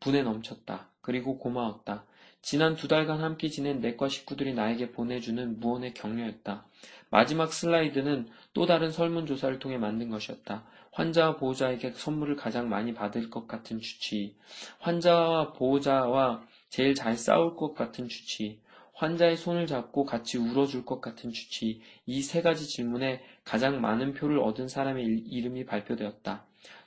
분에 0.00 0.22
넘쳤다. 0.22 0.90
그리고 1.00 1.38
고마웠다. 1.38 2.04
지난 2.42 2.76
두 2.76 2.88
달간 2.88 3.22
함께 3.22 3.48
지낸 3.48 3.80
내과 3.80 4.10
식구들이 4.10 4.52
나에게 4.52 4.92
보내주는 4.92 5.58
무언의 5.60 5.94
격려였다. 5.94 6.66
마지막 7.14 7.52
슬라이드는 7.52 8.26
또 8.54 8.66
다른 8.66 8.90
설문조사를 8.90 9.60
통해 9.60 9.78
만든 9.78 10.10
것이었다. 10.10 10.64
환자와 10.90 11.36
보호자에게 11.36 11.92
선물을 11.92 12.34
가장 12.34 12.68
많이 12.68 12.92
받을 12.92 13.30
것 13.30 13.46
같은 13.46 13.78
주치. 13.78 14.34
환자와 14.80 15.52
보호자와 15.52 16.42
제일 16.70 16.96
잘 16.96 17.16
싸울 17.16 17.54
것 17.54 17.72
같은 17.72 18.08
주치. 18.08 18.58
환자의 18.94 19.36
손을 19.36 19.68
잡고 19.68 20.04
같이 20.06 20.38
울어줄 20.38 20.84
것 20.84 21.00
같은 21.00 21.30
주치, 21.30 21.80
이 22.04 22.20
세 22.20 22.42
가지 22.42 22.66
질문에 22.66 23.22
가장 23.44 23.80
많은 23.80 24.14
표를 24.14 24.40
얻은 24.40 24.66
사람의 24.66 25.04
이름이 25.04 25.66
발표되었다. 25.66 26.44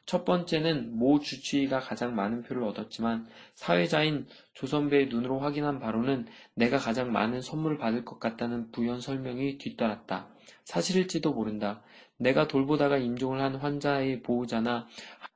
첫 0.08 0.24
번째는 0.24 0.98
모 0.98 1.20
주치의가 1.20 1.82
가장 1.82 2.16
많은 2.16 2.42
표를 2.42 2.64
얻었지만 2.64 3.28
사회자인 3.56 4.26
조선배의 4.54 5.08
눈으로 5.10 5.40
확인한 5.40 5.80
바로는 5.80 6.28
내가 6.54 6.78
가장 6.78 7.12
많은 7.12 7.42
선물을 7.42 7.78
받을 7.78 8.06
것 8.06 8.18
같다는 8.18 8.72
부연 8.72 9.02
설명이 9.02 9.58
뒤따랐다. 9.58 10.30
사실일지도 10.64 11.34
모른다. 11.34 11.82
내가 12.16 12.48
돌보다가 12.48 12.98
임종을 12.98 13.42
한 13.42 13.56
환자의 13.56 14.22
보호자나 14.24 14.88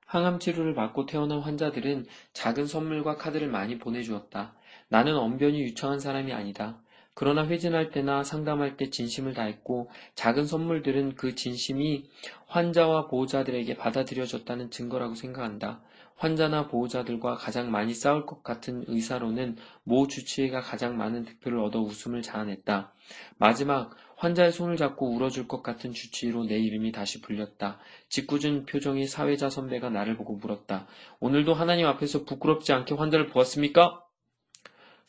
항암 0.06 0.40
치료를 0.40 0.74
받고 0.74 1.06
태어난 1.06 1.40
환자들은 1.40 2.06
작은 2.32 2.66
선물과 2.66 3.18
카드를 3.18 3.50
많이 3.50 3.78
보내주었다. 3.78 4.56
나는 4.88 5.18
언변이 5.18 5.60
유창한 5.64 6.00
사람이 6.00 6.32
아니다. 6.32 6.82
그러나 7.14 7.46
회진할 7.46 7.92
때나 7.92 8.24
상담할 8.24 8.78
때 8.78 8.90
진심을 8.90 9.34
다했고 9.34 9.90
작은 10.16 10.46
선물들은 10.46 11.16
그 11.16 11.36
진심이 11.36 12.10
환자와 12.48 13.08
보호자들에게 13.08 13.76
받아들여졌다는 13.78 14.72
증거라고 14.72 15.16
생각한다. 15.16 15.82
환자나 16.22 16.68
보호자들과 16.68 17.36
가장 17.36 17.72
많이 17.72 17.96
싸울 17.96 18.28
것 18.28 18.44
같은 18.44 18.86
의사로는 18.88 19.58
모 19.84 20.08
주치의가 20.08 20.62
가장 20.62 20.96
많은 20.96 21.26
득표를 21.26 21.58
얻어 21.60 21.82
웃음을 21.82 22.22
자아냈다. 22.22 22.94
마지막 23.38 23.96
환자의 24.18 24.52
손을 24.52 24.78
잡고 24.78 25.16
울어줄 25.16 25.48
것 25.48 25.64
같은 25.64 25.94
주치의로 25.94 26.46
내 26.46 26.60
이름이 26.60 26.92
다시 26.92 27.22
불렸다. 27.22 27.80
짓궂은 28.10 28.68
표정의 28.68 29.08
사회자 29.08 29.50
선배가 29.50 29.90
나를 29.90 30.16
보고 30.16 30.36
물었다. 30.36 30.86
오늘도 31.20 31.56
하나님 31.56 31.88
앞에서 31.88 32.24
부끄럽지 32.24 32.72
않게 32.72 32.94
환자를 32.94 33.26
보았습니까? 33.26 34.04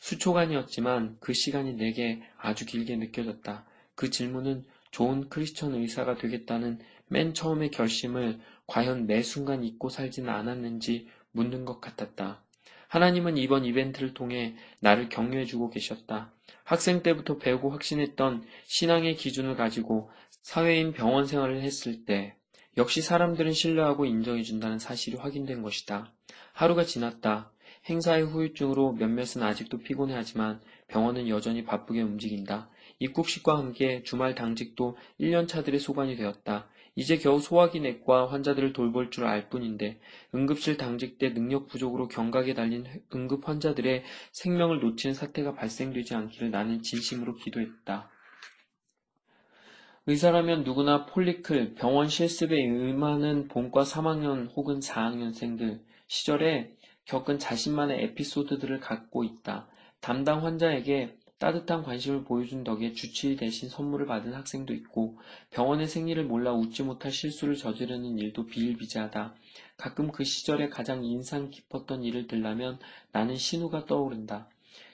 수초간이었지만 0.03 1.17
그 1.21 1.33
시간이 1.33 1.75
내게 1.75 2.21
아주 2.37 2.67
길게 2.67 2.97
느껴졌다. 2.97 3.65
그 3.95 4.11
질문은 4.11 4.65
좋은 4.91 5.29
크리스천 5.29 5.75
의사가 5.75 6.17
되겠다는 6.17 6.81
맨 7.07 7.35
처음의 7.35 7.71
결심을 7.71 8.41
과연 8.67 9.07
매 9.07 9.23
순간 9.23 9.63
잊고 9.63 9.91
살지는 9.91 10.29
않았는지 10.29 11.07
묻는 11.31 11.65
것 11.65 11.81
같았다. 11.81 12.43
하나님은 12.89 13.37
이번 13.37 13.65
이벤트를 13.65 14.13
통해 14.13 14.57
나를 14.81 15.09
격려해주고 15.09 15.71
계셨다. 15.71 16.33
학생 16.65 17.03
때부터 17.05 17.39
배우고 17.39 17.71
확신했던 17.71 18.45
신앙의 18.67 19.15
기준을 19.15 19.55
가지고 19.55 20.11
사회인 20.43 20.93
병원 20.93 21.27
생활을 21.27 21.63
했을 21.63 22.05
때 22.05 22.35
역시 22.77 23.03
사람들은 23.03 23.53
신뢰하고 23.53 24.05
인정해준다는 24.07 24.81
사실이 24.81 25.17
확인된 25.17 25.63
것이다. 25.63 26.13
하루가 26.53 26.85
지났다. 26.85 27.53
행사의 27.89 28.25
후유증으로 28.25 28.93
몇몇은 28.93 29.43
아직도 29.43 29.79
피곤해하지만 29.79 30.61
병원은 30.89 31.29
여전히 31.29 31.65
바쁘게 31.65 32.03
움직인다. 32.03 32.71
입국식과 32.99 33.59
함께 33.59 34.03
주말 34.05 34.35
당직도 34.35 34.97
1년차들의 35.21 35.79
소관이 35.79 36.17
되었다. 36.17 36.69
이제 36.95 37.17
겨우 37.17 37.41
소화기 37.41 37.81
내과 37.81 38.31
환자들을 38.31 38.75
돌볼 38.75 39.11
줄 39.11 39.25
알 39.25 39.49
뿐인데 39.49 39.99
응급실 40.35 40.77
당직 40.77 41.19
때 41.19 41.33
능력 41.33 41.67
부족으로 41.69 42.07
경각에 42.07 42.53
달린 42.55 42.85
응급 43.15 43.49
환자들의 43.49 44.05
생명을 44.33 44.81
놓치는 44.81 45.15
사태가 45.15 45.55
발생되지 45.55 46.15
않기를 46.15 46.51
나는 46.51 46.83
진심으로 46.83 47.37
기도했다. 47.37 48.11
의사라면 50.07 50.65
누구나 50.65 51.07
폴리클, 51.07 51.75
병원 51.75 52.09
실습에 52.09 52.61
임하는 52.61 53.49
본과 53.49 53.85
3학년 53.85 54.51
혹은 54.55 54.81
4학년생들 54.81 55.81
시절에 56.09 56.77
겪은 57.07 57.39
자신만의 57.39 58.03
에피소드들을 58.05 58.81
갖고 58.81 59.25
있다. 59.25 59.69
담당 60.01 60.45
환자에게 60.45 61.17
따뜻한 61.39 61.83
관심을 61.83 62.23
보여준 62.23 62.63
덕에 62.63 62.93
주치의 62.93 63.37
대신 63.37 63.69
선물을 63.69 64.07
받은 64.07 64.33
학생도 64.33 64.73
있고 64.75 65.19
병원의 65.51 65.89
생리를 65.89 66.25
몰라 66.25 66.53
웃지 66.53 66.85
못할 66.85 67.11
실수를 67.11 67.57
저지르는 67.57 68.17
일도 68.19 68.47
비일비재하다. 68.47 69.35
가끔 69.77 70.13
그 70.13 70.23
시절에 70.23 70.69
가장 70.69 71.05
인상 71.05 71.51
깊었던 71.51 72.05
일을 72.05 72.29
들라면 72.29 72.79
나는 73.11 73.37
신우가 73.37 73.87
떠오른다. 73.87 74.49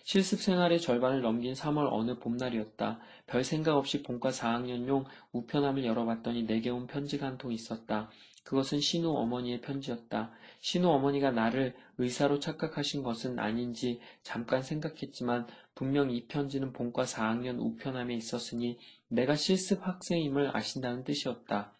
실습 0.04 0.40
생활의 0.40 0.80
절반을 0.80 1.20
넘긴 1.20 1.52
3월 1.52 1.88
어느 1.92 2.18
봄날이었다. 2.18 2.98
별 3.26 3.44
생각 3.44 3.76
없이 3.76 4.02
본과 4.02 4.30
4학년용 4.30 5.04
우편함을 5.32 5.84
열어봤더니 5.84 6.44
내게 6.44 6.70
온 6.70 6.86
편지가 6.86 7.26
한 7.26 7.36
통 7.36 7.52
있었다. 7.52 8.08
그것은 8.48 8.80
신우 8.80 9.14
어머니의 9.14 9.60
편지였다. 9.60 10.32
신우 10.60 10.88
어머니가 10.88 11.32
나를 11.32 11.76
의사로 11.98 12.38
착각하신 12.38 13.02
것은 13.02 13.38
아닌지 13.38 14.00
잠깐 14.22 14.62
생각했지만 14.62 15.46
분명 15.74 16.10
이 16.10 16.24
편지는 16.24 16.72
본과 16.72 17.04
4학년 17.04 17.60
우편함에 17.60 18.14
있었으니 18.14 18.78
내가 19.08 19.36
실습 19.36 19.86
학생임을 19.86 20.56
아신다는 20.56 21.04
뜻이었다. 21.04 21.74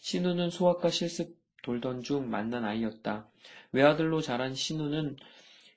신우는 0.00 0.50
소아과 0.50 0.90
실습 0.90 1.34
돌던 1.62 2.02
중 2.02 2.28
만난 2.28 2.66
아이였다. 2.66 3.26
외아들로 3.72 4.20
자란 4.20 4.54
신우는 4.54 5.16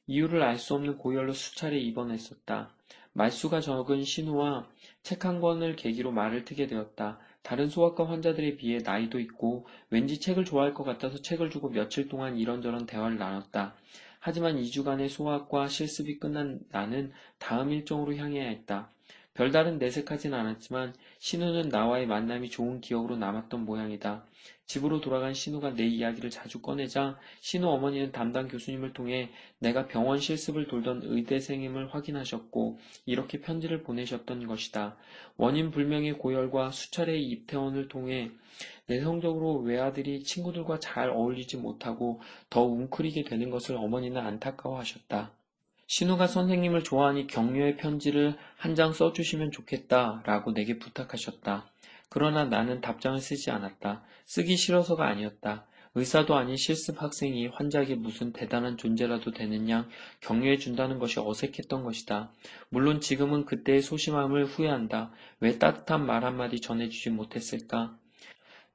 이유를 0.08 0.44
알 0.44 0.58
수 0.58 0.74
없는 0.74 0.98
고열로 0.98 1.32
수차례 1.32 1.80
입원했었다. 1.80 2.74
말수가 3.14 3.62
적은 3.62 4.04
신우와 4.04 4.68
책 5.02 5.24
한 5.24 5.40
권을 5.40 5.78
계기로 5.78 6.12
말을 6.12 6.44
트게 6.44 6.68
되었다. 6.68 7.20
다른 7.42 7.70
소아과 7.70 8.08
환자들에 8.08 8.58
비해 8.58 8.80
나이도 8.84 9.20
있고 9.20 9.66
왠지 9.90 10.20
책을 10.20 10.46
좋아할 10.46 10.74
것 10.74 10.84
같아서 10.84 11.22
책을 11.22 11.50
주고 11.50 11.70
며칠 11.70 12.08
동안 12.08 12.38
이런저런 12.38 12.86
대화를 12.86 13.18
나눴다. 13.18 13.76
하지만 14.20 14.58
2주간의 14.58 15.10
소아과 15.10 15.68
실습이 15.68 16.20
끝난 16.20 16.60
나는 16.70 17.12
다음 17.38 17.72
일정으로 17.72 18.16
향해야 18.16 18.50
했다. 18.50 18.92
별다른 19.40 19.80
내색하진 19.80 20.34
않았지만 20.34 20.94
신우는 21.20 21.70
나와의 21.70 22.08
만남이 22.08 22.50
좋은 22.50 22.82
기억으로 22.82 23.16
남았던 23.16 23.64
모양이다. 23.64 24.26
집으로 24.66 25.00
돌아간 25.00 25.34
신우가 25.34 25.76
내 25.76 25.86
이야기를 25.86 26.30
자주 26.30 26.62
꺼내자 26.62 27.18
신우 27.40 27.66
어머니는 27.70 28.12
담당 28.12 28.50
교수님을 28.50 28.92
통해 28.92 29.30
내가 29.60 29.88
병원 29.88 30.20
실습을 30.20 30.68
돌던 30.68 31.04
의대생임을 31.06 31.94
확인하셨고 31.94 32.80
이렇게 33.06 33.40
편지를 33.40 33.82
보내셨던 33.82 34.46
것이다. 34.46 34.98
원인 35.38 35.72
불명의 35.72 36.18
고열과 36.18 36.72
수차례의 36.72 37.24
입퇴원을 37.24 37.88
통해 37.88 38.32
내성적으로 38.88 39.60
외아들이 39.60 40.24
친구들과 40.24 40.80
잘 40.80 41.12
어울리지 41.12 41.56
못하고 41.56 42.20
더 42.50 42.66
웅크리게 42.66 43.24
되는 43.24 43.50
것을 43.50 43.78
어머니는 43.78 44.22
안타까워하셨다. 44.22 45.39
신우가 45.92 46.28
선생님을 46.28 46.84
좋아하니 46.84 47.26
격려의 47.26 47.76
편지를 47.78 48.38
한 48.58 48.76
장 48.76 48.94
써주시면 48.94 49.50
좋겠다 49.50 50.22
라고 50.24 50.54
내게 50.54 50.78
부탁하셨다. 50.78 51.66
그러나 52.10 52.46
나는 52.46 52.80
답장을 52.80 53.20
쓰지 53.20 53.50
않았다. 53.50 54.04
쓰기 54.24 54.56
싫어서가 54.56 55.08
아니었다. 55.08 55.66
의사도 55.96 56.36
아닌 56.36 56.58
실습 56.58 57.02
학생이 57.02 57.48
환자에게 57.48 57.96
무슨 57.96 58.32
대단한 58.34 58.78
존재라도 58.78 59.32
되는 59.32 59.68
양 59.68 59.90
격려해 60.22 60.58
준다는 60.58 61.00
것이 61.00 61.20
어색했던 61.20 61.84
것이다. 61.84 62.32
물론 62.70 63.02
지금은 63.02 63.46
그때의 63.46 63.82
소심함을 63.82 64.46
후회한다. 64.46 65.12
왜 65.40 65.58
따뜻한 65.58 66.06
말 66.06 66.24
한마디 66.24 66.62
전해주지 66.62 67.10
못했을까? 67.10 67.98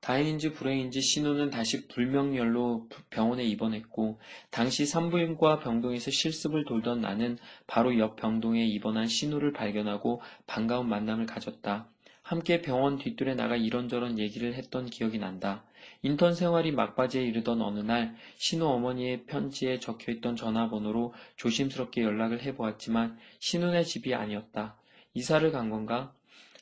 다행인지 0.05 0.53
불행인지 0.53 1.01
신우는 1.01 1.49
다시 1.49 1.89
불명열로 1.89 2.91
병원에 3.09 3.43
입원했고 3.43 4.21
당시 4.51 4.85
산부인과 4.85 5.61
병동에서 5.61 6.11
실습을 6.11 6.67
돌던 6.67 7.01
나는 7.01 7.39
바로 7.67 7.99
옆 7.99 8.17
병동에 8.17 8.67
입원한 8.67 9.07
신우를 9.07 9.55
발견하고 9.55 10.21
반가운 10.47 10.91
만남을 10.91 11.25
가졌다. 11.25 11.89
함께 12.21 12.61
병원 12.61 12.99
뒷뜰에 12.99 13.35
나가 13.35 13.57
이런저런 13.57 14.19
얘기를 14.19 14.53
했던 14.53 14.85
기억이 14.85 15.17
난다. 15.17 15.65
인턴 16.03 16.35
생활이 16.35 16.71
막바지에 16.73 17.23
이르던 17.23 17.63
어느 17.63 17.81
날 17.81 18.15
신우 18.37 18.67
어머니의 18.67 19.25
편지에 19.25 19.81
적혀있던 19.81 20.37
전화번호로 20.37 21.15
조심스럽게 21.37 22.03
연락을 22.03 22.43
해보았지만 22.43 23.17
신우네 23.39 23.85
집이 23.85 24.15
아니었다. 24.15 24.77
이사를 25.15 25.51
간 25.51 25.71
건가? 25.71 26.13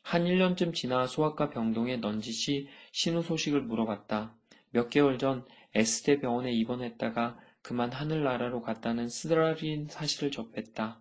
한 0.03 0.25
1년쯤 0.25 0.75
지나 0.75 1.07
소아과 1.07 1.51
병동에 1.51 1.97
넌지시 1.97 2.69
신우 2.93 3.23
소식을 3.23 3.63
물어봤다. 3.63 4.35
몇 4.71 4.89
개월 4.91 5.19
전 5.19 5.45
S대 5.75 6.21
병원에 6.21 6.53
입원했다가 6.53 7.39
그만 7.63 7.91
하늘나라로 7.93 8.61
갔다는 8.61 9.09
쓰라린 9.09 9.89
사실을 9.89 10.31
접했다. 10.31 11.01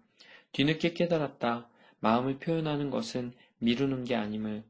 뒤늦게 0.54 0.94
깨달았다. 0.94 1.68
마음을 2.00 2.39
표현하는 2.39 2.89
것은 2.89 3.34
미루는 3.60 4.06
게 4.06 4.16
아님을. 4.16 4.64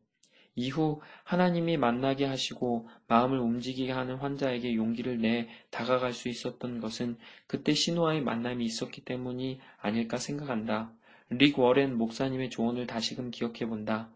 이후 0.56 1.00
하나님이 1.24 1.78
만나게 1.78 2.26
하시고 2.26 2.90
마음을 3.08 3.40
움직이게 3.40 3.92
하는 3.92 4.16
환자에게 4.16 4.76
용기를 4.76 5.22
내 5.22 5.48
다가갈 5.70 6.14
수 6.14 6.28
있었던 6.28 6.82
것은 6.82 7.18
그때 7.48 7.74
신우와의 7.74 8.22
만남이 8.22 8.66
있었기 8.66 9.02
때문이 9.06 9.60
아닐까 9.80 10.18
생각한다. 10.18 10.92
릭 11.30 11.58
워렌 11.58 11.98
목사님의 11.98 12.50
조언을 12.50 12.88
다시금 12.88 13.32
기억해 13.32 13.66
본다. 13.68 14.12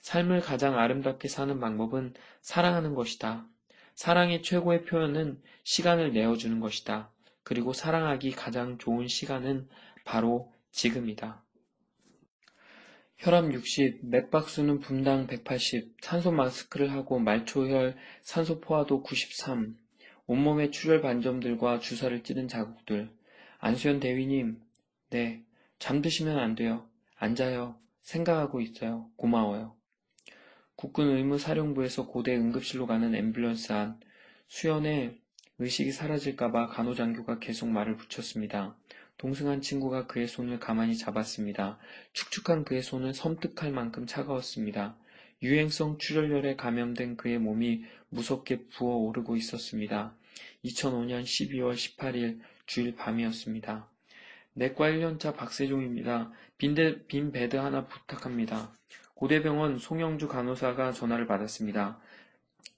삶을 0.00 0.40
가장 0.40 0.78
아름답게 0.78 1.28
사는 1.28 1.58
방법은 1.60 2.14
사랑하는 2.40 2.94
것이다. 2.94 3.46
사랑의 3.94 4.42
최고의 4.42 4.84
표현은 4.84 5.40
시간을 5.64 6.12
내어주는 6.12 6.60
것이다. 6.60 7.10
그리고 7.42 7.72
사랑하기 7.72 8.32
가장 8.32 8.78
좋은 8.78 9.08
시간은 9.08 9.68
바로 10.04 10.52
지금이다. 10.70 11.42
혈압 13.16 13.52
60, 13.52 14.06
맥박수는 14.06 14.78
분당 14.78 15.26
180, 15.26 15.96
산소 16.00 16.30
마스크를 16.30 16.92
하고 16.92 17.18
말초혈, 17.18 17.96
산소 18.20 18.60
포화도 18.60 19.02
93, 19.02 19.76
온몸에 20.26 20.70
출혈 20.70 21.00
반점들과 21.00 21.80
주사를 21.80 22.22
찌른 22.22 22.46
자국들. 22.46 23.10
안수현 23.58 23.98
대위님, 23.98 24.60
네, 25.10 25.42
잠드시면 25.78 26.38
안 26.38 26.54
돼요. 26.54 26.86
앉아요. 27.16 27.76
생각하고 28.02 28.60
있어요. 28.60 29.10
고마워요. 29.16 29.77
국군 30.78 31.08
의무 31.08 31.40
사령부에서 31.40 32.06
고대 32.06 32.36
응급실로 32.36 32.86
가는 32.86 33.10
앰뷸런스 33.10 33.72
안, 33.72 33.98
수연의 34.46 35.18
의식이 35.58 35.90
사라질까봐 35.90 36.68
간호장교가 36.68 37.40
계속 37.40 37.68
말을 37.68 37.96
붙였습니다. 37.96 38.76
동승한 39.16 39.60
친구가 39.60 40.06
그의 40.06 40.28
손을 40.28 40.60
가만히 40.60 40.96
잡았습니다. 40.96 41.80
축축한 42.12 42.64
그의 42.64 42.82
손은 42.82 43.12
섬뜩할 43.12 43.72
만큼 43.72 44.06
차가웠습니다. 44.06 44.96
유행성 45.42 45.98
출혈열에 45.98 46.54
감염된 46.54 47.16
그의 47.16 47.40
몸이 47.40 47.82
무섭게 48.10 48.68
부어오르고 48.68 49.34
있었습니다. 49.34 50.14
2005년 50.64 51.24
12월 51.24 51.74
18일 51.74 52.38
주일 52.66 52.94
밤이었습니다. 52.94 53.90
내과 54.52 54.90
1년차 54.90 55.34
박세종입니다. 55.34 56.30
빈 56.56 56.74
데, 56.76 57.04
빈 57.06 57.32
bed 57.32 57.56
하나 57.56 57.88
부탁합니다. 57.88 58.72
고대병원 59.18 59.78
송영주 59.78 60.28
간호사가 60.28 60.92
전화를 60.92 61.26
받았습니다. 61.26 61.98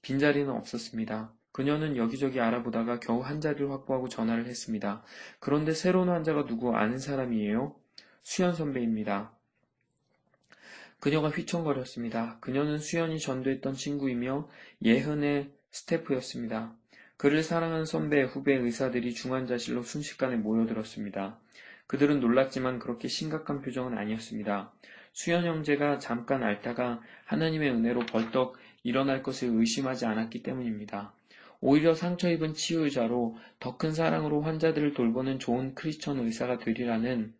빈자리는 0.01 0.51
없었습니다. 0.51 1.35
그녀는 1.53 1.99
여기저기 1.99 2.41
알아보다가 2.41 2.99
겨우 2.99 3.21
한 3.21 3.43
자리를 3.43 3.71
확보하고 3.71 4.09
전화를 4.09 4.47
했습니다. 4.47 5.03
그런데 5.39 5.73
새로운 5.75 6.09
환자가 6.09 6.47
누구 6.47 6.75
아는 6.75 6.99
사람이에요? 6.99 7.77
수현 8.23 8.55
선배입니다. 8.55 9.33
그녀가 10.99 11.29
휘청거렸습니다. 11.29 12.39
그녀는 12.41 12.79
수현이 12.79 13.19
전도했던 13.19 13.75
친구이며 13.75 14.49
예흔의 14.83 15.53
스태프였습니다. 15.73 16.75
그를 17.19 17.43
사랑하는 17.43 17.85
선배, 17.85 18.23
후배 18.23 18.55
의사들이 18.55 19.13
중환자실로 19.13 19.83
순식간에 19.83 20.37
모여들었습니다. 20.37 21.39
그들은 21.87 22.21
놀랐지만 22.21 22.79
그렇게 22.79 23.09
심각한 23.09 23.61
표정은 23.61 23.99
아니었습니다. 23.99 24.73
수연 25.13 25.45
형제가 25.45 25.99
잠깐 25.99 26.43
앓다가 26.43 27.01
하나님의 27.27 27.71
은혜로 27.71 28.07
벌떡 28.07 28.57
일어날 28.83 29.23
것을 29.23 29.49
의심하지 29.53 30.07
않았기 30.07 30.43
때문입니다. 30.43 31.13
오히려 31.61 31.95
상처 31.95 32.31
입은 32.31 32.55
치유자로 32.55 33.37
더 33.59 33.77
큰 33.77 33.93
사랑으로 33.93 34.43
환자들을 34.43 34.95
돌보는 34.95 35.39
좋은 35.39 35.75
크리스천 35.75 36.19
의사가 36.21 36.59
되리라는 36.59 37.35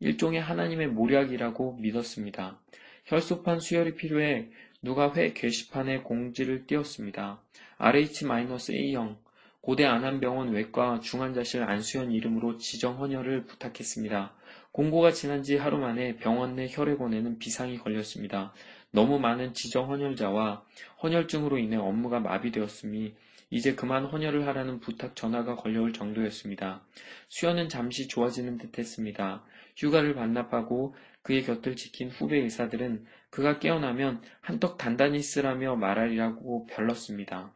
일종의 0.00 0.40
하나님의 0.40 0.88
모략이라고 0.88 1.78
믿었습니다. 1.80 2.58
혈소판 3.06 3.60
수혈이 3.60 3.94
필요해 3.94 4.48
누가 4.82 5.12
회 5.14 5.32
게시판에 5.32 6.02
공지를 6.02 6.66
띄웠습니다. 6.66 7.40
RH-A형 7.78 9.16
고대 9.60 9.84
안암병원 9.84 10.52
외과 10.52 11.00
중환자실 11.00 11.62
안수현 11.62 12.12
이름으로 12.12 12.58
지정 12.58 12.98
헌혈을 13.00 13.44
부탁했습니다. 13.44 14.34
공고가 14.78 15.10
지난 15.10 15.42
지 15.42 15.56
하루 15.56 15.76
만에 15.76 16.14
병원 16.18 16.54
내 16.54 16.68
혈액원에는 16.70 17.40
비상이 17.40 17.78
걸렸습니다. 17.78 18.52
너무 18.92 19.18
많은 19.18 19.52
지정 19.52 19.90
헌혈자와 19.90 20.62
헌혈증으로 21.02 21.58
인해 21.58 21.74
업무가 21.74 22.20
마비되었으니 22.20 23.16
이제 23.50 23.74
그만 23.74 24.04
헌혈을 24.04 24.46
하라는 24.46 24.78
부탁 24.78 25.16
전화가 25.16 25.56
걸려올 25.56 25.92
정도였습니다. 25.92 26.86
수연은 27.28 27.68
잠시 27.68 28.06
좋아지는 28.06 28.56
듯 28.56 28.78
했습니다. 28.78 29.42
휴가를 29.76 30.14
반납하고 30.14 30.94
그의 31.22 31.42
곁을 31.42 31.74
지킨 31.74 32.08
후배 32.08 32.38
의사들은 32.38 33.04
그가 33.30 33.58
깨어나면 33.58 34.22
한턱 34.40 34.78
단단히 34.78 35.22
쓰라며 35.22 35.74
말하리라고 35.74 36.68
별렀습니다. 36.68 37.52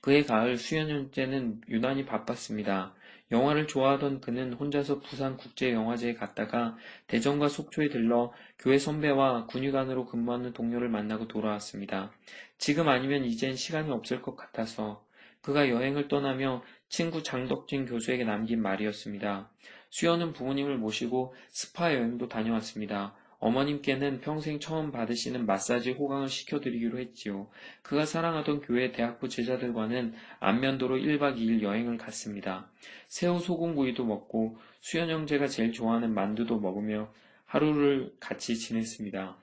그의 0.00 0.24
가을 0.24 0.56
수연현째는 0.56 1.60
유난히 1.68 2.06
바빴습니다. 2.06 2.92
영화를 3.30 3.66
좋아하던 3.66 4.20
그는 4.20 4.52
혼자서 4.52 5.00
부산국제영화제에 5.00 6.14
갔다가 6.14 6.76
대전과 7.06 7.48
속초에 7.48 7.88
들러 7.88 8.32
교회 8.58 8.78
선배와 8.78 9.46
군의관으로 9.46 10.06
근무하는 10.06 10.52
동료를 10.52 10.88
만나고 10.88 11.28
돌아왔습니다. 11.28 12.12
지금 12.58 12.88
아니면 12.88 13.24
이젠 13.24 13.54
시간이 13.54 13.90
없을 13.90 14.20
것 14.20 14.36
같아서 14.36 15.04
그가 15.42 15.68
여행을 15.68 16.08
떠나며 16.08 16.62
친구 16.88 17.22
장덕진 17.22 17.86
교수에게 17.86 18.24
남긴 18.24 18.60
말이었습니다. 18.62 19.48
수연은 19.90 20.32
부모님을 20.32 20.76
모시고 20.76 21.34
스파 21.48 21.94
여행도 21.94 22.28
다녀왔습니다. 22.28 23.14
어머님께는 23.40 24.20
평생 24.20 24.60
처음 24.60 24.92
받으시는 24.92 25.46
마사지 25.46 25.92
호강을 25.92 26.28
시켜드리기로 26.28 26.98
했지요. 26.98 27.48
그가 27.82 28.04
사랑하던 28.04 28.60
교회 28.60 28.92
대학부 28.92 29.28
제자들과는 29.28 30.14
안면도로 30.40 30.98
1박 30.98 31.36
2일 31.36 31.62
여행을 31.62 31.96
갔습니다. 31.96 32.70
새우 33.08 33.40
소금구이도 33.40 34.04
먹고 34.04 34.58
수연 34.80 35.10
형제가 35.10 35.48
제일 35.48 35.72
좋아하는 35.72 36.12
만두도 36.12 36.60
먹으며 36.60 37.12
하루를 37.46 38.14
같이 38.20 38.56
지냈습니다. 38.56 39.36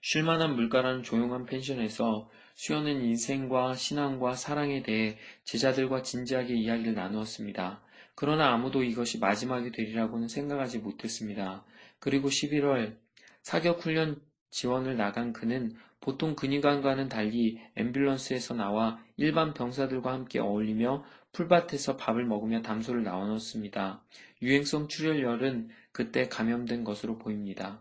쉴만한 0.00 0.56
물가라는 0.56 1.04
조용한 1.04 1.46
펜션에서 1.46 2.28
수연은 2.54 3.02
인생과 3.04 3.74
신앙과 3.74 4.34
사랑에 4.34 4.82
대해 4.82 5.16
제자들과 5.44 6.02
진지하게 6.02 6.54
이야기를 6.54 6.94
나누었습니다. 6.94 7.82
그러나 8.14 8.52
아무도 8.52 8.82
이것이 8.82 9.18
마지막이 9.18 9.70
되리라고는 9.70 10.28
생각하지 10.28 10.78
못했습니다. 10.78 11.64
그리고 12.02 12.30
11월 12.30 12.96
사격 13.42 13.84
훈련 13.86 14.20
지원을 14.50 14.96
나간 14.96 15.32
그는 15.32 15.72
보통 16.00 16.34
근위관과는 16.34 17.08
달리 17.08 17.60
앰뷸런스에서 17.76 18.56
나와 18.56 19.00
일반 19.16 19.54
병사들과 19.54 20.12
함께 20.12 20.40
어울리며 20.40 21.04
풀밭에서 21.30 21.96
밥을 21.96 22.24
먹으며 22.24 22.60
담소를 22.60 23.04
나눠놓습니다. 23.04 24.02
유행성 24.42 24.88
출혈열은 24.88 25.68
그때 25.92 26.26
감염된 26.26 26.82
것으로 26.82 27.18
보입니다. 27.18 27.80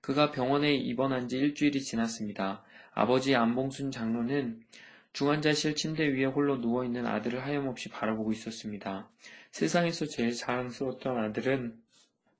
그가 0.00 0.30
병원에 0.30 0.74
입원한 0.74 1.28
지 1.28 1.36
일주일이 1.36 1.82
지났습니다. 1.82 2.64
아버지 2.94 3.36
안봉순 3.36 3.90
장로는 3.90 4.62
중환자실 5.12 5.74
침대 5.76 6.08
위에 6.08 6.24
홀로 6.24 6.56
누워있는 6.56 7.06
아들을 7.06 7.44
하염없이 7.44 7.90
바라보고 7.90 8.32
있었습니다. 8.32 9.10
세상에서 9.50 10.06
제일 10.06 10.32
자랑스러웠던 10.32 11.18
아들은 11.18 11.76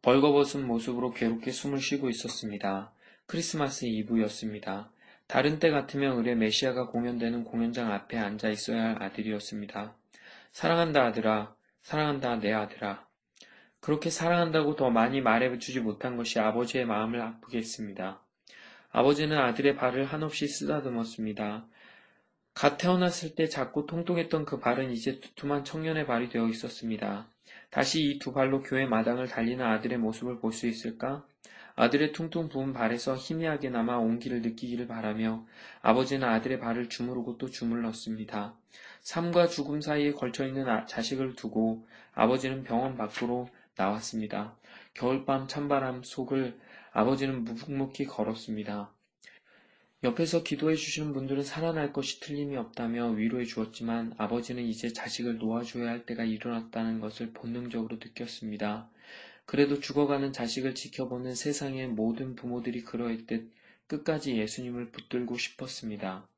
벌거벗은 0.02 0.66
모습으로 0.66 1.12
괴롭게 1.12 1.50
숨을 1.50 1.80
쉬고 1.80 2.08
있었습니다. 2.08 2.92
크리스마스 3.26 3.84
이브였습니다. 3.84 4.90
다른 5.26 5.58
때 5.58 5.70
같으면 5.70 6.16
의뢰 6.16 6.34
메시아가 6.34 6.86
공연되는 6.86 7.44
공연장 7.44 7.92
앞에 7.92 8.16
앉아 8.16 8.48
있어야 8.48 8.82
할 8.84 9.02
아들이었습니다. 9.02 9.94
사랑한다 10.52 11.04
아들아, 11.06 11.54
사랑한다 11.82 12.38
내 12.38 12.52
아들아. 12.52 13.06
그렇게 13.80 14.10
사랑한다고 14.10 14.76
더 14.76 14.90
많이 14.90 15.20
말해주지 15.20 15.80
못한 15.80 16.16
것이 16.16 16.38
아버지의 16.40 16.84
마음을 16.84 17.20
아프게 17.20 17.58
했습니다. 17.58 18.22
아버지는 18.90 19.36
아들의 19.38 19.76
발을 19.76 20.04
한없이 20.04 20.48
쓰다듬었습니다. 20.48 21.66
갓 22.54 22.78
태어났을 22.78 23.34
때 23.34 23.48
작고 23.48 23.86
통통했던 23.86 24.44
그 24.44 24.58
발은 24.58 24.90
이제 24.90 25.20
두툼한 25.20 25.64
청년의 25.64 26.06
발이 26.06 26.28
되어 26.28 26.48
있었습니다. 26.48 27.28
다시 27.70 28.02
이 28.02 28.18
두 28.18 28.32
발로 28.32 28.62
교회 28.62 28.86
마당을 28.86 29.28
달리는 29.28 29.64
아들의 29.64 29.98
모습을 29.98 30.38
볼 30.40 30.52
수 30.52 30.66
있을까? 30.66 31.24
아들의 31.76 32.12
퉁퉁 32.12 32.48
부은 32.48 32.72
발에서 32.72 33.14
희미하게 33.16 33.70
남아 33.70 33.98
온기를 33.98 34.42
느끼기를 34.42 34.88
바라며 34.88 35.46
아버지는 35.80 36.26
아들의 36.28 36.58
발을 36.58 36.88
주무르고 36.88 37.38
또 37.38 37.48
주물렀습니다. 37.48 38.54
삶과 39.02 39.46
죽음 39.46 39.80
사이에 39.80 40.12
걸쳐있는 40.12 40.68
아, 40.68 40.86
자식을 40.86 41.36
두고 41.36 41.86
아버지는 42.14 42.64
병원 42.64 42.96
밖으로 42.96 43.48
나왔습니다. 43.76 44.56
겨울밤 44.94 45.46
찬바람 45.46 46.02
속을 46.02 46.58
아버지는 46.92 47.44
묵묵히 47.44 48.06
걸었습니다. 48.06 48.90
옆에서 50.04 50.44
기도해 50.44 50.76
주시는 50.76 51.12
분들은 51.12 51.42
살아날 51.42 51.92
것이 51.92 52.20
틀림이 52.20 52.56
없다며 52.56 53.08
위로해 53.08 53.44
주었지만 53.44 54.14
아버지는 54.16 54.62
이제 54.62 54.92
자식을 54.92 55.38
놓아줘야 55.38 55.88
할 55.90 56.06
때가 56.06 56.22
일어났다는 56.22 57.00
것을 57.00 57.32
본능적으로 57.32 57.96
느꼈습니다. 57.96 58.88
그래도 59.44 59.80
죽어가는 59.80 60.32
자식을 60.32 60.76
지켜보는 60.76 61.34
세상의 61.34 61.88
모든 61.88 62.36
부모들이 62.36 62.84
그러했듯 62.84 63.50
끝까지 63.88 64.36
예수님을 64.36 64.92
붙들고 64.92 65.36
싶었습니다. 65.36 66.28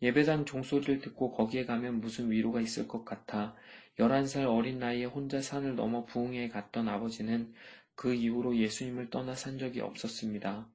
예배당 0.00 0.46
종소리를 0.46 1.00
듣고 1.00 1.32
거기에 1.32 1.66
가면 1.66 2.00
무슨 2.00 2.30
위로가 2.30 2.62
있을 2.62 2.88
것 2.88 3.04
같아 3.04 3.54
11살 3.98 4.46
어린 4.48 4.78
나이에 4.78 5.04
혼자 5.04 5.42
산을 5.42 5.76
넘어 5.76 6.06
부흥회에 6.06 6.48
갔던 6.48 6.88
아버지는 6.88 7.52
그 7.94 8.14
이후로 8.14 8.56
예수님을 8.56 9.10
떠나 9.10 9.34
산 9.34 9.58
적이 9.58 9.80
없었습니다. 9.80 10.66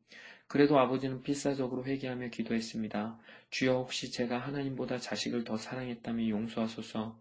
그래도 0.48 0.80
아버지는 0.80 1.22
필사적으로 1.22 1.86
회개하며 1.86 2.30
기도했습니다. 2.30 3.20
주여 3.50 3.74
혹시 3.74 4.12
제가 4.12 4.40
하나님보다 4.40 4.98
자식을 4.98 5.44
더 5.44 5.58
사랑했다면 5.58 6.30
용서하소서. 6.30 7.20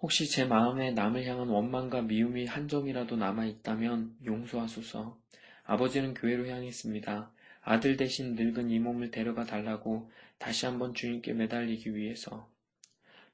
혹시 0.00 0.30
제 0.30 0.44
마음에 0.44 0.90
남을 0.92 1.24
향한 1.24 1.48
원망과 1.48 2.02
미움이 2.02 2.46
한 2.46 2.68
점이라도 2.68 3.16
남아 3.16 3.46
있다면 3.46 4.16
용서하소서. 4.24 5.18
아버지는 5.64 6.14
교회로 6.14 6.46
향했습니다. 6.46 7.32
아들 7.62 7.96
대신 7.96 8.34
늙은 8.34 8.70
이 8.70 8.78
몸을 8.78 9.10
데려가 9.10 9.44
달라고 9.44 10.10
다시 10.38 10.66
한번 10.66 10.94
주님께 10.94 11.32
매달리기 11.32 11.96
위해서. 11.96 12.48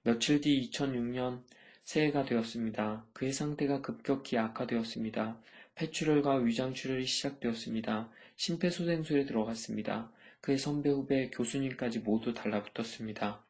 며칠 0.02 0.40
뒤 0.40 0.70
2006년 0.70 1.42
새해가 1.82 2.24
되었습니다. 2.24 3.04
그의 3.12 3.32
상태가 3.32 3.82
급격히 3.82 4.38
악화되었습니다. 4.38 5.38
폐출혈과 5.74 6.36
위장출혈이 6.36 7.04
시작되었습니다. 7.04 8.10
심폐소생술에 8.40 9.26
들어갔습니다. 9.26 10.10
그의 10.40 10.56
선배 10.56 10.88
후배 10.88 11.28
교수님까지 11.28 11.98
모두 11.98 12.32
달라붙었습니다. 12.32 13.44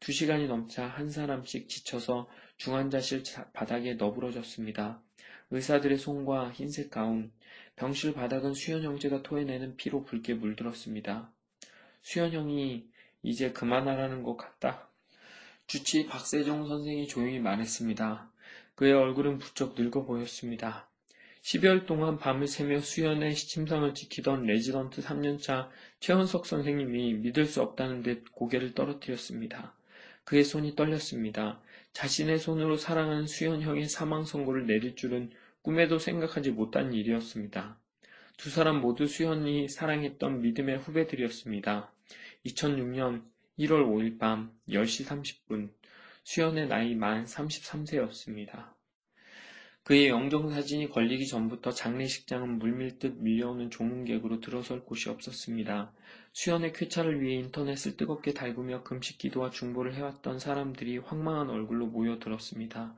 두 0.00 0.12
시간이 0.12 0.46
넘자 0.46 0.86
한 0.86 1.10
사람씩 1.10 1.68
지쳐서 1.68 2.26
중환자실 2.56 3.22
바닥에 3.52 3.94
너부러졌습니다. 3.94 5.02
의사들의 5.50 5.98
손과 5.98 6.52
흰색 6.52 6.90
가운, 6.90 7.32
병실 7.76 8.14
바닥은 8.14 8.54
수현 8.54 8.82
형제가 8.82 9.22
토해내는 9.22 9.76
피로 9.76 10.04
붉게 10.04 10.32
물들었습니다. 10.32 11.30
수현 12.00 12.32
형이 12.32 12.88
이제 13.22 13.52
그만하라는 13.52 14.22
것 14.22 14.38
같다. 14.38 14.88
주치의 15.66 16.06
박세종 16.06 16.66
선생이 16.66 17.08
조용히 17.08 17.40
말했습니다. 17.40 18.32
그의 18.74 18.94
얼굴은 18.94 19.36
부쩍 19.36 19.74
늙어 19.76 20.06
보였습니다. 20.06 20.89
12월 21.42 21.86
동안 21.86 22.18
밤을 22.18 22.46
새며 22.46 22.80
수현의 22.80 23.34
침상을 23.34 23.94
지키던 23.94 24.44
레지던트 24.44 25.02
3년차 25.02 25.68
최원석 25.98 26.46
선생님이 26.46 27.14
믿을 27.14 27.46
수 27.46 27.62
없다는 27.62 28.02
듯 28.02 28.30
고개를 28.32 28.74
떨어뜨렸습니다. 28.74 29.74
그의 30.24 30.44
손이 30.44 30.76
떨렸습니다. 30.76 31.60
자신의 31.92 32.38
손으로 32.38 32.76
사랑하는 32.76 33.26
수연 33.26 33.62
형의 33.62 33.88
사망 33.88 34.24
선고를 34.24 34.66
내릴 34.66 34.94
줄은 34.94 35.30
꿈에도 35.62 35.98
생각하지 35.98 36.50
못한 36.50 36.92
일이었습니다. 36.92 37.78
두 38.36 38.50
사람 38.50 38.80
모두 38.80 39.06
수연이 39.06 39.68
사랑했던 39.68 40.42
믿음의 40.42 40.78
후배들이었습니다. 40.78 41.92
2006년 42.46 43.24
1월 43.58 43.86
5일 43.86 44.18
밤 44.18 44.52
10시 44.68 45.06
30분 45.06 45.70
수연의 46.24 46.68
나이 46.68 46.94
만 46.94 47.24
33세였습니다. 47.24 48.79
그의 49.82 50.08
영정사진이 50.08 50.90
걸리기 50.90 51.26
전부터 51.26 51.70
장례식장은 51.72 52.58
물밀듯 52.58 53.16
밀려오는 53.18 53.70
조문객으로 53.70 54.40
들어설 54.40 54.84
곳이 54.84 55.08
없었습니다. 55.08 55.92
수연의 56.32 56.72
쾌차를 56.74 57.22
위해 57.22 57.40
인터넷을 57.40 57.96
뜨겁게 57.96 58.32
달구며 58.32 58.82
금식 58.82 59.18
기도와 59.18 59.50
중보를 59.50 59.94
해왔던 59.94 60.38
사람들이 60.38 60.98
황망한 60.98 61.50
얼굴로 61.50 61.86
모여들었습니다. 61.86 62.94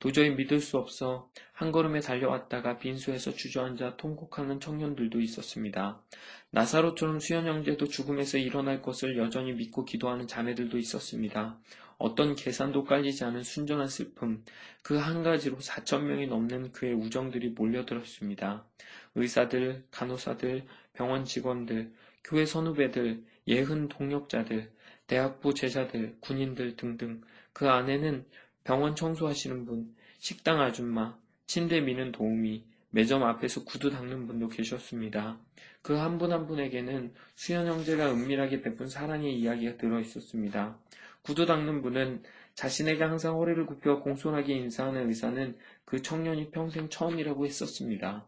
도저히 0.00 0.30
믿을 0.30 0.58
수 0.58 0.78
없어 0.78 1.28
한 1.52 1.70
걸음에 1.70 2.00
달려왔다가 2.00 2.78
빈소에서 2.78 3.34
주저앉아 3.34 3.96
통곡하는 3.96 4.58
청년들도 4.58 5.20
있었습니다. 5.20 6.02
나사로처럼 6.50 7.20
수연 7.20 7.46
형제도 7.46 7.86
죽음에서 7.86 8.38
일어날 8.38 8.82
것을 8.82 9.16
여전히 9.16 9.52
믿고 9.52 9.84
기도하는 9.84 10.26
자매들도 10.26 10.76
있었습니다. 10.76 11.56
어떤 12.02 12.34
계산도 12.34 12.82
깔리지 12.84 13.22
않은 13.24 13.44
순전한 13.44 13.86
슬픔, 13.86 14.44
그 14.82 14.98
한 14.98 15.22
가지로 15.22 15.58
4천 15.58 16.02
명이 16.02 16.26
넘는 16.26 16.72
그의 16.72 16.94
우정들이 16.94 17.50
몰려들었습니다. 17.50 18.66
의사들, 19.14 19.84
간호사들, 19.92 20.66
병원 20.94 21.24
직원들, 21.24 21.92
교회 22.24 22.44
선후배들, 22.44 23.22
예흔 23.46 23.88
동력자들, 23.88 24.72
대학부 25.06 25.54
제자들, 25.54 26.16
군인들 26.20 26.76
등등 26.76 27.20
그 27.52 27.68
안에는 27.68 28.26
병원 28.64 28.96
청소하시는 28.96 29.64
분, 29.64 29.94
식당 30.18 30.60
아줌마, 30.60 31.16
침대 31.46 31.80
미는 31.80 32.10
도우미, 32.10 32.64
매점 32.90 33.22
앞에서 33.22 33.64
구두 33.64 33.90
닦는 33.90 34.26
분도 34.26 34.48
계셨습니다. 34.48 35.38
그 35.82 35.94
한 35.94 36.18
분한 36.18 36.46
분에게는 36.46 37.12
수현 37.36 37.66
형제가 37.66 38.12
은밀하게 38.12 38.62
베푼 38.62 38.88
사랑의 38.88 39.36
이야기가 39.38 39.76
들어 39.76 40.00
있었습니다. 40.00 40.78
구두 41.22 41.46
닦는 41.46 41.82
분은 41.82 42.22
자신에게 42.54 43.04
항상 43.04 43.36
허리를 43.36 43.64
굽혀 43.66 44.00
공손하게 44.00 44.54
인사하는 44.54 45.08
의사는 45.08 45.56
그 45.84 46.02
청년이 46.02 46.50
평생 46.50 46.88
처음이라고 46.88 47.46
했었습니다. 47.46 48.26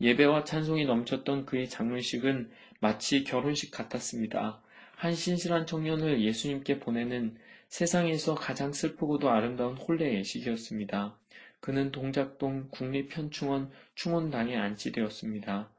예배와 0.00 0.44
찬송이 0.44 0.84
넘쳤던 0.86 1.46
그의 1.46 1.68
장례식은 1.68 2.50
마치 2.80 3.22
결혼식 3.24 3.70
같았습니다. 3.70 4.60
한 4.96 5.14
신실한 5.14 5.66
청년을 5.66 6.22
예수님께 6.22 6.80
보내는 6.80 7.36
세상에서 7.68 8.34
가장 8.34 8.72
슬프고도 8.72 9.30
아름다운 9.30 9.76
혼례 9.76 10.14
예식이었습니다. 10.18 11.16
그는 11.60 11.92
동작동 11.92 12.68
국립현충원 12.70 13.70
충원당에 13.94 14.56
안치되었습니다. 14.56 15.70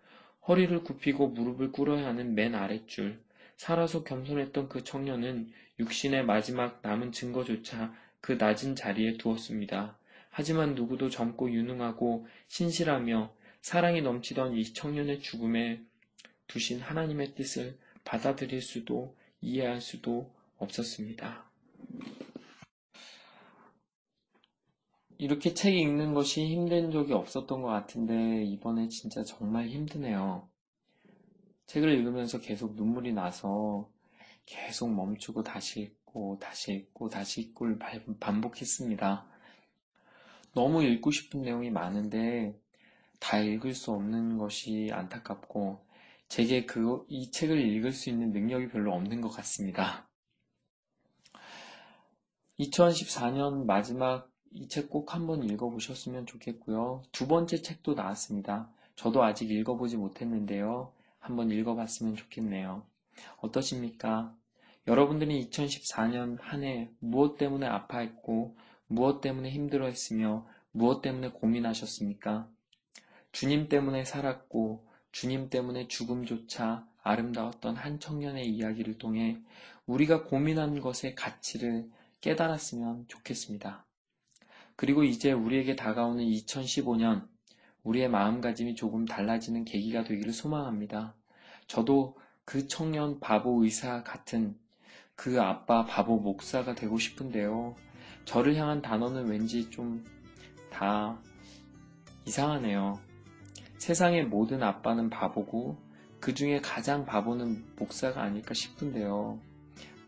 허리를 0.48 0.84
굽히고 0.84 1.30
무릎을 1.30 1.72
꿇어야 1.72 2.08
하는 2.08 2.36
맨 2.36 2.56
아랫줄, 2.56 3.20
살아서 3.58 4.04
겸손했던 4.04 4.70
그 4.70 4.84
청년은 4.84 5.52
육신의 5.84 6.26
마지막 6.26 6.80
남은 6.82 7.12
증거조차 7.12 7.94
그 8.22 8.34
낮은 8.34 8.76
자리에 8.78 9.18
두었습니다. 9.18 9.98
하지만 10.30 10.76
누구도 10.76 11.10
젊고 11.10 11.52
유능하고 11.52 12.26
신실하며 12.48 13.34
사랑이 13.62 14.02
넘치던 14.02 14.56
이 14.56 14.64
청년의 14.64 15.20
죽음에 15.20 15.82
두신 16.48 16.80
하나님의 16.80 17.36
뜻을 17.36 17.78
받아들일 18.06 18.62
수도 18.62 19.16
이해할 19.42 19.82
수도 19.82 20.34
없었습니다. 20.58 21.50
이렇게 25.18 25.54
책 25.54 25.76
읽는 25.76 26.14
것이 26.14 26.46
힘든 26.48 26.92
적이 26.92 27.14
없었던 27.14 27.62
것 27.62 27.68
같은데 27.68 28.44
이번에 28.46 28.88
진짜 28.88 29.24
정말 29.24 29.68
힘드네요. 29.68 30.48
책을 31.66 31.90
읽으면서 31.90 32.40
계속 32.40 32.76
눈물이 32.76 33.14
나서 33.14 33.90
계속 34.46 34.94
멈추고 34.94 35.44
다시 35.44 35.82
읽고 35.82 36.40
다시 36.40 36.74
읽고 36.74 37.10
다시 37.10 37.42
읽고를 37.42 37.80
반복했습니다. 38.20 39.26
너무 40.54 40.84
읽고 40.84 41.12
싶은 41.12 41.42
내용이 41.42 41.72
많은데 41.72 42.60
다 43.20 43.40
읽을 43.40 43.74
수 43.74 43.92
없는 43.92 44.38
것이 44.38 44.90
안타깝고 44.92 45.86
제게 46.28 46.66
그, 46.66 47.06
이 47.08 47.32
책을 47.32 47.60
읽을 47.60 47.92
수 47.92 48.10
있는 48.10 48.32
능력이 48.32 48.70
별로 48.70 48.94
없는 48.94 49.22
것 49.22 49.30
같습니다. 49.30 50.08
2014년 52.60 53.66
마지막 53.66 54.30
이 54.56 54.68
책 54.68 54.90
꼭 54.90 55.16
한번 55.16 55.44
읽어보셨으면 55.44 56.28
좋겠고요. 56.28 57.02
두 57.12 57.28
번째 57.28 57.62
책도 57.62 57.96
나왔습니다. 57.96 58.70
저도 58.96 59.24
아직 59.24 59.50
읽어보지 59.50 59.98
못했는데요. 59.98 60.94
한번 61.20 61.50
읽어봤으면 61.50 62.16
좋겠네요. 62.16 62.86
어떠십니까? 63.38 64.36
여러분들이 64.88 65.48
2014년 65.50 66.38
한 66.42 66.64
해 66.64 66.90
무엇 67.00 67.38
때문에 67.38 67.66
아파했고 67.68 68.58
무엇 68.88 69.22
때문에 69.22 69.50
힘들어했으며 69.50 70.46
무엇 70.72 71.02
때문에 71.02 71.30
고민하셨습니까? 71.30 72.50
주님 73.32 73.70
때문에 73.70 74.06
살았고 74.06 74.88
주님 75.12 75.50
때문에 75.50 75.88
죽음조차 75.88 76.88
아름다웠던 77.02 77.76
한 77.76 78.00
청년의 78.00 78.50
이야기를 78.50 78.98
통해 78.98 79.38
우리가 79.86 80.24
고민한 80.24 80.80
것의 80.80 81.16
가치를 81.16 81.90
깨달았으면 82.22 83.06
좋겠습니다. 83.08 83.86
그리고 84.76 85.04
이제 85.04 85.32
우리에게 85.32 85.76
다가오는 85.76 86.24
2015년 86.24 87.28
우리의 87.84 88.10
마음가짐이 88.10 88.76
조금 88.76 89.06
달라지는 89.06 89.66
계기가 89.66 90.04
되기를 90.04 90.32
소망합니다. 90.32 91.16
저도 91.68 92.18
그 92.46 92.68
청년 92.68 93.20
바보 93.20 93.64
의사 93.64 94.04
같은 94.04 94.58
그 95.16 95.42
아빠 95.42 95.86
바보 95.86 96.20
목사가 96.20 96.76
되고 96.76 96.98
싶은데요. 96.98 97.76
저를 98.26 98.56
향한 98.56 98.82
단어는 98.82 99.28
왠지 99.28 99.70
좀 99.70 100.04
다 100.74 101.18
이상하네요. 102.26 103.00
세상의 103.78 104.26
모든 104.26 104.64
아빠는 104.64 105.10
바보고 105.10 105.78
그 106.20 106.34
중에 106.34 106.60
가장 106.62 107.06
바보는 107.06 107.64
목사가 107.78 108.24
아닐까 108.24 108.54
싶은데요. 108.54 109.40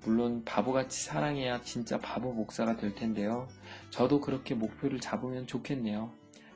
물론 0.03 0.43
바보같이 0.43 1.03
사랑해야 1.03 1.61
진짜 1.61 1.99
바보 1.99 2.31
목사가 2.31 2.75
될 2.77 2.95
텐데요. 2.95 3.47
저도 3.89 4.21
그렇게 4.21 4.55
목표를 4.55 4.99
잡으면 4.99 5.45
좋겠네요. 5.45 6.11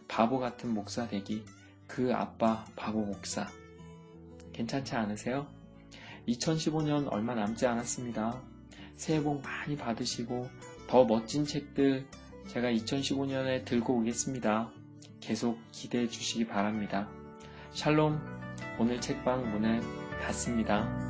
바보 0.07 0.39
같은 0.39 0.73
목사 0.73 1.07
되기. 1.07 1.45
그 1.88 2.13
아빠 2.13 2.65
바보 2.75 3.01
목사. 3.01 3.47
괜찮지 4.53 4.95
않으세요? 4.95 5.47
2015년 6.32 7.11
얼마 7.11 7.36
남지 7.36 7.65
않았습니다. 7.65 8.41
새해 8.93 9.21
복 9.23 9.41
많이 9.41 9.75
받으시고 9.77 10.49
더 10.88 11.05
멋진 11.05 11.45
책들 11.45 12.05
제가 12.47 12.71
2015년에 12.71 13.65
들고 13.65 13.97
오겠습니다. 13.99 14.71
계속 15.19 15.59
기대해 15.71 16.07
주시기 16.07 16.47
바랍니다. 16.47 17.07
샬롬, 17.71 18.19
오늘 18.80 18.99
책방 18.99 19.51
문을 19.51 19.82
닫습니다. 20.21 21.09